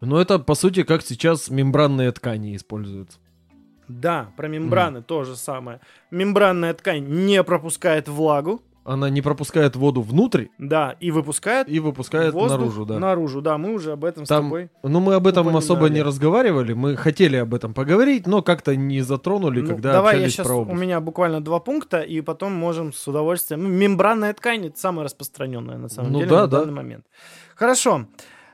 [0.00, 3.18] Ну это, по сути, как сейчас мембранные ткани используются.
[3.88, 5.80] Да, про мембраны то же самое.
[6.12, 12.34] Мембранная ткань не пропускает влагу, Она не пропускает воду внутрь да, и выпускает и выпускает
[12.34, 12.98] наружу, да.
[12.98, 13.40] наружу.
[13.40, 14.70] Да, мы уже об этом с Там тобой.
[14.82, 15.64] Ну, мы об этом упоминали.
[15.64, 16.72] особо не разговаривали.
[16.72, 20.46] Мы хотели об этом поговорить, но как-то не затронули, Ну, когда давай я общались сейчас,
[20.48, 20.76] про у обувь.
[20.76, 23.62] меня буквально два пункта, и потом можем с удовольствием.
[23.62, 26.58] Ну, мембранная ткань это самая распространенная на самом Ну деле да, на да.
[26.58, 27.04] данный момент.
[27.54, 28.06] Хорошо.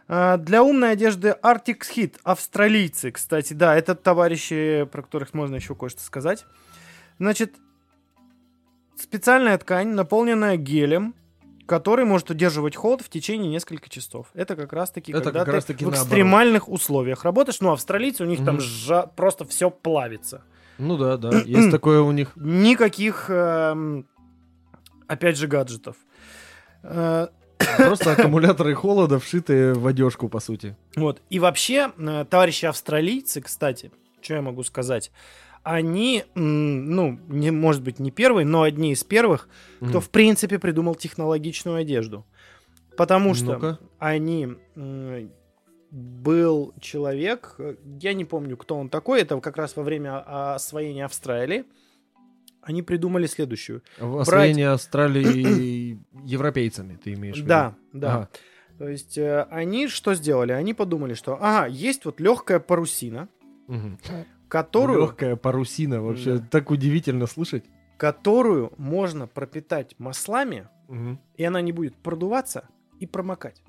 [0.07, 5.75] А, Для умной одежды Arctic Hit, австралийцы, кстати, да, это товарищи, про которых можно еще
[5.75, 6.45] кое-что сказать.
[7.19, 7.55] Значит,
[8.99, 11.15] специальная ткань, наполненная гелем,
[11.67, 14.29] который может удерживать холод в течение нескольких часов.
[14.35, 16.07] Это как раз-таки, Это когда как ты раз-таки в наоборот.
[16.07, 17.61] экстремальных условиях работаешь.
[17.61, 18.65] Ну, австралийцы, у них там Мгм.
[18.65, 20.43] жа- просто все плавится.
[20.79, 21.31] Ну да, да.
[21.45, 22.33] Есть такое у них.
[22.37, 24.07] Никаких, эм,
[25.09, 25.97] опять же, гаджетов.
[26.83, 27.29] Э,
[27.79, 30.77] Просто аккумуляторы холода, вшитые в одежку, по сути.
[30.95, 31.23] Вот.
[31.31, 33.91] И вообще, э, товарищи австралийцы, кстати,
[34.21, 35.11] что я могу сказать,
[35.67, 39.49] они, ну, не, может быть, не первые, но одни из первых,
[39.79, 40.01] кто, Мгм.
[40.01, 42.25] в принципе, придумал технологичную одежду.
[42.97, 43.79] Потому что Ну-ка.
[43.99, 44.49] они...
[45.91, 47.57] был человек,
[48.01, 51.65] я не помню, кто он такой, это как раз во время освоения Австралии.
[52.63, 53.83] они придумали следующую.
[54.01, 57.49] Освоение Австралии европейцами, ты имеешь в виду?
[57.49, 58.15] Да, да.
[58.15, 58.29] Ага.
[58.79, 60.53] То есть э, они что сделали?
[60.53, 63.29] Они подумали, что, ага, есть вот легкая парусина,
[63.69, 63.99] Мгм.
[64.49, 66.47] Которую, Легкая парусина, вообще Да.
[66.51, 67.65] так удивительно слышать.
[67.99, 71.19] которую можно пропитать маслами, Мгм.
[71.37, 72.69] и она не будет продуваться
[73.01, 73.63] и промокать.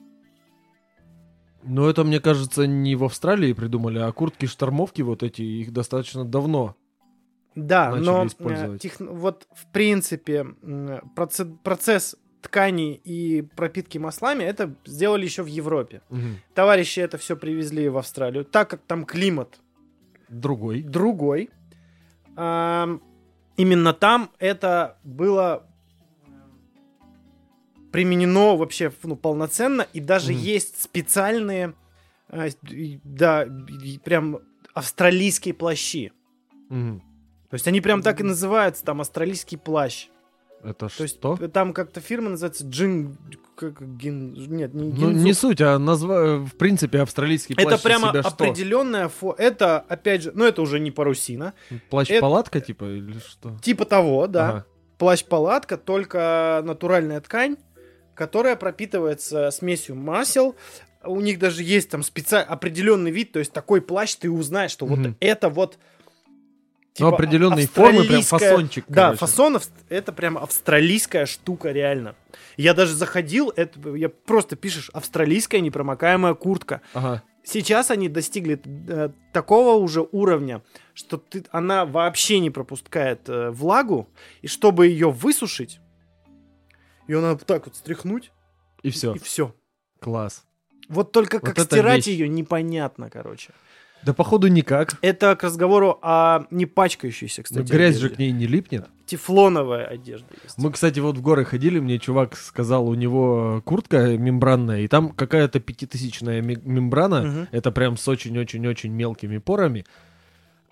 [1.63, 6.75] Но это, мне кажется, не в Австралии придумали, а куртки-штормовки вот эти, их достаточно давно.
[7.55, 14.75] Да, но э, тех- вот в принципе м, проце- процесс ткани и пропитки маслами это
[14.85, 16.01] сделали еще в Европе.
[16.09, 16.35] Мгм.
[16.53, 19.59] Товарищи это все привезли в Австралию, так как там климат
[20.29, 20.81] Другой.
[20.81, 21.49] другой.
[22.35, 23.01] ам,
[23.55, 25.65] именно там это было
[27.91, 30.41] применено вообще ну, полноценно, и даже Мгм.
[30.41, 31.73] есть специальные,
[32.29, 32.47] а,
[33.03, 33.47] да,
[34.03, 34.39] прям
[34.73, 36.11] австралийские плащи.
[36.69, 36.99] Мгм.
[37.49, 40.09] То есть они прям так и называются, там австралийский плащ.
[40.63, 41.37] Это То есть что?
[41.47, 43.17] там как-то фирма называется Джин...
[43.55, 45.25] Как, гин, нет, не Ну, Гинзу.
[45.25, 46.37] не суть, а назва...
[46.45, 49.33] в принципе, австралийский плащ Это прямо себя определенная фо...
[49.37, 51.53] Это, опять же, ну это уже не парусина.
[51.89, 53.57] Плащ-палатка, типа, или что?
[53.61, 54.49] Типа того, да.
[54.49, 54.65] Ага.
[54.97, 57.57] Плащ-палатка, только натуральная ткань,
[58.13, 60.55] которая пропитывается смесью масел.
[61.03, 64.85] У них даже есть там специальный определенный вид, то есть такой плащ ты узнаешь, что
[64.85, 65.15] вот Мгм.
[65.19, 65.77] это вот
[66.99, 69.19] Ну, типа определенной формы, прям фасончик, Да, короче.
[69.19, 72.15] фасонов это прям австралийская штука, реально.
[72.57, 76.81] Я даже заходил, это я просто пишешь австралийская непромокаемая куртка.
[76.93, 77.23] Ага.
[77.43, 78.59] Сейчас они достигли
[78.89, 80.61] э, такого уже уровня,
[80.93, 84.09] что ты, она вообще не пропускает э, влагу,
[84.41, 85.79] и чтобы ее высушить,
[87.07, 88.31] ее надо так вот стряхнуть,
[88.83, 89.13] И все.
[89.13, 89.55] и все.
[90.01, 90.43] Класс.
[90.89, 92.17] Вот только Вот как стирать вещь.
[92.17, 93.51] ее непонятно, короче.
[94.03, 94.97] Да, походу, никак.
[95.01, 97.69] Это к разговору о не пачкающейся, кстати.
[97.69, 98.15] грязь же одежде.
[98.15, 98.87] к ней не липнет.
[99.05, 100.57] Тефлоновая одежда есть.
[100.57, 105.09] Мы, кстати, вот в горы ходили, мне чувак сказал, у него куртка мембранная, и там
[105.09, 107.47] какая-то пятитысячная ме- мембрана, Мгм.
[107.51, 109.85] это прям с очень-очень-очень мелкими порами.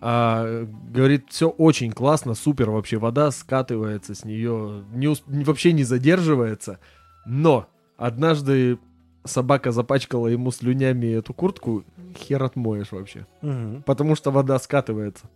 [0.01, 6.79] А, говорит, все очень классно, супер, вообще вода скатывается с нее, не- вообще не задерживается.
[7.25, 8.77] Но однажды
[9.25, 11.83] собака запачкала ему слюнями эту куртку,
[12.17, 13.25] хер отмоешь вообще.
[13.41, 13.83] Мгм.
[13.83, 15.29] Потому что вода скатывается.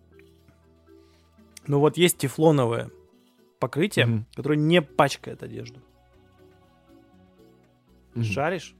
[1.67, 2.89] Ну вот есть тефлоновое
[3.59, 4.25] покрытие, Мгм.
[4.35, 5.79] которое не пачкает одежду.
[8.15, 8.23] Мгм.
[8.23, 8.75] Шаришь?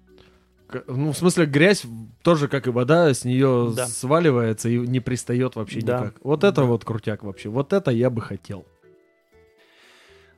[0.88, 1.84] Ну, в смысле, грязь
[2.22, 3.88] тоже, как и вода, с нее Да.
[3.88, 6.00] сваливается и не пристает вообще Да.
[6.02, 6.16] никак.
[6.24, 6.68] Вот это Да.
[6.68, 7.50] вот крутяк вообще.
[7.50, 8.66] Вот это я бы хотел.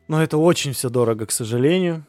[0.08, 2.06] Но это очень все дорого, к сожалению.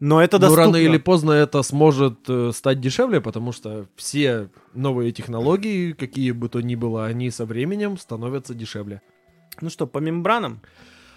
[0.00, 0.64] Но это Но доступно.
[0.64, 6.48] рано или поздно это сможет э, стать дешевле, потому что все новые технологии, какие бы
[6.48, 9.02] то ни было, они со временем становятся дешевле.
[9.60, 10.60] Ну что, по мембранам?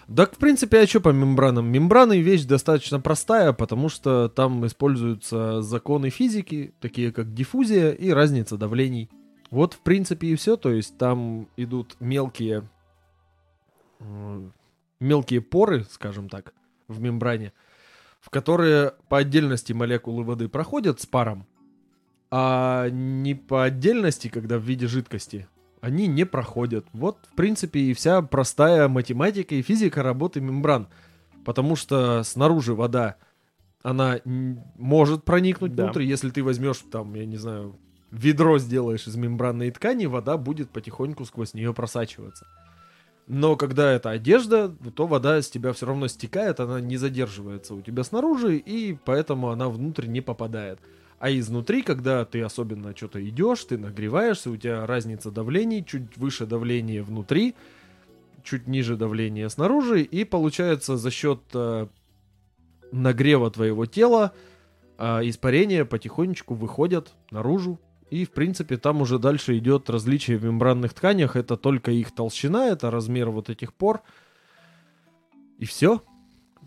[0.08, 1.66] Да, в принципе, а что по мембранам?
[1.70, 8.56] Мембраны вещь достаточно простая, потому что там используются законы физики, такие как диффузия и разница
[8.56, 9.08] давлений.
[9.50, 10.56] Вот, в принципе, и все.
[10.56, 12.68] То есть там идут мелкие,
[14.98, 16.52] мелкие поры, скажем так,
[16.88, 17.52] в мембране,
[18.22, 21.46] в которые по отдельности молекулы воды проходят с паром,
[22.30, 25.48] а не по отдельности, когда в виде жидкости,
[25.82, 26.86] они не проходят.
[26.92, 30.88] Вот, в принципе, и вся простая математика и физика работы мембран.
[31.44, 33.16] Потому что снаружи вода,
[33.82, 35.84] она может проникнуть Да.
[35.84, 36.04] внутрь.
[36.04, 37.76] Если ты возьмешь, там, я не знаю,
[38.12, 42.46] ведро сделаешь из мембранной ткани, вода будет потихоньку сквозь нее просачиваться.
[43.26, 47.80] Но когда это одежда, то вода с тебя все равно стекает, она не задерживается у
[47.80, 50.80] тебя снаружи, и поэтому она внутрь не попадает.
[51.18, 56.46] А изнутри, когда ты особенно что-то идешь, ты нагреваешься, у тебя разница давлений, чуть выше
[56.46, 57.54] давление внутри,
[58.42, 61.86] чуть ниже давление снаружи, и получается за счет э,
[62.90, 64.32] нагрева твоего тела
[64.98, 67.78] э, испарения потихонечку выходят наружу.
[68.12, 71.34] И, в принципе, там уже дальше идет различие в мембранных тканях.
[71.34, 74.02] Это только их толщина, это размер вот этих пор.
[75.58, 76.02] И все.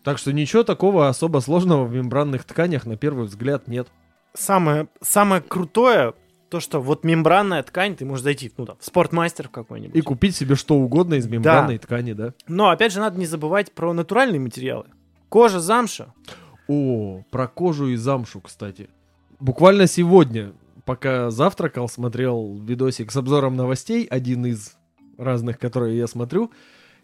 [0.03, 3.89] Так что ничего такого особо сложного в мембранных тканях на первый взгляд нет.
[4.33, 6.15] Самое, самое крутое,
[6.49, 9.95] то, что вот мембранная ткань, ты можешь зайти, ну там, в спортмастер в какой-нибудь.
[9.95, 12.33] И купить себе что угодно из мембранной ткани, да?
[12.47, 14.85] Но, опять же, надо не забывать про натуральные материалы.
[15.29, 16.11] Кожа, замша.
[16.67, 18.89] О, про кожу и замшу, кстати.
[19.39, 20.53] Буквально сегодня,
[20.85, 24.75] пока завтракал, смотрел видосик с обзором новостей, один из
[25.17, 26.51] разных, которые я смотрю,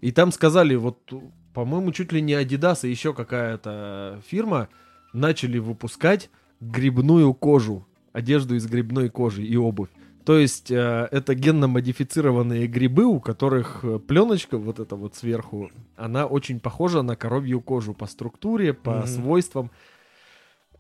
[0.02, 1.12] и там сказали, вот,
[1.53, 4.70] по-моему, чуть ли не Adidas и еще какая-то фирма
[5.14, 6.30] начали выпускать
[6.60, 9.90] грибную кожу, одежду из грибной кожи и обувь.
[10.26, 16.28] То есть э, это генно-модифицированные грибы, у которых э, пленочка вот эта вот сверху, она
[16.28, 19.08] очень похожа на коровью кожу по структуре, по Мгм.
[19.08, 19.72] свойствам.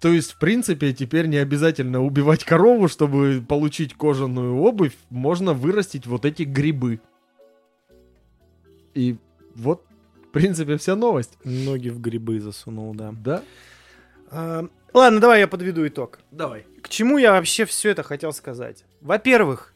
[0.01, 4.97] То есть, в принципе, теперь не обязательно убивать корову, чтобы получить кожаную обувь.
[5.11, 6.99] Можно вырастить вот эти грибы.
[8.95, 9.17] И
[9.55, 9.85] вот,
[10.23, 11.37] в принципе, вся новость.
[11.43, 13.13] Ноги в грибы засунул, да.
[13.23, 13.43] Да?
[14.31, 16.19] А, ладно, давай я подведу итог.
[16.31, 16.65] Давай.
[16.81, 18.85] К чему я вообще все это хотел сказать?
[19.01, 19.75] Во-первых,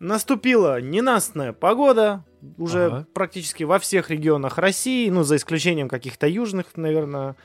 [0.00, 2.24] наступила ненастная погода
[2.58, 3.06] уже Ага.
[3.14, 7.36] практически во всех регионах России, ну, за исключением каких-то южных, наверное.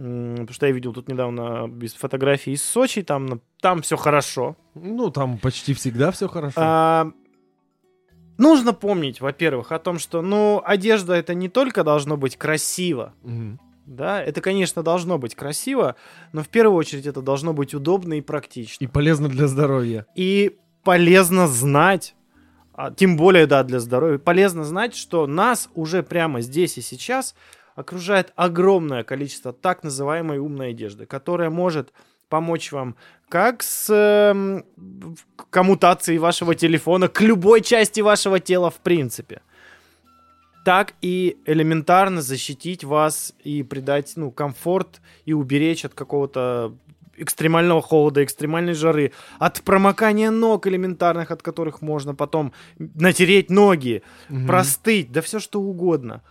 [0.00, 4.56] Потому что я видел тут недавно без фотографий из Сочи, там, там все хорошо.
[4.74, 6.54] Ну, там почти всегда все хорошо.
[6.56, 7.12] А,
[8.38, 13.60] нужно помнить, во-первых, о том, что, ну, одежда это не только должно быть красиво, Мгм.
[13.84, 15.96] да, это, конечно, должно быть красиво,
[16.32, 18.82] но в первую очередь это должно быть удобно и практично.
[18.82, 20.06] И полезно для здоровья.
[20.14, 22.14] И полезно знать,
[22.72, 27.34] а, тем более, да, для здоровья, полезно знать, что нас уже прямо здесь и сейчас
[27.74, 31.92] окружает огромное количество так называемой умной одежды, которая может
[32.28, 32.96] помочь вам
[33.28, 35.16] как с в-
[35.50, 39.40] коммутацией вашего телефона к любой части вашего тела в принципе,
[40.64, 46.74] так и элементарно защитить вас и придать ну, комфорт и уберечь от какого-то
[47.16, 54.46] экстремального холода, экстремальной жары, от промокания ног элементарных, от которых можно потом натереть ноги, Мгм.
[54.46, 56.22] простыть, да все что угодно.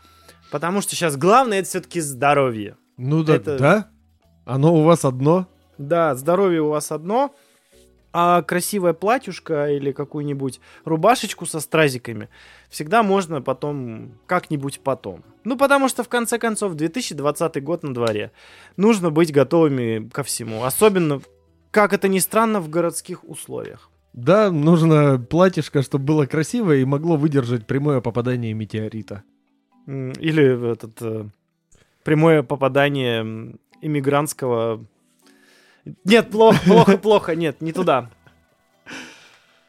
[0.51, 2.77] Потому что сейчас главное это все-таки здоровье.
[2.97, 3.89] Ну да, это- да?
[4.45, 5.47] Оно у вас одно?
[5.77, 7.34] Да, здоровье у вас одно,
[8.11, 12.30] а красивая платьюшка или какую-нибудь рубашечку со стразиками
[12.69, 15.23] всегда можно потом, как-нибудь потом.
[15.43, 18.31] Ну, потому что, в конце концов, 2020 год на дворе.
[18.77, 20.63] Нужно быть готовыми ко всему.
[20.63, 21.21] Особенно,
[21.71, 23.89] как это ни странно, в городских условиях.
[24.13, 29.23] Да, нужно платьишко, чтобы было красивое и могло выдержать прямое попадание метеорита.
[29.90, 31.26] Или этот э,
[32.03, 34.86] прямое попадание иммигрантского...
[36.03, 38.11] Нет, плохо, плохо, плохо, нет, не туда.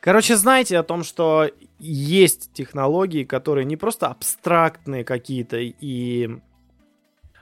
[0.00, 6.28] Короче, знайте о том, что есть технологии, которые не просто абстрактные какие-то, и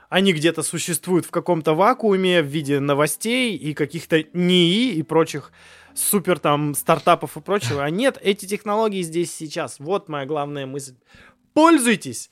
[0.07, 5.51] они где-то существуют в каком-то вакууме в виде новостей и каких-то НИИ и прочих
[5.93, 7.83] супер там стартапов и прочего.
[7.83, 9.79] А нет, эти технологии здесь сейчас.
[9.79, 10.95] Вот моя главная мысль.
[11.53, 12.29] Пользуйтесь!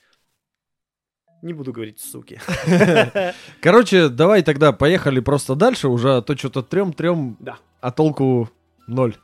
[1.42, 2.40] Не буду говорить, суки.
[3.60, 7.58] Короче, давай тогда поехали просто дальше, уже а то что-то трем-трем, Да.
[7.80, 8.50] а толку
[8.88, 9.14] ноль.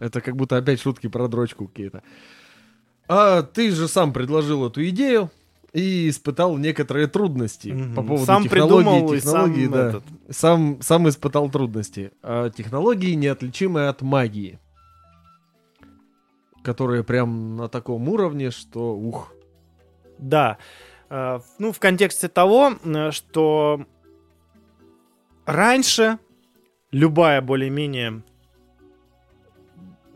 [0.00, 2.02] Это как будто опять шутки про дрочку какие-то.
[3.08, 5.30] А ты же сам предложил эту идею
[5.72, 8.06] и испытал некоторые трудности по Мгм.
[8.06, 9.88] поводу Сам технологий, придумал и сам да.
[9.88, 10.04] этот.
[10.30, 12.12] Сам, сам испытал трудности.
[12.22, 14.58] А технологии неотличимые от магии.
[16.62, 19.32] Которые прям на таком уровне, что ух.
[20.18, 20.58] Да.
[21.10, 23.84] Э, Ну, в контексте того, э, что
[25.46, 26.18] раньше
[26.90, 28.22] любая более-менее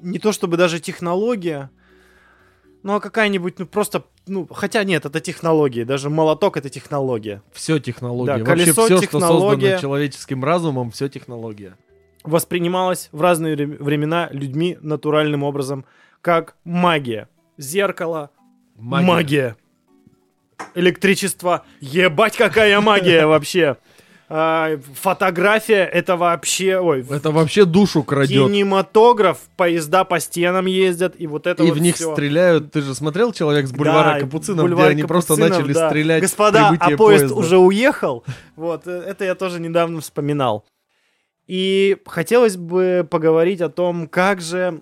[0.00, 1.70] не то чтобы даже технология,
[2.84, 7.42] ну а какая-нибудь, ну просто, ну, хотя нет, это технология, даже молоток это технология.
[7.52, 8.26] Все технологии.
[8.26, 9.60] Да, Вообще колесо все, что технология.
[9.72, 11.76] создано человеческим разумом, все технология.
[12.22, 15.84] Воспринималась в разные вре- времена людьми натуральным образом
[16.20, 17.28] как магия.
[17.56, 18.30] Зеркало,
[18.76, 19.56] магия.
[20.74, 21.64] Электричество.
[21.80, 23.76] Ебать, какая магия вообще.
[24.30, 26.78] А, фотография это вообще...
[26.78, 28.46] Ой, Это вообще душу крадет.
[28.46, 32.12] кинематограф, поезда по стенам ездят, и вот это И вот в них всё.
[32.12, 32.70] стреляют.
[32.70, 35.88] Ты же смотрел человек с бульвара Да, Капуцинов, бульвар где они просто начали да.
[35.88, 37.34] стрелять Господа, а поезд поезда.
[37.36, 38.22] уже уехал.
[38.54, 40.66] Вот, э, это я тоже недавно вспоминал.
[41.46, 44.80] И хотелось бы поговорить о том, как же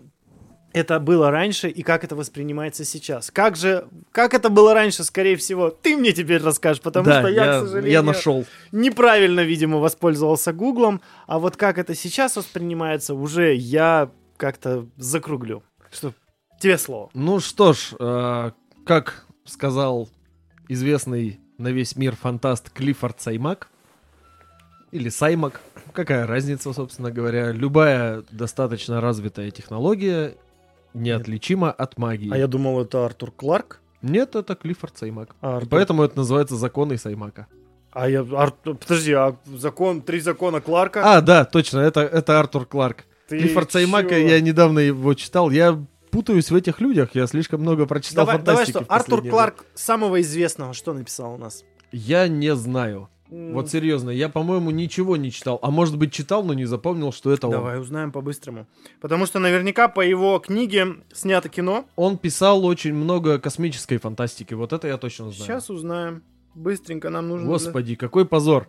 [0.76, 3.30] это было раньше и как это воспринимается сейчас.
[3.30, 7.28] Как же, как это было раньше, скорее всего, ты мне теперь расскажешь, потому да, что
[7.28, 8.44] я, к сожалению, я нашел.
[8.72, 15.62] неправильно, видимо, воспользовался Гуглом, а вот как это сейчас воспринимается, уже я как-то закруглю.
[15.90, 16.12] Что
[16.60, 17.08] тебе слово.
[17.14, 18.50] Ну что ж, э,
[18.84, 20.10] как сказал
[20.68, 23.70] известный на весь мир фантаст Клиффорд Саймак,
[24.92, 25.62] или Саймак,
[25.94, 30.36] какая разница, собственно говоря, любая достаточно развитая технология
[30.96, 32.30] неотличима от магии.
[32.32, 33.80] А я думал, это Артур Кларк.
[34.02, 35.34] Нет, это Клиффорд Саймак.
[35.40, 37.46] А, Артур- Поэтому это называется законы Саймака.
[37.92, 38.20] А я...
[38.32, 41.16] Ар- Подожди, а закон, три закона Кларка?
[41.16, 43.04] А, да, точно, это, это Артур Кларк.
[43.28, 47.86] Ты Клиффорд Саймака, я недавно его читал, я путаюсь в этих людях, я слишком много
[47.86, 51.64] прочитал Давай, давай фантастики что, в Артур Кларк самого известного что написал у нас?
[51.92, 53.08] Я не знаю.
[53.30, 55.58] Вот серьезно, я, по-моему, ничего не читал.
[55.62, 57.52] А может быть, читал, но не запомнил, что это он.
[57.52, 58.66] Давай узнаем по-быстрому.
[59.00, 61.86] Потому что наверняка по его книге снято кино.
[61.96, 64.54] Он писал очень много космической фантастики.
[64.54, 65.34] Вот это я точно знаю.
[65.44, 66.22] Сейчас узнаем.
[66.54, 67.46] Быстренько нам нужно...
[67.46, 68.68] Господи, какой позор.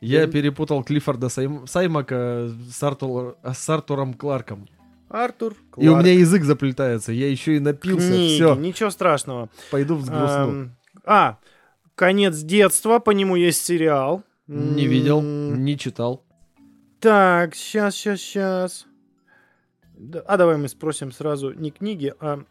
[0.00, 4.68] Я перепутал Клиффорда Сайм- Саймака с, Артур- с Артуром Кларком.
[5.08, 6.04] Артур И у Кларк.
[6.04, 7.12] меня язык заплетается.
[7.12, 8.08] Я еще и напился.
[8.08, 9.48] Книги, Все, ничего страшного.
[9.70, 10.70] пойду взгрустну.
[11.06, 11.38] А,
[11.94, 14.22] «Конец детства», по нему есть сериал.
[14.46, 16.22] Не видел, не читал.
[17.00, 18.86] Так, сейчас, сейчас, сейчас.
[20.26, 22.42] А давай мы спросим сразу не книги, а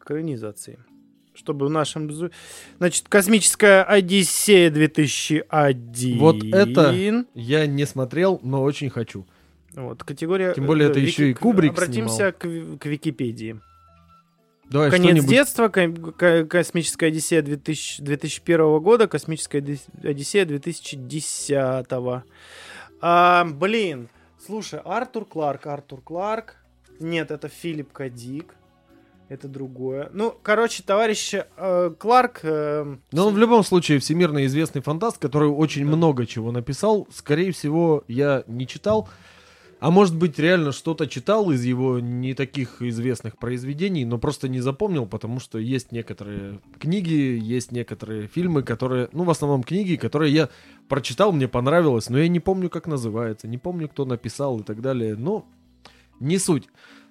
[0.00, 0.78] экранизации.
[1.34, 2.10] Чтобы в нашем...
[2.78, 6.18] Значит, «Космическая Одиссея 2001».
[6.18, 9.26] Вот это- Я не смотрел, но очень хочу.
[9.74, 10.52] Вот, категория...
[10.52, 13.60] Тем более э, это Вики- еще и Кубрик Обратимся к, Ви- к Википедии.
[14.70, 21.86] Давай Конец детства, ко- ко- Космическая Одиссея 2000 2001 года, Космическая Оди- Одиссея 2010.
[23.02, 24.08] А, блин,
[24.46, 26.56] слушай, Артур Кларк, Артур Кларк.
[27.00, 28.54] Нет, это Филипп Кадик.
[29.28, 30.10] Это другое.
[30.12, 32.40] Ну, короче, товарищ э, Кларк...
[32.42, 37.06] э, Но он в любом случае всемирно известный фантаст, который очень много чего написал.
[37.14, 39.08] Скорее всего, я не читал.
[39.80, 44.60] А может быть, реально что-то читал из его не таких известных произведений, но просто не
[44.60, 50.34] запомнил, потому что есть некоторые книги, есть некоторые фильмы, которые, ну, в основном книги, которые
[50.34, 50.48] я
[50.86, 54.82] прочитал, мне понравилось, но я не помню, как называется, не помню, кто написал и так
[54.82, 55.16] далее.
[55.16, 55.46] Но
[56.20, 56.68] не суть.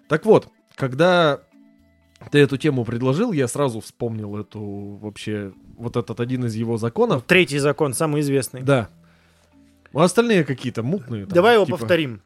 [0.07, 1.41] Так вот, когда
[2.31, 4.61] ты эту тему предложил, я сразу вспомнил эту
[5.01, 7.23] вообще вот этот один из его законов.
[7.25, 8.61] Третий закон, самый известный.
[8.61, 8.89] Да.
[9.91, 11.25] А остальные какие-то мутные.
[11.25, 12.21] там, Давай его типа, повторим.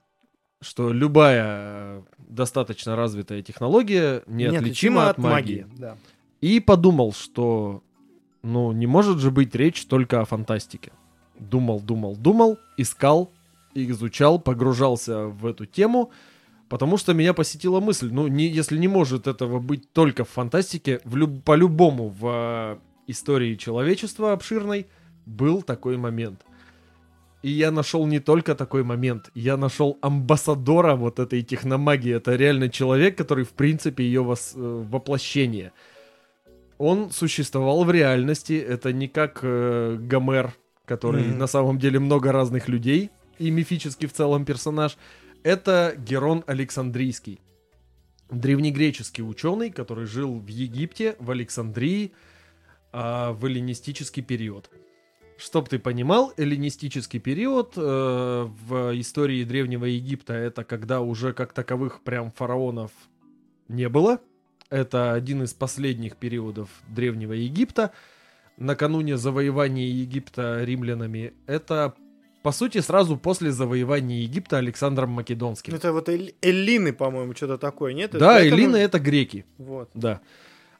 [0.63, 5.67] Что любая э, достаточно развитая технология неотличима от магии.
[5.77, 5.97] Да.
[6.41, 7.83] И подумал, что
[8.41, 10.91] ну не может же быть речь только о фантастике.
[11.39, 13.31] Думал, думал, думал, искал,
[13.73, 16.11] изучал, погружался в эту тему,
[16.69, 21.01] потому что меня посетила мысль, ну не, если не может этого быть только в фантастике,
[21.03, 22.77] в люб- по-любому в э,
[23.07, 24.87] истории человечества обширной
[25.25, 26.41] был такой момент.
[27.43, 32.15] И я нашел не только такой момент, я нашел амбассадора вот этой техномагии.
[32.15, 35.71] Это реально человек, который в принципе ее вос- э, воплощение.
[36.77, 40.53] Он существовал в реальности, это не как э, Гомер,
[40.85, 41.37] который Мгм.
[41.37, 43.09] на самом деле много разных людей
[43.39, 44.97] и мифический в целом персонаж.
[45.43, 47.39] Это Герон Александрийский.
[48.31, 52.13] Древнегреческий ученый, который жил в Египте, в Александрии,
[52.93, 54.69] а, в эллинистический период.
[55.37, 62.01] Чтоб ты понимал, эллинистический период э, в истории Древнего Египта это когда уже как таковых
[62.01, 62.91] прям фараонов
[63.67, 64.19] не было.
[64.69, 67.91] Это один из последних периодов Древнего Египта.
[68.57, 71.33] Накануне завоевания Египта римлянами.
[71.47, 71.93] Это,
[72.43, 75.73] по сути, сразу после завоевания Египта Александром Македонским.
[75.73, 78.11] Это вот Эль- Эллины, по-моему, что-то такое, нет?
[78.11, 79.45] да, Поэтому- Эллины это греки.
[79.57, 79.89] Вот.
[79.95, 80.21] Да.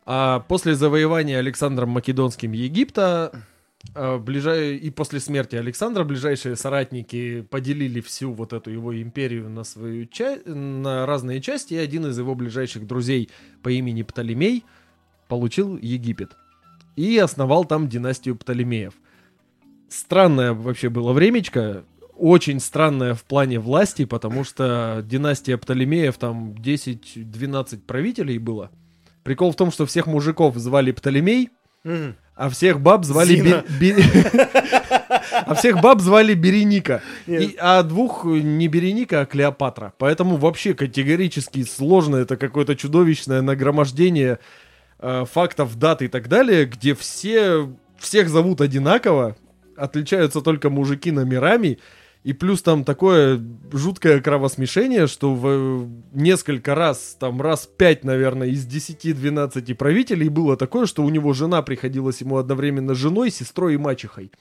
[0.06, 3.44] А после завоевания Александром Македонским Египта
[3.94, 4.76] ближай...
[4.76, 10.38] и после смерти Александра ближайшие соратники поделили всю вот эту его империю на свою ча...
[10.46, 13.30] на разные части, и один из его ближайших друзей
[13.62, 14.64] по имени Птолемей
[15.28, 16.32] получил Египет
[16.96, 18.94] и основал там династию Птолемеев.
[19.90, 21.84] Странное вообще было времечко,
[22.16, 28.72] очень странное в плане власти, потому что династия Птолемеев там 10-12 правителей было.
[29.24, 31.50] Прикол в том, что всех мужиков звали Птолемей,
[31.84, 32.16] Мгм.
[32.36, 33.64] А всех баб звали Зина.
[33.80, 34.04] Бе- Бе-
[35.46, 37.02] А всех баб звали Береника.
[37.28, 39.94] И- а двух не Береника, а Клеопатра.
[39.98, 42.18] Поэтому вообще категорически сложно.
[42.18, 44.40] Это какое-то чудовищное нагромождение
[45.00, 49.36] э, фактов, дат и так далее, где все всех зовут одинаково,
[49.78, 51.80] отличаются только мужики номерами.
[52.24, 53.42] И плюс там такое
[53.74, 60.86] жуткое кровосмешение, что в несколько раз, там раз пять, наверное, из 10-12 правителей было такое,
[60.86, 64.32] что у него жена приходилась ему одновременно женой, сестрой и мачехой.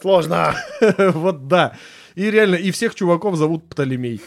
[0.00, 0.56] Сложно.
[0.98, 1.76] Вот да.
[2.16, 4.20] И реально, и всех чуваков зовут Птолемей.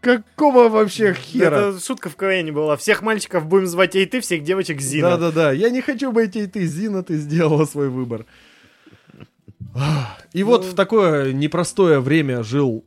[0.00, 1.46] Какого вообще хера?
[1.46, 2.76] Это шутка в КВН была.
[2.76, 5.10] Всех мальчиков будем звать ей ты, всех девочек Зина.
[5.10, 8.24] Да-да-да, я не хочу быть и ты, Зина, ты сделала свой выбор.
[10.32, 10.70] И вот Ну.
[10.70, 12.84] в такое непростое время жил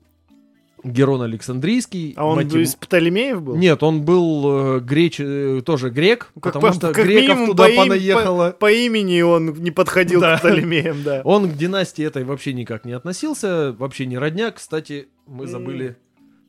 [0.83, 2.13] Герон Александрийский.
[2.15, 3.55] А он его- из Птолемеев был?
[3.57, 5.19] Нет, он был э, греч...
[5.19, 8.51] э, тоже грек, как потому по- что как греков туда по им- понаехало.
[8.57, 10.37] По имени он не подходил Да.
[10.37, 11.21] к Птолемеям, да.
[11.25, 14.51] Он к династии этой вообще никак не относился, вообще не родня.
[14.51, 15.97] Кстати, мы забыли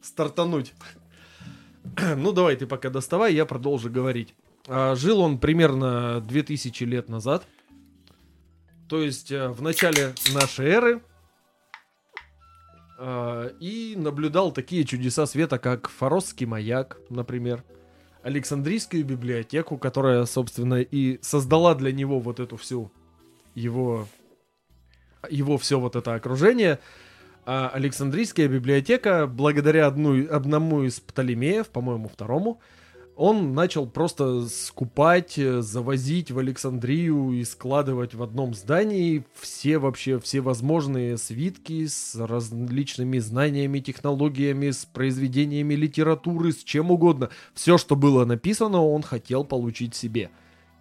[0.00, 0.74] стартануть.
[2.16, 4.34] Ну давай, ты пока доставай, я продолжу говорить.
[4.68, 7.44] А, Жил он примерно 2000 лет назад.
[8.90, 11.02] То есть э, в начале нашей эры
[12.98, 17.62] э, и наблюдал такие чудеса света, как Форосский маяк, например,
[18.24, 22.90] Александрийскую библиотеку, которая, собственно, и создала для него вот эту всю
[23.54, 24.08] его
[25.28, 26.80] его все вот это окружение.
[27.46, 32.60] А Александрийская библиотека, благодаря одну, одному из Птолемеев, по-моему, второму,
[33.20, 40.18] он начал просто скупать, э, завозить в Александрию и складывать в одном здании все вообще,
[40.18, 47.28] все возможные свитки с различными знаниями, технологиями, с произведениями литературы, с чем угодно.
[47.52, 50.30] Все, что было написано, он хотел получить себе.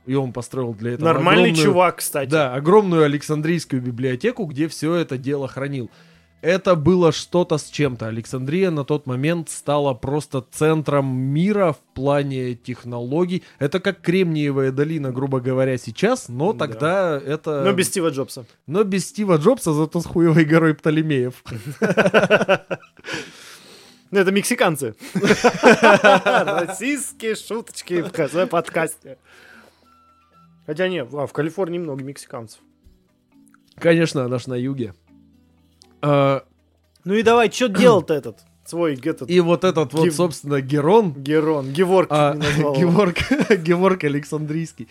[0.06, 2.30] И он построил для этого Нормальный огромную- чувак, кстати.
[2.30, 5.92] да, огромную Александрийскую библиотеку, где все это дело хранил.
[6.42, 8.08] Это было что-то с чем-то.
[8.08, 13.44] Александрия на тот момент стала просто центром мира в плане технологий.
[13.60, 16.60] Это как Кремниевая долина, грубо говоря, сейчас, но Да.
[16.68, 17.64] тогда это...
[17.66, 18.46] Но без Стива Джобса.
[18.68, 21.44] но без Стива Джобса, зато с хуевой горой Птолемеев.
[24.12, 24.96] Ну, это мексиканцы.
[25.14, 29.20] Российские шуточки в КЗ подкасте.
[30.66, 32.60] Хотя нет, а, в Калифорнии много мексиканцев.
[33.76, 34.96] Конечно, она ж на юге.
[36.02, 36.44] А,
[37.04, 38.40] Ну и давай, что делал-то этот?
[38.66, 42.36] Свой этот И вот этот вот, Гев- собственно, Герон, Герон, Геворг А.
[42.36, 43.18] Геворг,
[43.64, 44.88] Геворг Александрийский.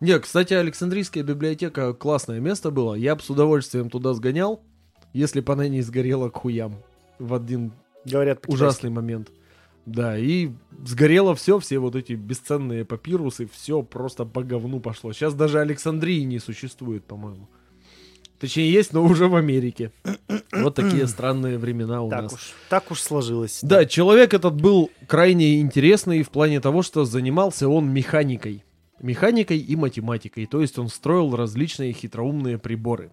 [0.00, 2.94] Не, кстати, Александрийская библиотека классное место было.
[2.94, 4.60] Я бы с удовольствием туда сгонял,
[5.14, 6.74] если бы она не сгорела к хуям
[7.18, 7.72] в один
[8.04, 9.30] Говорят, ужасный момент.
[9.86, 10.50] Да, и
[10.84, 15.12] сгорело все, все вот эти бесценные папирусы, все просто по говну пошло.
[15.12, 17.48] Сейчас даже Александрии не существует, по-моему.
[18.42, 19.92] Точнее, есть, но уже в Америке.
[20.50, 22.32] Вот такие странные времена у Так нас.
[22.32, 23.60] уж, так уж сложилось.
[23.62, 28.64] Да, человек этот был крайне интересный в плане того, что занимался он механикой.
[29.00, 30.46] Механикой и математикой.
[30.46, 33.12] То есть он строил различные хитроумные приборы.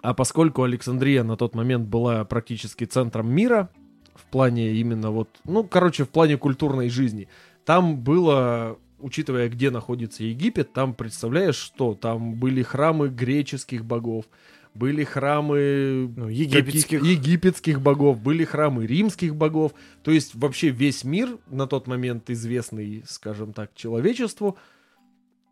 [0.00, 3.68] А поскольку Александрия на тот момент была практически центром мира,
[4.14, 7.26] в плане именно вот, ну, короче, в плане культурной жизни,
[7.64, 11.94] там было, учитывая, где находится Египет, там, представляешь, что?
[11.94, 14.26] Там были храмы греческих богов,
[14.74, 17.02] были храмы Ну, египетских.
[17.02, 19.72] египетских богов, были храмы римских богов.
[20.02, 24.56] То есть вообще весь мир, на тот момент известный, скажем так, человечеству,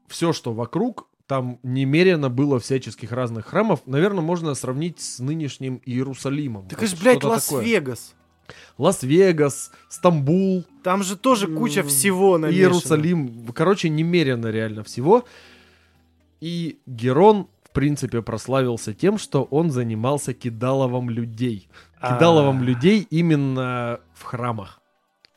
[0.08, 3.80] все, что вокруг, там немерено было всяческих разных храмов.
[3.86, 6.68] Наверное, можно сравнить с нынешним Иерусалимом.
[6.68, 7.24] Так это ж, блядь.
[7.24, 8.14] Лас-Вегас.
[8.78, 12.60] Лас-Вегас, Стамбул, Там же тоже куча всего намешано.
[12.60, 13.46] Иерусалим.
[13.54, 15.24] Короче, немерено реально всего.
[16.40, 21.68] И Герон, в принципе, прославился тем, что он занимался кидаловом людей.
[22.00, 22.16] А.
[22.16, 24.80] Кидаловом людей именно в храмах.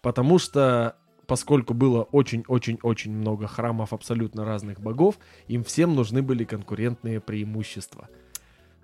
[0.01, 5.17] Потому что, поскольку было очень-очень-очень много храмов абсолютно разных богов,
[5.47, 8.09] им всем нужны были конкурентные преимущества.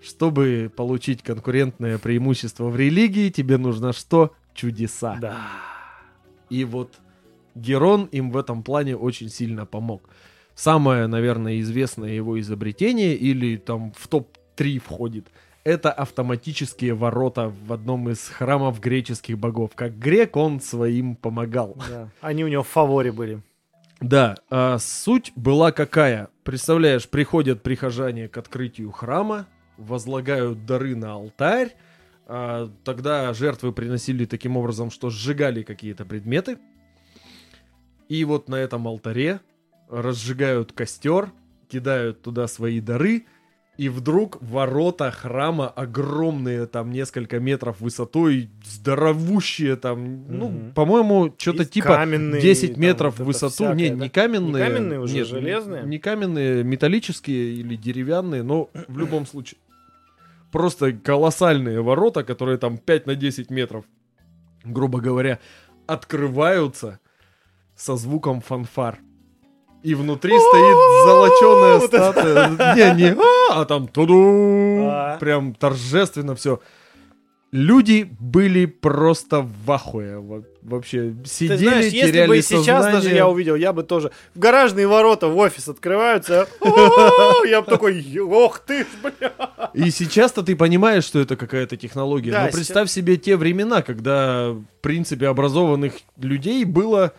[0.04, 4.34] Чтобы получить конкурентное преимущество в религии, тебе нужно что?
[4.54, 5.18] Чудеса.
[5.22, 5.38] Да.
[6.50, 6.96] И вот
[7.56, 10.10] Герон им в этом плане очень сильно помог.
[10.56, 15.28] Самое, наверное, известное его изобретение, или там в топ-3 входит,
[15.64, 19.72] это автоматические ворота в одном из храмов греческих богов.
[19.74, 21.78] Как грек он своим помогал.
[21.90, 22.10] да.
[22.22, 23.42] Они у него в фаворе были.
[24.02, 26.28] Да, а суть была какая?
[26.44, 29.48] Представляешь, приходят прихожане к открытию храма,
[29.78, 31.76] возлагают дары на алтарь,
[32.26, 36.58] а, тогда жертвы приносили таким образом, что сжигали какие-то предметы,
[38.10, 39.40] и вот на этом алтаре
[39.90, 41.32] разжигают костер,
[41.70, 43.26] кидают туда свои дары,
[43.76, 50.74] и вдруг ворота храма огромные, там несколько метров высотой, здоровущие там, ну, Мгм.
[50.74, 53.54] по-моему, что-то типа каменные, 10 там метров в это высоту.
[53.54, 53.96] всякое, не, да?
[53.96, 54.64] не каменные.
[54.64, 55.84] Не каменные уже, нет, железные?
[55.86, 59.58] Не каменные, металлические или деревянные, но в любом случае.
[60.54, 63.86] Просто колоссальные ворота, которые там 5 на 10 метров,
[64.64, 65.40] грубо говоря,
[65.88, 67.00] открываются
[67.76, 69.00] со звуком фанфар.
[69.82, 70.78] И внутри стоит
[71.08, 72.50] золоченая статуя.
[72.76, 74.84] Не, не, а, а там туду.
[74.84, 75.18] А.
[75.20, 76.60] Прям торжественно все.
[77.54, 80.18] Люди были просто в ахуе.
[80.18, 83.16] во- Вообще Ты сидели, знаешь, если теряли бы и сейчас даже сознание.
[83.18, 84.10] я увидел, я бы тоже...
[84.34, 86.48] В гаражные ворота в офис открываются.
[86.62, 89.32] «О, Я бы такой, ох ты бля.
[89.76, 92.32] И сейчас-то ты понимаешь, что это какая-то технология.
[92.32, 97.12] Но представь себе те времена, когда, в принципе, образованных людей было,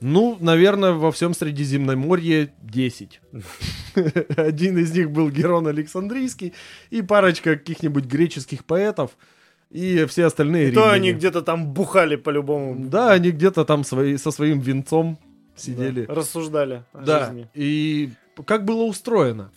[0.00, 3.20] ну, наверное, во всем Средиземноморье 10.
[4.36, 6.52] Один из них был Герон Александрийский
[6.90, 9.10] и парочка каких-нибудь греческих поэтов,
[9.72, 10.90] и все остальные То римляне.
[10.92, 12.76] они где-то там бухали по-любому.
[12.88, 16.04] Да, они где-то там свои, со своим венцом Да, сидели.
[16.08, 17.48] Рассуждали о Да, жизни.
[17.54, 18.10] и
[18.46, 19.50] как было устроено?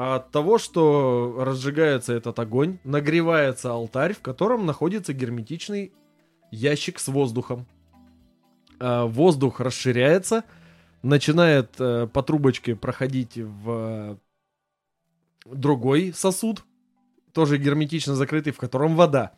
[0.00, 5.92] от того, что разжигается этот огонь, нагревается алтарь, в котором находится герметичный
[6.52, 7.66] ящик с воздухом.
[8.78, 10.44] А, воздух расширяется,
[11.02, 14.20] начинает э, по трубочке проходить в
[15.44, 16.62] другой сосуд,
[17.32, 19.32] тоже герметично закрытый, в котором вода.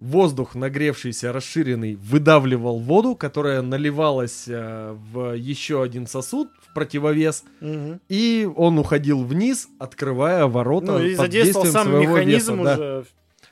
[0.00, 8.00] Воздух, нагревшийся, расширенный, выдавливал воду, которая наливалась э, в еще один сосуд, в противовес, Мгм.
[8.08, 12.74] и он уходил вниз, открывая ворота Ну и задействовал сам механизм веса, да.
[12.74, 13.06] уже.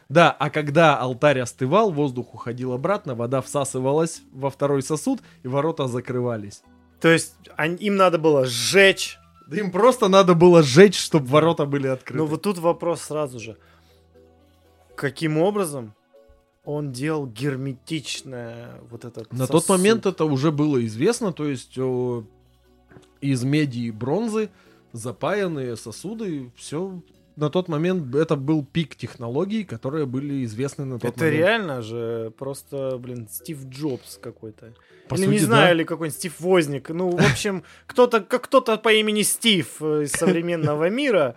[0.08, 5.88] Да, а когда алтарь остывал, воздух уходил обратно, вода всасывалась во второй сосуд, и ворота
[5.88, 6.62] закрывались.
[7.00, 7.34] То есть
[7.80, 9.18] им надо было сжечь.
[9.48, 12.18] Да им просто надо было сжечь, чтобы ворота были открыты.
[12.18, 13.56] Но вот тут вопрос сразу же.
[14.94, 15.92] Каким образом
[16.66, 19.78] он делал герметичное вот этот На тот сосуд?
[19.78, 22.24] момент это уже было известно, то есть о,
[23.20, 24.50] из меди и бронзы
[24.92, 27.00] запаянные сосуды, все.
[27.36, 31.38] На тот момент это был пик технологий, которые были известны на тот Это момент.
[31.38, 34.72] реально же просто, блин, Стив Джобс какой-то.
[35.08, 35.44] По или сути, не да.
[35.46, 36.88] знаю, или какой-нибудь Стив Возник.
[36.88, 41.36] Ну, в общем, кто-то, кто-то по имени Стив э, из современного мира.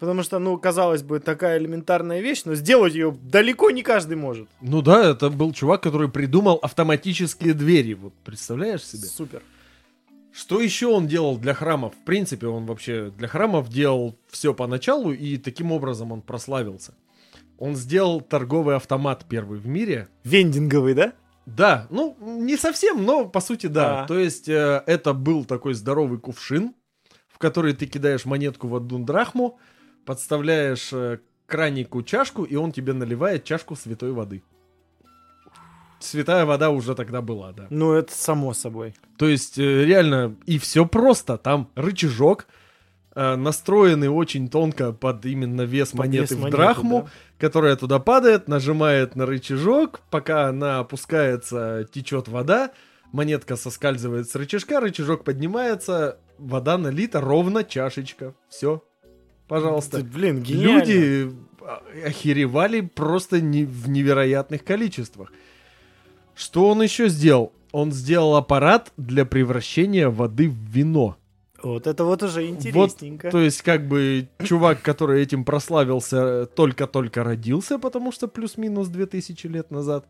[0.00, 4.48] Потому что, ну, казалось бы, такая элементарная вещь, но сделать ее далеко не каждый может.
[4.62, 7.92] Ну да, это был чувак, который придумал автоматические двери.
[7.92, 9.06] Вот представляешь себе?
[9.06, 9.42] Супер.
[10.32, 11.92] Что еще он делал для храмов?
[11.94, 16.94] В принципе, он вообще для храмов делал все поначалу, и таким образом он прославился.
[17.58, 20.08] Он сделал торговый автомат первый в мире.
[20.24, 21.12] Вендинговый, да?
[21.44, 24.04] Да, ну, не совсем, но по сути да.
[24.04, 24.06] А.
[24.06, 26.74] То есть э, это был такой здоровый кувшин,
[27.28, 29.58] в который ты кидаешь монетку в одну драхму,
[30.10, 34.42] подставляешь э, кранику чашку, и он тебе наливает чашку святой воды.
[36.00, 37.68] Святая вода уже тогда была, да.
[37.70, 38.96] Ну, это само собой.
[39.18, 41.38] То есть, э, реально, и все просто.
[41.38, 42.48] Там рычажок,
[43.14, 47.10] э, настроенный очень тонко под именно вес Под монеты вес в монеты, драхму, да.
[47.38, 52.72] которая туда падает, нажимает на рычажок, пока она опускается, течет вода,
[53.12, 58.34] монетка соскальзывает с рычажка, рычажок поднимается, вода налита ровно чашечка.
[58.48, 58.82] Все.
[59.50, 59.98] Пожалуйста.
[59.98, 60.78] Ты, блин, гениально.
[60.84, 65.32] Люди а, охеревали просто не- в невероятных количествах.
[66.36, 67.52] Что он еще сделал?
[67.72, 71.16] Он сделал аппарат для превращения воды в вино.
[71.64, 73.32] Вот это вот уже интересненько.
[73.32, 79.48] То есть, как бы, чувак, который этим прославился, э, только-только родился, потому что плюс-минус 2000
[79.48, 80.06] лет назад.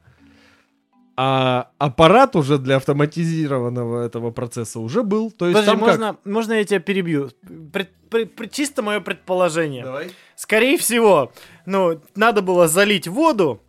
[1.16, 5.30] А аппарат уже для автоматизированного этого процесса уже был.
[5.30, 5.88] То есть, Подожди, там как?
[5.98, 7.30] можно, можно я тебя перебью?
[7.72, 9.84] Пред- пред- пред- чисто мое предположение.
[9.84, 10.10] Давай.
[10.36, 11.32] Скорее всего,
[11.66, 13.60] ну, надо было залить воду,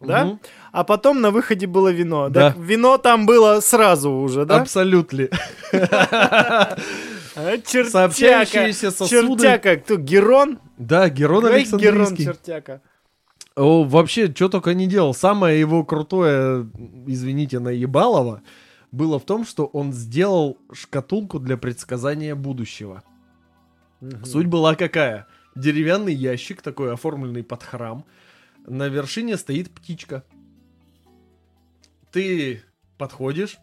[0.00, 0.24] да?
[0.26, 0.40] Мгм.
[0.72, 2.28] А потом на выходе было вино.
[2.28, 2.50] Да.
[2.52, 4.60] Так вино там было сразу уже, да?
[4.60, 5.28] Абсолютно.
[7.38, 7.90] А, чертяка.
[7.90, 9.42] Сообщающиеся сосуды.
[9.42, 9.76] Чертяка.
[9.76, 10.58] Кто, Герон?
[10.78, 12.24] Да, Герон Ой, Герон Александрийский.
[12.24, 12.80] чертяка.
[13.56, 15.14] О, вообще, что только не делал.
[15.14, 16.70] Самое его крутое,
[17.06, 18.42] извините, наебалово,
[18.92, 23.02] было в том, что он сделал шкатулку для предсказания будущего.
[24.24, 25.26] Суть была какая?
[25.54, 28.04] Деревянный ящик, такой оформленный под храм.
[28.66, 30.22] На вершине стоит птичка.
[32.12, 32.62] Ты
[32.98, 33.56] подходишь,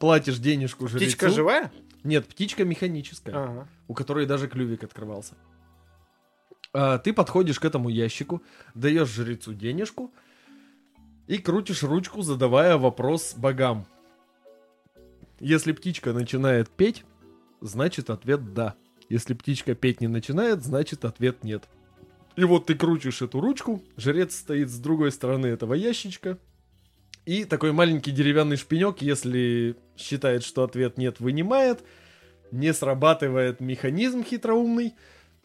[0.00, 1.04] платишь денежку жрецу.
[1.04, 1.70] Птичка живая?
[2.02, 3.68] Нет, птичка механическая Ага.
[3.86, 5.34] у которой даже клювик открывался.
[6.78, 8.42] А, ты подходишь к этому ящику,
[8.74, 10.12] даешь жрецу денежку
[11.26, 13.86] и крутишь ручку, задавая вопрос богам.
[15.40, 17.06] Если птичка начинает петь,
[17.62, 18.74] значит ответ да.
[19.08, 21.64] Если птичка петь не начинает, значит ответ нет.
[22.36, 26.38] И вот ты крутишь эту ручку, жрец стоит с другой стороны этого ящичка,
[27.24, 31.82] и такой маленький деревянный шпинек, если считает, что ответ нет, вынимает,
[32.52, 34.92] не срабатывает механизм хитроумный.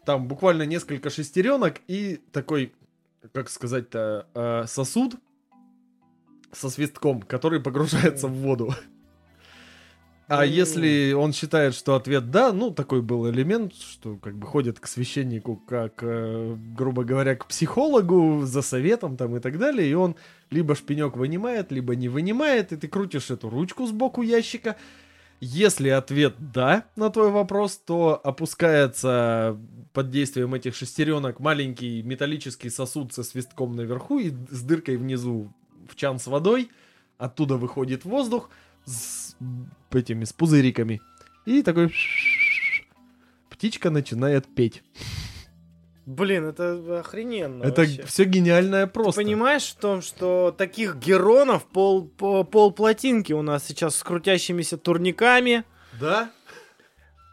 [0.04, 2.72] Там буквально несколько шестеренок и такой,
[3.32, 5.14] как сказать-то, э, сосуд
[6.52, 8.74] со свистком, который погружается в воду.
[10.28, 14.80] А если он считает, что ответ да, ну такой был элемент, что как бы ходят
[14.80, 19.94] к священнику, как, э, грубо говоря, к психологу за советом там и так далее, и
[19.94, 20.16] он
[20.50, 24.76] либо шпинек вынимает, либо не вынимает, и ты крутишь эту ручку сбоку ящика.
[25.44, 29.58] Если ответ да на твой вопрос, то опускается
[29.92, 35.52] под действием этих шестеренок маленький металлический сосуд со свистком наверху и с дыркой внизу
[35.88, 36.70] в чан с водой.
[37.18, 38.50] Оттуда выходит воздух
[38.84, 39.34] с
[39.90, 41.00] этими, с пузыриками.
[41.44, 41.92] И такой...
[43.50, 44.84] Птичка начинает петь.
[46.12, 48.02] Блин, это охрененно Это вообще.
[48.02, 49.20] все гениальное Ты просто.
[49.20, 55.64] понимаешь в том, что таких геронов пол, по- полплотинки у нас сейчас с крутящимися турниками,
[56.00, 56.30] Да?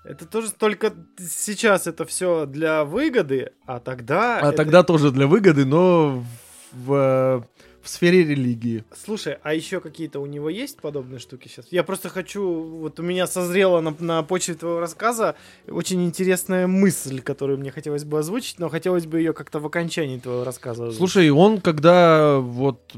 [0.05, 4.39] Это тоже только сейчас это все для выгоды, а тогда...
[4.39, 6.23] А это- тогда тоже для выгоды, но
[6.71, 7.41] в, э,
[7.89, 8.83] в сфере религии.
[9.03, 11.65] Слушай, а еще какие-то у него есть подобные штуки сейчас?
[11.71, 15.35] Я просто хочу, вот у меня созрела на, на почве твоего рассказа
[15.67, 20.19] очень интересная мысль, которую мне хотелось бы озвучить, но хотелось бы ее как-то в окончании
[20.19, 20.99] твоего рассказа озвучить.
[20.99, 22.95] Слушай, он когда вот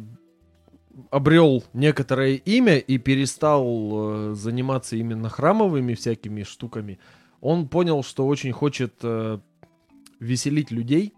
[1.09, 3.63] обрел некоторое имя и перестал
[3.93, 6.99] э, заниматься именно храмовыми всякими штуками,
[7.39, 9.39] он понял, что очень хочет э,
[10.19, 11.13] веселить людей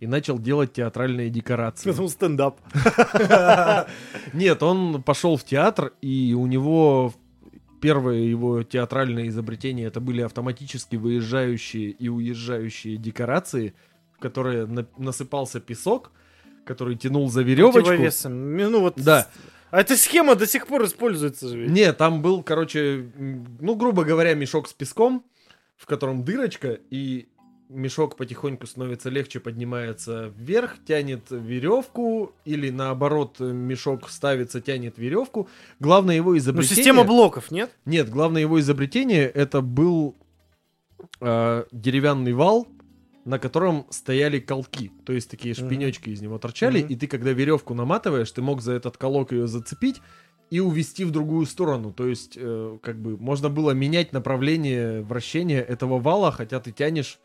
[0.00, 1.90] и начал делать театральные декорации.
[1.90, 2.58] Потом стендап.
[4.32, 7.12] Нет, он пошел в театр, и у него
[7.80, 13.74] первое его театральное изобретение это были автоматически выезжающие и уезжающие декорации,
[14.16, 16.12] в которые на- насыпался песок,
[16.64, 17.80] который тянул за веревочку.
[17.82, 18.56] Противовесом.
[18.56, 18.94] Ну вот.
[18.96, 19.28] Да.
[19.70, 21.60] А эта схема до сих пор используется же.
[21.60, 21.70] ведь.
[21.70, 25.24] Не, там был, короче, ну, грубо говоря, мешок с песком,
[25.76, 27.28] в котором дырочка, и
[27.70, 35.48] мешок потихоньку становится легче, поднимается вверх, тянет веревку, или наоборот, мешок ставится, тянет веревку.
[35.78, 36.76] Главное его Ну, изобретение...
[36.76, 37.70] система блоков, нет?
[37.84, 40.16] Нет, главное его изобретение это был
[41.20, 42.66] э, деревянный вал,
[43.24, 44.90] на котором стояли колки.
[45.04, 46.88] То есть такие шпинечки из него торчали, Мгм.
[46.92, 50.00] и ты, когда веревку наматываешь, ты мог за этот колок ее зацепить
[50.50, 51.92] и увести в другую сторону.
[51.92, 57.20] То есть, э, как бы, можно было менять направление вращения этого вала, хотя ты тянешь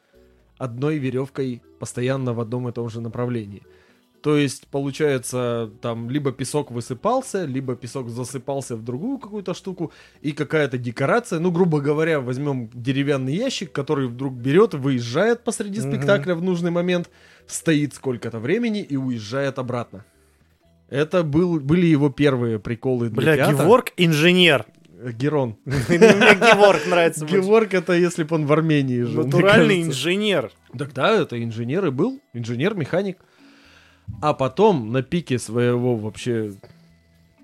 [0.58, 3.64] одной веревкой постоянно в одном и том же направлении.
[4.22, 9.92] То есть, получается, там либо песок высыпался, либо песок засыпался в другую какую-то штуку,
[10.24, 15.92] и какая-то декорация, ну, грубо говоря, возьмем деревянный ящик, который вдруг берет, выезжает посреди Мгм.
[15.92, 17.12] спектакля в нужный момент,
[17.46, 20.06] стоит сколько-то времени и уезжает обратно.
[20.90, 23.64] Это был, были его первые приколы для Бля, театра.
[23.64, 24.66] Геворг инженер.
[25.14, 25.58] Герон.
[25.66, 27.26] Мне Геворг нравится.
[27.26, 29.26] Геворг это если бы он в Армении жил.
[29.26, 30.52] Натуральный инженер.
[30.78, 32.20] Так да, это инженер и был.
[32.34, 33.18] Инженер-механик.
[34.22, 36.54] А потом на пике своего вообще...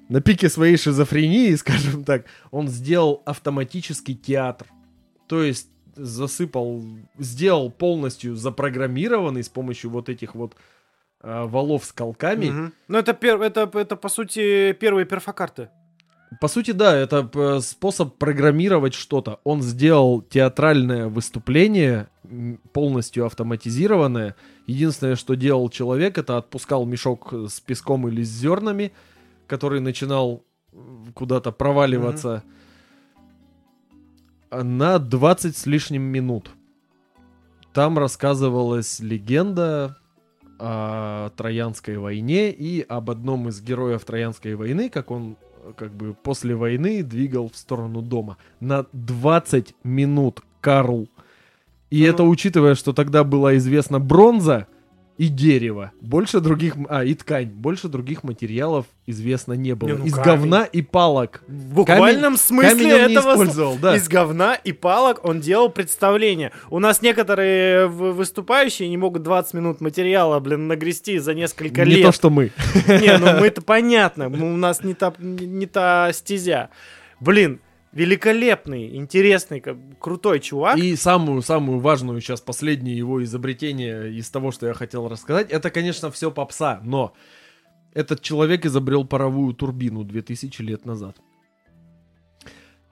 [0.09, 4.67] На пике своей шизофрении, скажем так, он сделал автоматический театр.
[5.27, 6.83] То есть засыпал,
[7.17, 10.55] сделал полностью запрограммированный с помощью вот этих вот
[11.21, 12.49] а, валов с колками.
[12.49, 12.73] Мгм.
[12.87, 15.69] Ну, это, пер- это, это, по сути, первые перфокарты.
[16.39, 19.39] По сути, да, это п- способ программировать что-то.
[19.43, 22.07] Он сделал театральное выступление,
[22.71, 24.35] полностью автоматизированное.
[24.65, 28.93] Единственное, что делал человек, это отпускал мешок с песком или с зернами,
[29.47, 30.43] который начинал
[31.13, 32.43] куда-то проваливаться
[34.49, 36.51] а, на 20 с лишним минут.
[37.73, 39.97] Там рассказывалась легенда
[40.59, 46.13] о Троянской войне и об одном из героев Троянской войны, как он э, как бы
[46.13, 48.37] после войны двигал в сторону дома.
[48.59, 51.07] На 20 минут Карл.
[51.89, 52.07] И Ну.
[52.07, 54.67] это учитывая, что тогда была известна бронза
[55.21, 55.91] и дерево.
[56.01, 56.73] Больше других...
[56.89, 57.45] А, и ткань.
[57.45, 59.89] Больше других материалов известно не было.
[59.89, 60.25] Не, ну из камень.
[60.25, 61.43] говна и палок.
[61.47, 63.43] В буквальном смысле камень он не этого слова.
[63.43, 63.95] использовал, да.
[63.95, 66.51] Из говна и палок он делал представление.
[66.71, 72.05] У нас некоторые выступающие не могут 20 минут материала, блин, нагрести за несколько Не лет.
[72.07, 72.51] то, что мы.
[72.87, 74.25] Не, ну мы это понятно.
[74.25, 76.71] У нас не та, не, не та стезя.
[77.19, 77.59] Блин,
[77.91, 79.61] великолепный, интересный,
[79.99, 80.77] крутой чувак.
[80.77, 85.69] И самую, самую важную сейчас последнее его изобретение из того, что я хотел рассказать, это,
[85.69, 87.13] конечно, все попса, но
[87.93, 91.17] этот человек изобрел паровую турбину 2000 лет назад.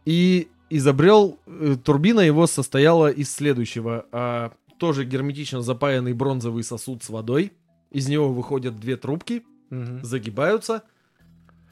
[0.06, 4.06] И изобрел, э, турбина его состояла из следующего.
[4.12, 7.52] а, тоже герметично запаянный бронзовый сосуд с водой.
[7.92, 10.04] Из него выходят две трубки, Мгм.
[10.06, 10.84] загибаются,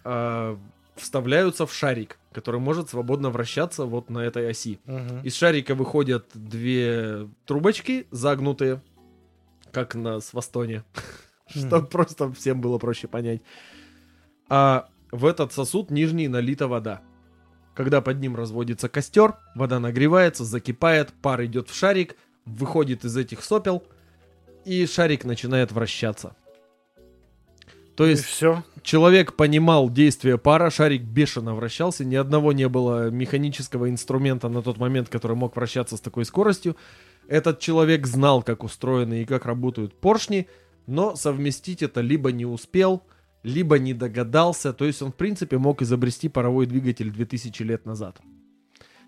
[0.04, 0.58] а,
[0.96, 4.80] вставляются в шарик, который может свободно вращаться вот на этой оси.
[4.86, 5.22] Мгм.
[5.24, 8.80] Из шарика выходят две трубочки загнутые,
[9.72, 10.84] как на свастоне,
[11.48, 13.42] чтобы просто всем было проще понять.
[14.50, 17.02] А в этот сосуд нижний налита вода.
[17.74, 23.44] Когда под ним разводится костер, вода нагревается, закипает, пар идет в шарик, выходит из этих
[23.44, 23.84] сопел,
[24.64, 26.36] и шарик начинает вращаться.
[27.98, 28.64] То есть все.
[28.84, 34.78] человек понимал действие пара, шарик бешено вращался, ни одного не было механического инструмента на тот
[34.78, 36.78] момент, который мог вращаться с такой скоростью.
[37.28, 40.48] Этот человек знал, как устроены и как работают поршни,
[40.86, 43.02] но совместить это либо не успел,
[43.42, 48.22] либо не догадался, то есть он в принципе мог изобрести паровой двигатель 2000 лет назад.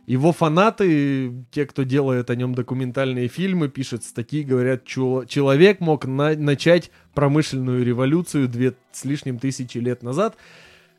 [0.05, 6.35] Его фанаты, те, кто делает о нем документальные фильмы, пишут статьи, говорят, человек мог на-
[6.35, 10.35] начать промышленную революцию две с лишним тысячи лет назад,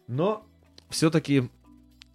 [0.07, 0.47] но
[0.91, 1.51] все-таки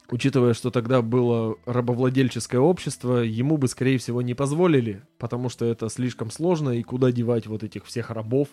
[0.09, 5.89] учитывая, что тогда было рабовладельческое общество, ему бы, скорее всего, не позволили, потому что это
[5.89, 8.49] слишком сложно, и куда девать вот этих всех рабов.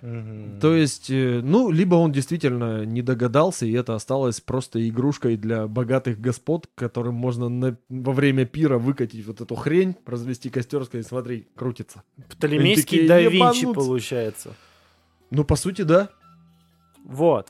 [0.00, 5.66] То есть, э, ну, либо он действительно не догадался, и это осталось просто игрушкой для
[5.66, 11.06] богатых господ, которым можно на- во время пира выкатить вот эту хрень, развести костер, сказать,
[11.06, 12.04] смотри, крутится.
[12.28, 14.54] Птолемейский Они да такие, Винчи получается.
[15.30, 16.10] Ну, по сути, да.
[17.04, 17.48] Вот.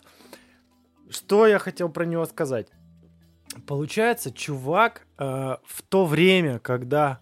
[1.10, 2.68] Что я хотел про него сказать?
[3.66, 5.24] Получается, чувак э,
[5.66, 7.20] в то время, когда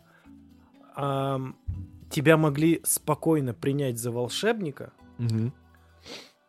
[0.94, 1.56] ам,
[2.10, 5.52] тебя могли спокойно принять за волшебника, Мгм.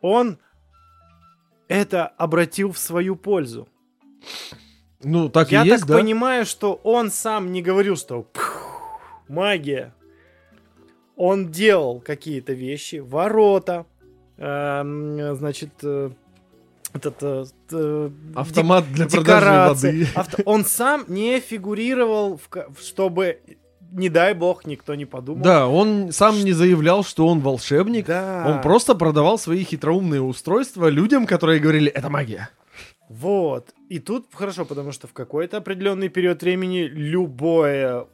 [0.00, 0.38] он
[1.68, 3.68] это обратил в свою пользу.
[5.02, 5.98] Ну, так я и есть, так да?
[5.98, 8.62] понимаю, что он сам не говорил, что «Пф,
[9.28, 9.94] магия.
[11.16, 13.86] Он делал какие-то вещи, ворота,
[14.38, 16.10] эм, значит, э,
[16.94, 20.04] этот э, э, Автомат для продажи декорации.
[20.04, 20.08] воды.
[20.14, 23.40] Авто- Он сам не фигурировал, в чтобы,
[23.92, 25.42] не дай бог, никто не подумал.
[25.42, 28.06] Да, он сам не заявлял, что он волшебник.
[28.06, 28.44] Да.
[28.46, 32.50] Он просто продавал свои хитроумные устройства людям, которые говорили, это магия.
[33.08, 33.74] Вот.
[33.88, 38.06] И тут хорошо, потому что в какой-то определенный период времени любое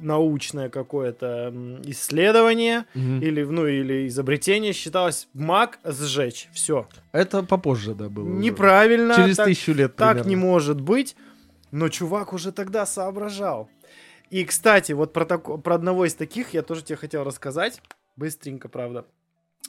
[0.00, 1.52] научное какое-то
[1.84, 6.48] исследование или, ну, или изобретение считалось маг сжечь.
[6.52, 6.86] Все.
[7.12, 8.28] Это попозже, да, было.
[8.28, 8.38] уже.
[8.38, 9.14] Неправильно.
[9.14, 10.28] Через так, тысячу лет так примерно.
[10.28, 11.16] не может быть.
[11.70, 13.68] Но чувак уже тогда соображал.
[14.30, 17.80] И, кстати, вот про, тако- про одного из таких я тоже тебе хотел рассказать.
[18.16, 19.06] Быстренько, правда.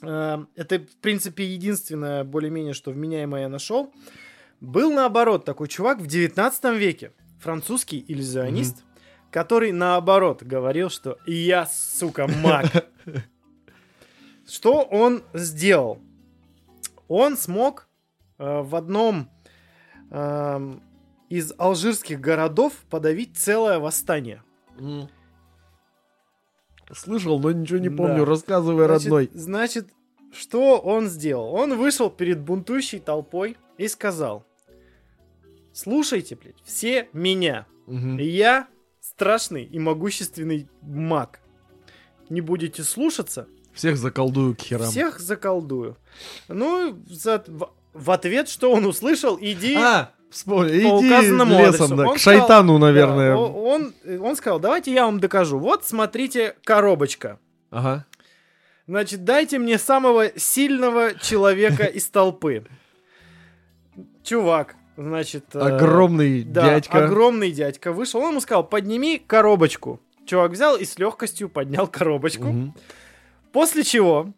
[0.02, 3.92] Э, Это, в принципе, единственное, более-менее, что вменяемое я нашел.
[4.60, 7.12] Был, наоборот, такой чувак в 19 веке.
[7.40, 8.84] Французский иллюзионист,
[9.30, 12.66] который, наоборот, говорил, что «я, сука, маг».
[14.46, 16.00] Что он сделал?
[17.08, 17.88] Он смог
[18.38, 19.30] э, в одном
[20.10, 20.82] эм,
[21.28, 24.42] из алжирских городов подавить целое восстание.
[24.80, 25.08] М.
[26.92, 28.18] Слышал, но ничего не помню.
[28.20, 28.24] Да.
[28.24, 29.30] Рассказывай, Значит, родной.
[29.32, 29.88] Значит,
[30.32, 31.52] что он сделал?
[31.54, 34.44] Он вышел перед бунтующей толпой и сказал,
[35.72, 37.66] слушайте, блядь, все меня.
[37.86, 38.18] Мгм.
[38.18, 38.68] Я
[39.00, 41.40] страшный и могущественный маг.
[42.28, 44.88] Не будете слушаться, Всех заколдую к херам.
[44.90, 45.96] всех заколдую.
[46.48, 49.74] Ну, за- в, в ответ, что он услышал, иди...
[49.76, 51.96] А, вспомни, По иди указанному лесом, адресу.
[51.96, 53.34] да, Он к сказал- шайтану, Да, наверное.
[53.36, 55.58] о- он, он сказал, давайте я вам докажу.
[55.58, 57.38] Вот, смотрите, коробочка.
[57.70, 58.06] Ага.
[58.86, 62.64] Значит, дайте мне самого сильного человека из толпы.
[64.24, 65.44] Чувак, значит...
[65.54, 67.04] э, Огромный да, дядька.
[67.04, 68.20] огромный дядька вышел.
[68.20, 70.00] Он ему сказал, подними коробочку.
[70.26, 72.44] Чувак взял и с легкостью поднял коробочку.
[72.44, 72.74] Мгм.
[73.52, 74.32] После чего,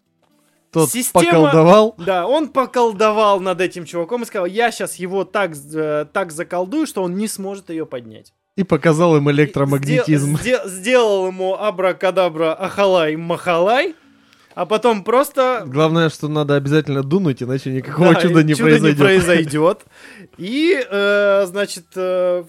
[0.72, 1.94] Тот Система- поколдовал.
[1.98, 6.86] да, он поколдовал над этим чуваком и сказал, я сейчас его так, э, так заколдую,
[6.86, 8.32] что он не сможет ее поднять.
[8.56, 10.36] И показал им электромагнетизм.
[10.36, 13.94] Сде- сде- сделал ему абракадабра ахалай махалай,
[14.54, 18.98] а потом просто Главное, что надо обязательно дунуть, иначе никакого Да, чуда не чудо произойдет.
[18.98, 19.80] произойдет.
[20.38, 22.44] И, э, значит, э,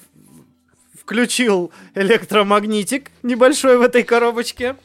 [0.97, 4.75] включил электромагнитик небольшой в этой коробочке.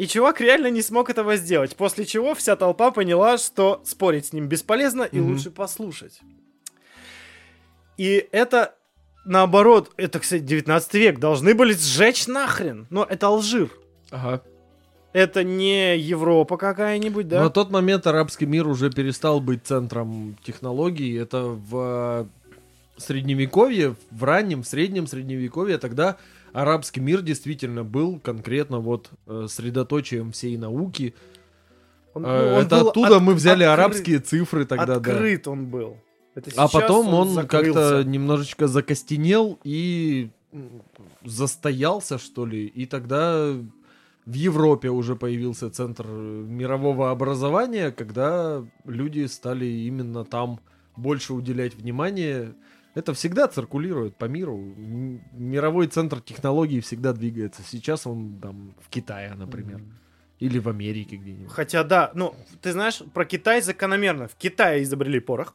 [0.00, 1.76] И чувак реально не смог этого сделать.
[1.76, 5.32] После чего вся толпа поняла, что спорить с ним бесполезно и Мгм.
[5.32, 6.22] лучше послушать.
[7.98, 8.74] И это,
[9.26, 11.18] наоборот, это, кстати, 19 век.
[11.18, 12.86] Должны были сжечь нахрен.
[12.88, 13.68] Но это Алжир.
[14.10, 14.40] Ага.
[15.12, 17.42] Это не Европа какая-нибудь, да?
[17.42, 21.14] На тот момент арабский мир уже перестал быть центром технологий.
[21.14, 22.26] Это в э,
[22.96, 26.16] средневековье, в раннем, в среднем средневековье, тогда
[26.52, 31.14] арабский мир действительно был конкретно вот э, средоточием всей науки.
[32.14, 34.94] Он- Э, ну, он это оттуда от- мы взяли открыт- арабские цифры тогда, да.
[34.96, 35.96] Открыт он был.
[36.34, 37.72] Это А потом он, закрылся.
[37.72, 40.30] как-то немножечко закостенел и
[41.24, 42.66] застоялся, что ли.
[42.66, 43.52] И тогда
[44.26, 46.10] в Европе уже появился центр э,
[46.48, 50.60] мирового образования, когда люди стали именно там
[50.96, 52.54] больше уделять внимание.
[52.94, 54.56] Это всегда циркулирует по миру.
[54.56, 57.62] Мировой центр технологий всегда двигается.
[57.62, 59.80] Сейчас он там в Китае, например.
[60.40, 61.52] Или в Америке где-нибудь.
[61.52, 64.26] Хотя да, ну, ты знаешь, про Китай закономерно.
[64.26, 65.54] В Китае изобрели порох.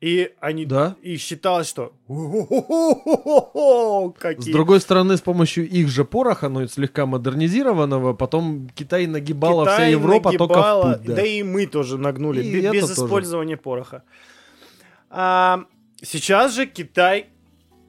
[0.00, 0.64] И они...
[0.64, 0.96] Да.
[1.02, 1.92] И считалось, что...
[2.08, 4.52] «О-хо-хо-хо-хо-хо, С Какие...
[4.52, 9.90] другой стороны, с помощью их же пороха, но слегка модернизированного, потом Китай нагибала вся Китай
[9.90, 11.06] Европа только нагибала, в путь.
[11.06, 11.14] Да.
[11.16, 12.94] да и мы тоже нагнули, И бе- это без тоже.
[12.94, 14.02] использования пороха.
[15.10, 15.66] А,
[16.02, 17.26] сейчас же Китай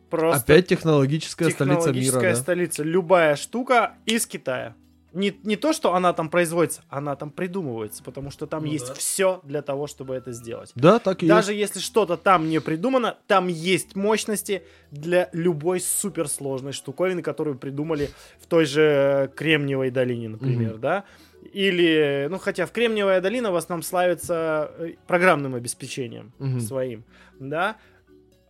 [0.10, 2.36] просто Опять технологическая столица мира, технологическая да.
[2.36, 2.84] столица.
[2.84, 4.76] Любая штука из Китая.
[5.14, 8.88] Не, не то, что она там производится, она там придумывается, потому что там Ну есть
[8.88, 8.94] да.
[8.94, 10.72] все для того, чтобы это сделать.
[10.76, 11.76] Да, так и Даже есть.
[11.76, 18.10] если что-то там не придумано, там есть мощности для любой суперсложной штуковины, которую придумали
[18.40, 20.82] в той же Кремниевой долине, например, Мгм.
[20.82, 21.04] да?
[21.52, 26.62] Или, ну, хотя в Кремниевая долина в основном славится э, программным обеспечением Мгм.
[26.62, 27.04] своим,
[27.38, 27.76] да?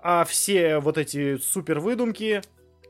[0.02, 2.42] А все вот эти супер выдумки,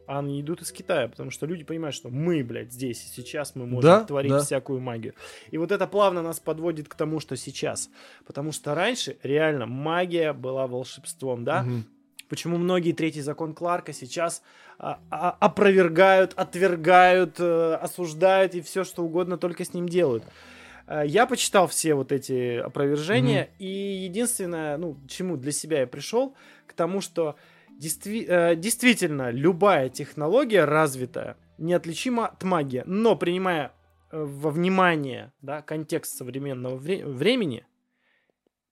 [0.07, 3.65] они идут из Китая, потому что люди понимают, что мы, блядь, здесь и сейчас мы
[3.65, 4.39] можем Да, творить да.
[4.39, 5.13] всякую магию.
[5.51, 7.89] И вот это плавно нас подводит к тому, что сейчас.
[8.25, 11.63] Потому что раньше реально магия была волшебством, да?
[11.63, 11.85] Мгм.
[12.29, 14.41] Почему многие третий закон Кларка сейчас
[14.79, 20.23] а, а, опровергают, отвергают, э, осуждают и все что угодно только с ним делают.
[20.87, 26.33] Э, Я почитал все вот эти опровержения, и единственное, ну, чему для себя я пришел,
[26.71, 27.35] к тому, что
[27.79, 33.71] действи- э, действительно любая технология развитая неотличима от магии, но принимая
[34.11, 37.65] э, во внимание да, контекст современного вре- времени,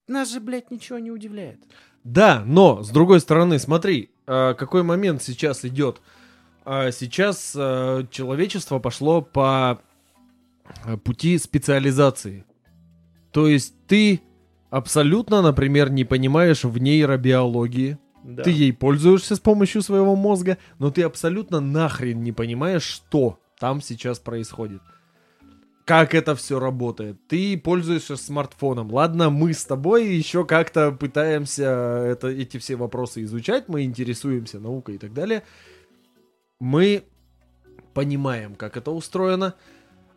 [0.08, 1.60] нас же, блядь, ничего не удивляет.
[2.04, 6.02] Да, но с другой стороны, смотри, а, какой момент сейчас идет.
[6.66, 9.82] А, Сейчас человечество пошло по
[11.04, 12.46] пути специализации.
[13.32, 14.22] То есть ты
[14.70, 18.44] абсолютно, например, не понимаешь в нейробиологии, Да.
[18.44, 23.82] ты ей пользуешься с помощью своего мозга, но ты абсолютно нахрен не понимаешь, что там
[23.82, 24.82] сейчас происходит.
[25.86, 27.18] Как это все работает.
[27.28, 28.92] Ты пользуешься смартфоном.
[28.94, 31.64] Ладно, мы с тобой еще как-то пытаемся
[32.08, 35.42] это, эти все вопросы изучать, мы интересуемся наукой и так далее.
[36.60, 37.06] Мы
[37.96, 39.56] понимаем, как это устроено.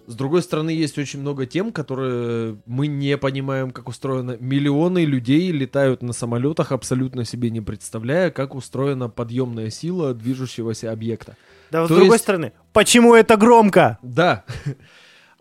[0.07, 4.37] С другой стороны, есть очень много тем, которые мы не понимаем, как устроено.
[4.41, 11.37] Миллионы людей летают на самолетах, абсолютно себе не представляя, как устроена подъемная сила движущегося объекта.
[11.71, 13.99] Да, с То другой есть- стороны, почему это громко?
[14.03, 14.45] Да.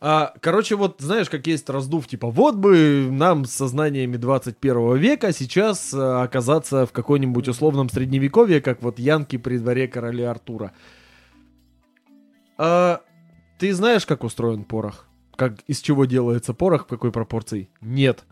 [0.04, 5.32] А, короче, вот знаешь, как есть раздув, типа, вот бы нам с сознаниями 21 века
[5.32, 10.72] сейчас а, оказаться в какой-нибудь условном средневековье, как вот Янки при дворе короля Артура.
[12.58, 13.02] А,
[13.62, 15.06] ты знаешь, как устроен порох?
[15.36, 17.70] Как, из чего делается порох, в какой пропорции?
[17.80, 18.24] Нет.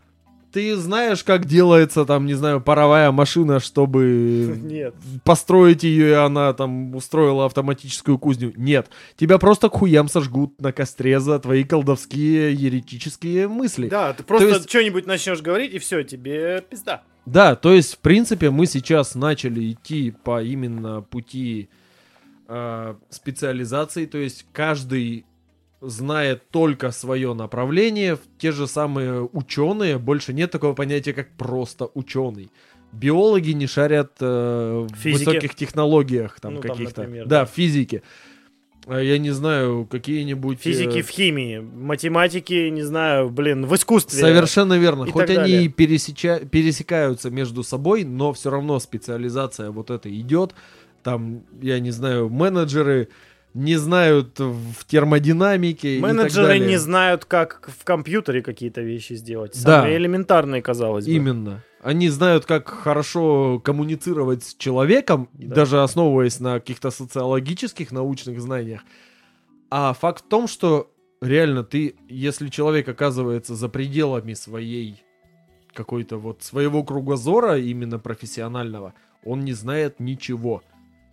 [0.52, 4.92] Ты знаешь, как делается, там, не знаю, паровая машина, чтобы Нет.
[5.22, 8.52] построить ее, и она там устроила автоматическую кузню.
[8.56, 8.90] Нет.
[9.16, 13.88] Тебя просто к хуям сожгут на костре за твои колдовские еретические мысли.
[13.88, 17.02] Да, ты просто есть- что-нибудь начнешь говорить, и все, тебе пизда.
[17.24, 21.68] Да, то есть, в принципе, мы сейчас начали идти по именно пути
[22.50, 25.24] э, специализации, то есть каждый
[25.80, 32.50] знает только свое направление, те же самые ученые, больше нет такого понятия, как просто ученый.
[32.92, 35.24] Биологи не шарят э, в Физике.
[35.30, 37.06] высоких технологиях там Ну, каких-то.
[37.06, 37.44] да, да.
[37.46, 38.02] в физике.
[38.86, 40.58] А Я не знаю, какие-нибудь...
[40.58, 44.18] э, Физики в химии, математики, не знаю, блин, в искусстве.
[44.20, 45.04] Совершенно верно.
[45.04, 45.64] и Хоть они далее.
[45.64, 50.54] и пересеча- пересекаются между собой, но все равно специализация вот эта идет.
[51.02, 53.08] Там, я не знаю, менеджеры
[53.54, 55.98] не знают в термодинамике.
[55.98, 59.52] Менеджеры не знают, как в компьютере какие-то вещи сделать.
[59.64, 59.80] Да.
[59.80, 61.12] Самые элементарные, казалось бы.
[61.12, 61.64] Именно.
[61.82, 65.54] Они знают, как хорошо коммуницировать с человеком, Да.
[65.56, 68.82] даже основываясь на каких-то социологических научных знаниях.
[69.70, 70.90] А факт в том, что
[71.22, 75.02] реально ты, если человек оказывается за пределами своей
[75.72, 78.94] какой-то вот своего кругозора, именно профессионального,
[79.24, 80.62] он не знает ничего.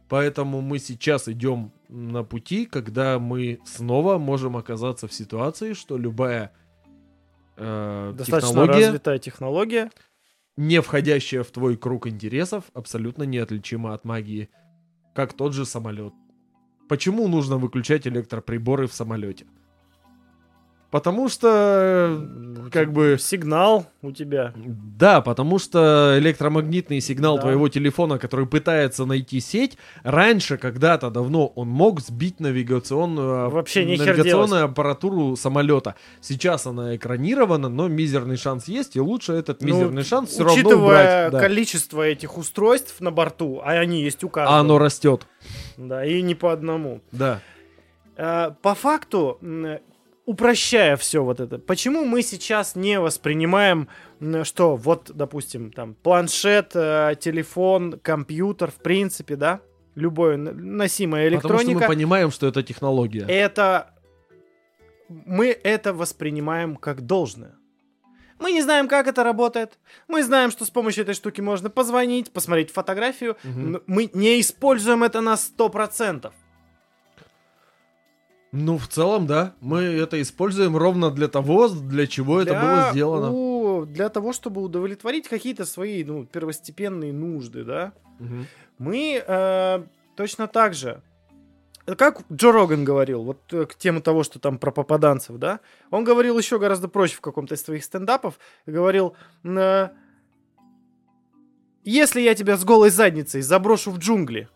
[0.09, 6.53] Поэтому мы сейчас идем на пути, когда мы снова можем оказаться в ситуации, что любая
[7.57, 9.91] э, Достаточно технология, развитая технология.
[10.55, 14.49] не входящая в твой круг интересов, абсолютно неотличима от магии.
[15.13, 16.13] Как тот же самолет.
[16.87, 19.45] Почему нужно выключать электроприборы в самолете?
[20.89, 24.53] Потому что, э, как бы, Сигнал у тебя.
[24.55, 27.41] да, потому что электромагнитный сигнал Да.
[27.41, 34.15] твоего телефона, который пытается найти сеть, раньше, когда-то давно, он мог сбить навигационную, Вообще нехер
[34.15, 35.95] навигационную аппаратуру самолета.
[36.21, 40.53] Сейчас она экранирована, но мизерный шанс есть, и лучше этот Ну, мизерный шанс все равно
[40.53, 41.31] Учитывая убрать.
[41.33, 41.39] да.
[41.41, 44.55] количество этих устройств на борту, а они есть у каждого.
[44.57, 45.27] А оно растет.
[45.75, 47.01] Да, и не по одному.
[47.11, 47.41] Да.
[48.15, 49.37] Э, По факту,
[50.27, 53.87] упрощая все вот это, почему мы сейчас не воспринимаем,
[54.43, 59.61] что вот, допустим, там планшет, э, телефон, компьютер, в принципе, да,
[59.95, 63.25] любое носимая Потому что мы электроника, понимаем, что это технология.
[63.27, 63.93] это
[65.07, 67.55] мы это воспринимаем как должное.
[68.39, 69.79] Мы не знаем, как это работает.
[70.07, 73.37] Мы знаем, что с помощью этой штуки можно позвонить, посмотреть фотографию.
[73.43, 76.31] Но Мы не используем это на 100%.
[78.51, 79.53] Ну, в целом, да.
[79.61, 83.31] Мы это используем ровно для того, для чего это Для- было сделано.
[83.31, 87.91] у- для того, чтобы удовлетворить какие-то свои ну, первостепенные нужды, да.
[88.19, 88.47] Мгм.
[88.79, 89.83] Мы э,
[90.15, 91.01] точно так же,
[91.97, 95.59] как Джо Роган говорил, вот э, к тему того, что там про попаданцев, да,
[95.91, 99.89] он говорил еще гораздо проще в каком-то из своих стендапов, говорил, э,
[101.83, 104.49] если я тебя с голой задницей заброшу в джунгли,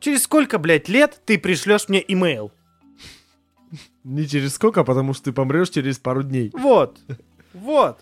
[0.00, 2.52] через сколько, блядь, лет ты пришлешь мне имейл?
[4.04, 6.50] Не через сколько, потому что ты помрешь через пару дней.
[6.54, 6.98] Вот,
[7.52, 7.98] вот.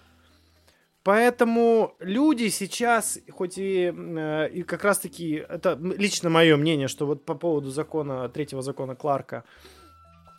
[1.05, 7.27] Поэтому люди сейчас, хоть и, э, и как раз-таки, это лично мое мнение, что вот
[7.27, 9.45] по поводу закона, третьего закона Кларка,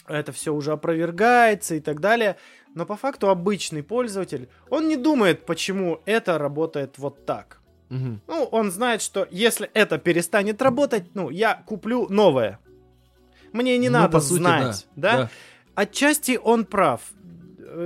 [0.08, 2.38] это все уже опровергается и так далее,
[2.74, 7.62] но по факту обычный пользователь, он не думает, почему это работает вот так.
[7.90, 8.22] Мгм.
[8.28, 12.60] Ну, он знает, что если это перестанет работать, ну, я куплю новое.
[13.56, 15.18] Мне не Ну, надо сути, знать, да?
[15.18, 15.30] да.
[15.76, 17.02] Отчасти он прав.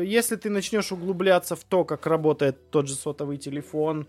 [0.04, 4.08] Если ты начнешь углубляться в то, как работает тот же сотовый телефон,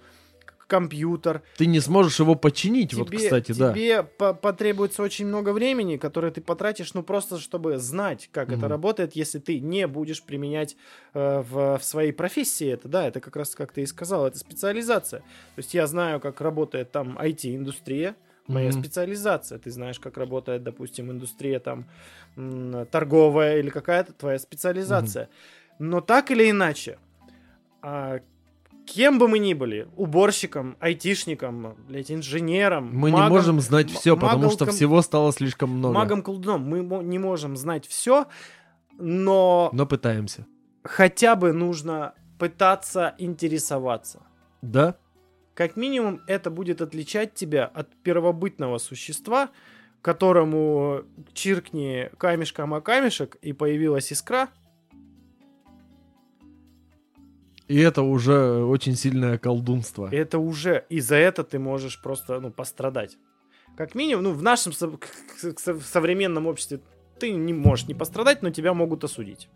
[0.66, 3.72] компьютер, Ты не сможешь его починить, вот, тебе, кстати, да.
[3.72, 8.58] тебе по- потребуется очень много времени, которое ты потратишь, ну просто чтобы знать, как это
[8.60, 8.68] Мгм.
[8.68, 10.76] работает, если ты не будешь применять
[11.12, 14.38] э, в, в своей профессии это, да, это как раз, как ты и сказал, это
[14.38, 15.20] специализация.
[15.20, 18.14] То есть я знаю, как работает там IT-индустрия,
[18.46, 18.80] моя Мгм.
[18.82, 19.58] специализация.
[19.58, 21.86] Ты знаешь, как работает, допустим, индустрия там
[22.90, 25.28] торговая или какая-то твоя специализация.
[25.78, 26.98] Но так или иначе,
[27.82, 28.20] а,
[28.86, 34.16] кем бы мы ни были, уборщиком, айтишником, блядь, инженером, Мы не магом- можем знать все,
[34.16, 35.94] потому что магом- всего стало слишком много.
[35.94, 38.26] магом-колдуном, мы не можем знать все,
[38.98, 40.46] но Но пытаемся.
[40.84, 44.20] хотя бы нужно пытаться интересоваться.
[44.62, 44.96] Да?
[45.60, 49.50] Как минимум, это будет отличать тебя от первобытного существа,
[50.00, 51.02] которому
[51.34, 54.48] чиркни камешком о камешек, и появилась искра.
[57.68, 60.08] И это уже очень сильное колдунство.
[60.10, 63.18] Это уже, и за это ты можешь просто, ну, пострадать.
[63.76, 64.98] Как минимум, ну, в нашем со-
[65.78, 66.80] современном обществе
[67.18, 69.50] ты не можешь не пострадать, но тебя могут осудить.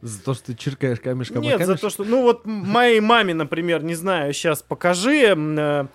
[0.00, 1.80] За то, что ты чиркаешь камешком о Нет, за камешек?
[1.80, 5.86] то, что, ну вот моей маме, например, не знаю, сейчас покажи, э,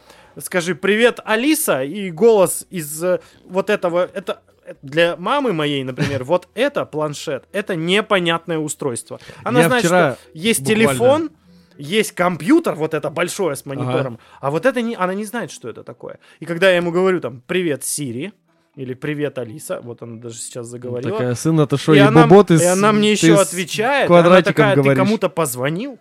[0.42, 6.24] скажи привет, Алиса, и голос из э, вот этого, это э, для мамы моей, например,
[6.26, 9.20] вот это планшет, это непонятное устройство.
[9.44, 11.32] Она Я знает, что есть буквально- телефон,
[11.78, 15.70] есть компьютер, вот это большое с монитором, а вот это не, она не знает, что
[15.70, 16.20] это такое.
[16.42, 18.34] И когда я ему говорю там привет, Сири,
[18.76, 21.18] или привет, Алиса, вот она даже сейчас заговорила.
[21.18, 24.10] Такая, сын, это что, И она, ебобо, ты и она мне еще отвечает.
[24.10, 24.94] Она такая, говоришь.
[24.94, 26.00] ты кому-то позвонил?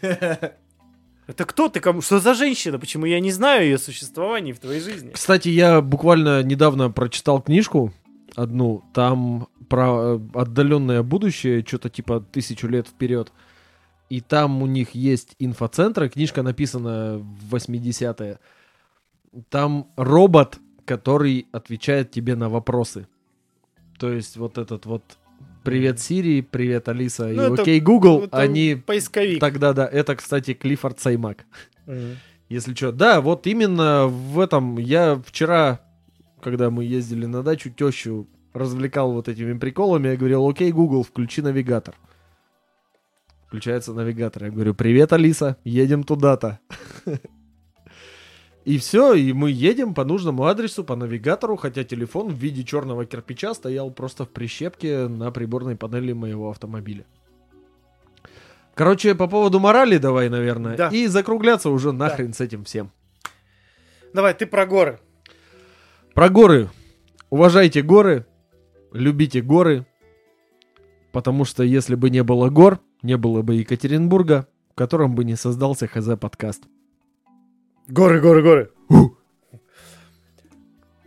[0.00, 1.80] Это кто ты?
[1.80, 2.02] Кому?
[2.02, 2.78] Что за женщина?
[2.78, 5.10] Почему я не знаю ее существования в твоей жизни?
[5.12, 7.94] Кстати, я буквально недавно прочитал книжку
[8.36, 13.32] одну, там про отдаленное будущее, что-то типа тысячу лет вперед.
[14.10, 18.38] И там у них есть инфоцентры, книжка написана в 80-е.
[19.48, 23.06] Там робот, который отвечает тебе на вопросы.
[23.98, 25.02] То есть вот этот вот
[25.62, 28.74] «Привет, Сири», «Привет, Алиса» и Ну, это- «Окей, Google», Это они...
[28.86, 29.40] поисковик.
[29.40, 31.44] Тогда, да, это, кстати, Клиффорд Саймак.
[31.86, 32.16] Мгм.
[32.48, 35.80] Если что, да, вот именно в этом я вчера,
[36.42, 41.40] когда мы ездили на дачу, тещу развлекал вот этими приколами, я говорил, окей, Google, включи
[41.40, 41.94] навигатор.
[43.46, 44.44] Включается навигатор.
[44.44, 46.58] Я говорю, привет, Алиса, едем туда-то.
[48.64, 53.04] И все, и мы едем по нужному адресу, по навигатору, хотя телефон в виде черного
[53.04, 57.04] кирпича стоял просто в прищепке на приборной панели моего автомобиля.
[58.74, 60.76] Короче, по поводу морали давай, наверное.
[60.76, 60.88] Да.
[60.88, 62.90] И закругляться уже нахрен с этим всем.
[64.14, 64.98] Давай, ты про горы.
[66.14, 66.70] Про горы.
[67.28, 68.26] Уважайте горы,
[68.92, 69.86] любите горы,
[71.12, 75.36] потому что если бы не было гор, не было бы Екатеринбурга, в котором бы не
[75.36, 76.10] создался ХЗ
[77.86, 78.70] Горы, горы, горы.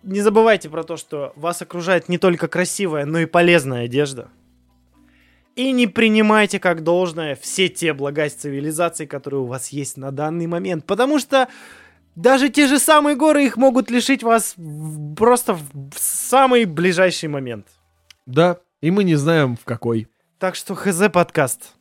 [0.04, 4.30] Не забывайте про то, что вас окружает не только красивая, но и полезная одежда.
[5.56, 10.48] И не принимайте как должное все те блага цивилизации, которые у вас есть на данный
[10.48, 10.86] момент.
[10.86, 11.50] Потому что
[12.16, 14.56] даже те же самые горы их могут лишить вас
[15.18, 17.68] просто в в самый ближайший момент.
[18.26, 20.08] Да, и мы не знаем в какой.
[20.40, 21.77] Так что ХЗ подкаст.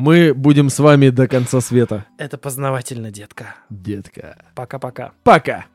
[0.00, 2.06] Мы будем с вами до конца света.
[2.18, 3.56] Это познавательно, детка.
[3.68, 4.38] Детка.
[4.54, 5.10] Пока-пока.
[5.24, 5.66] Пока.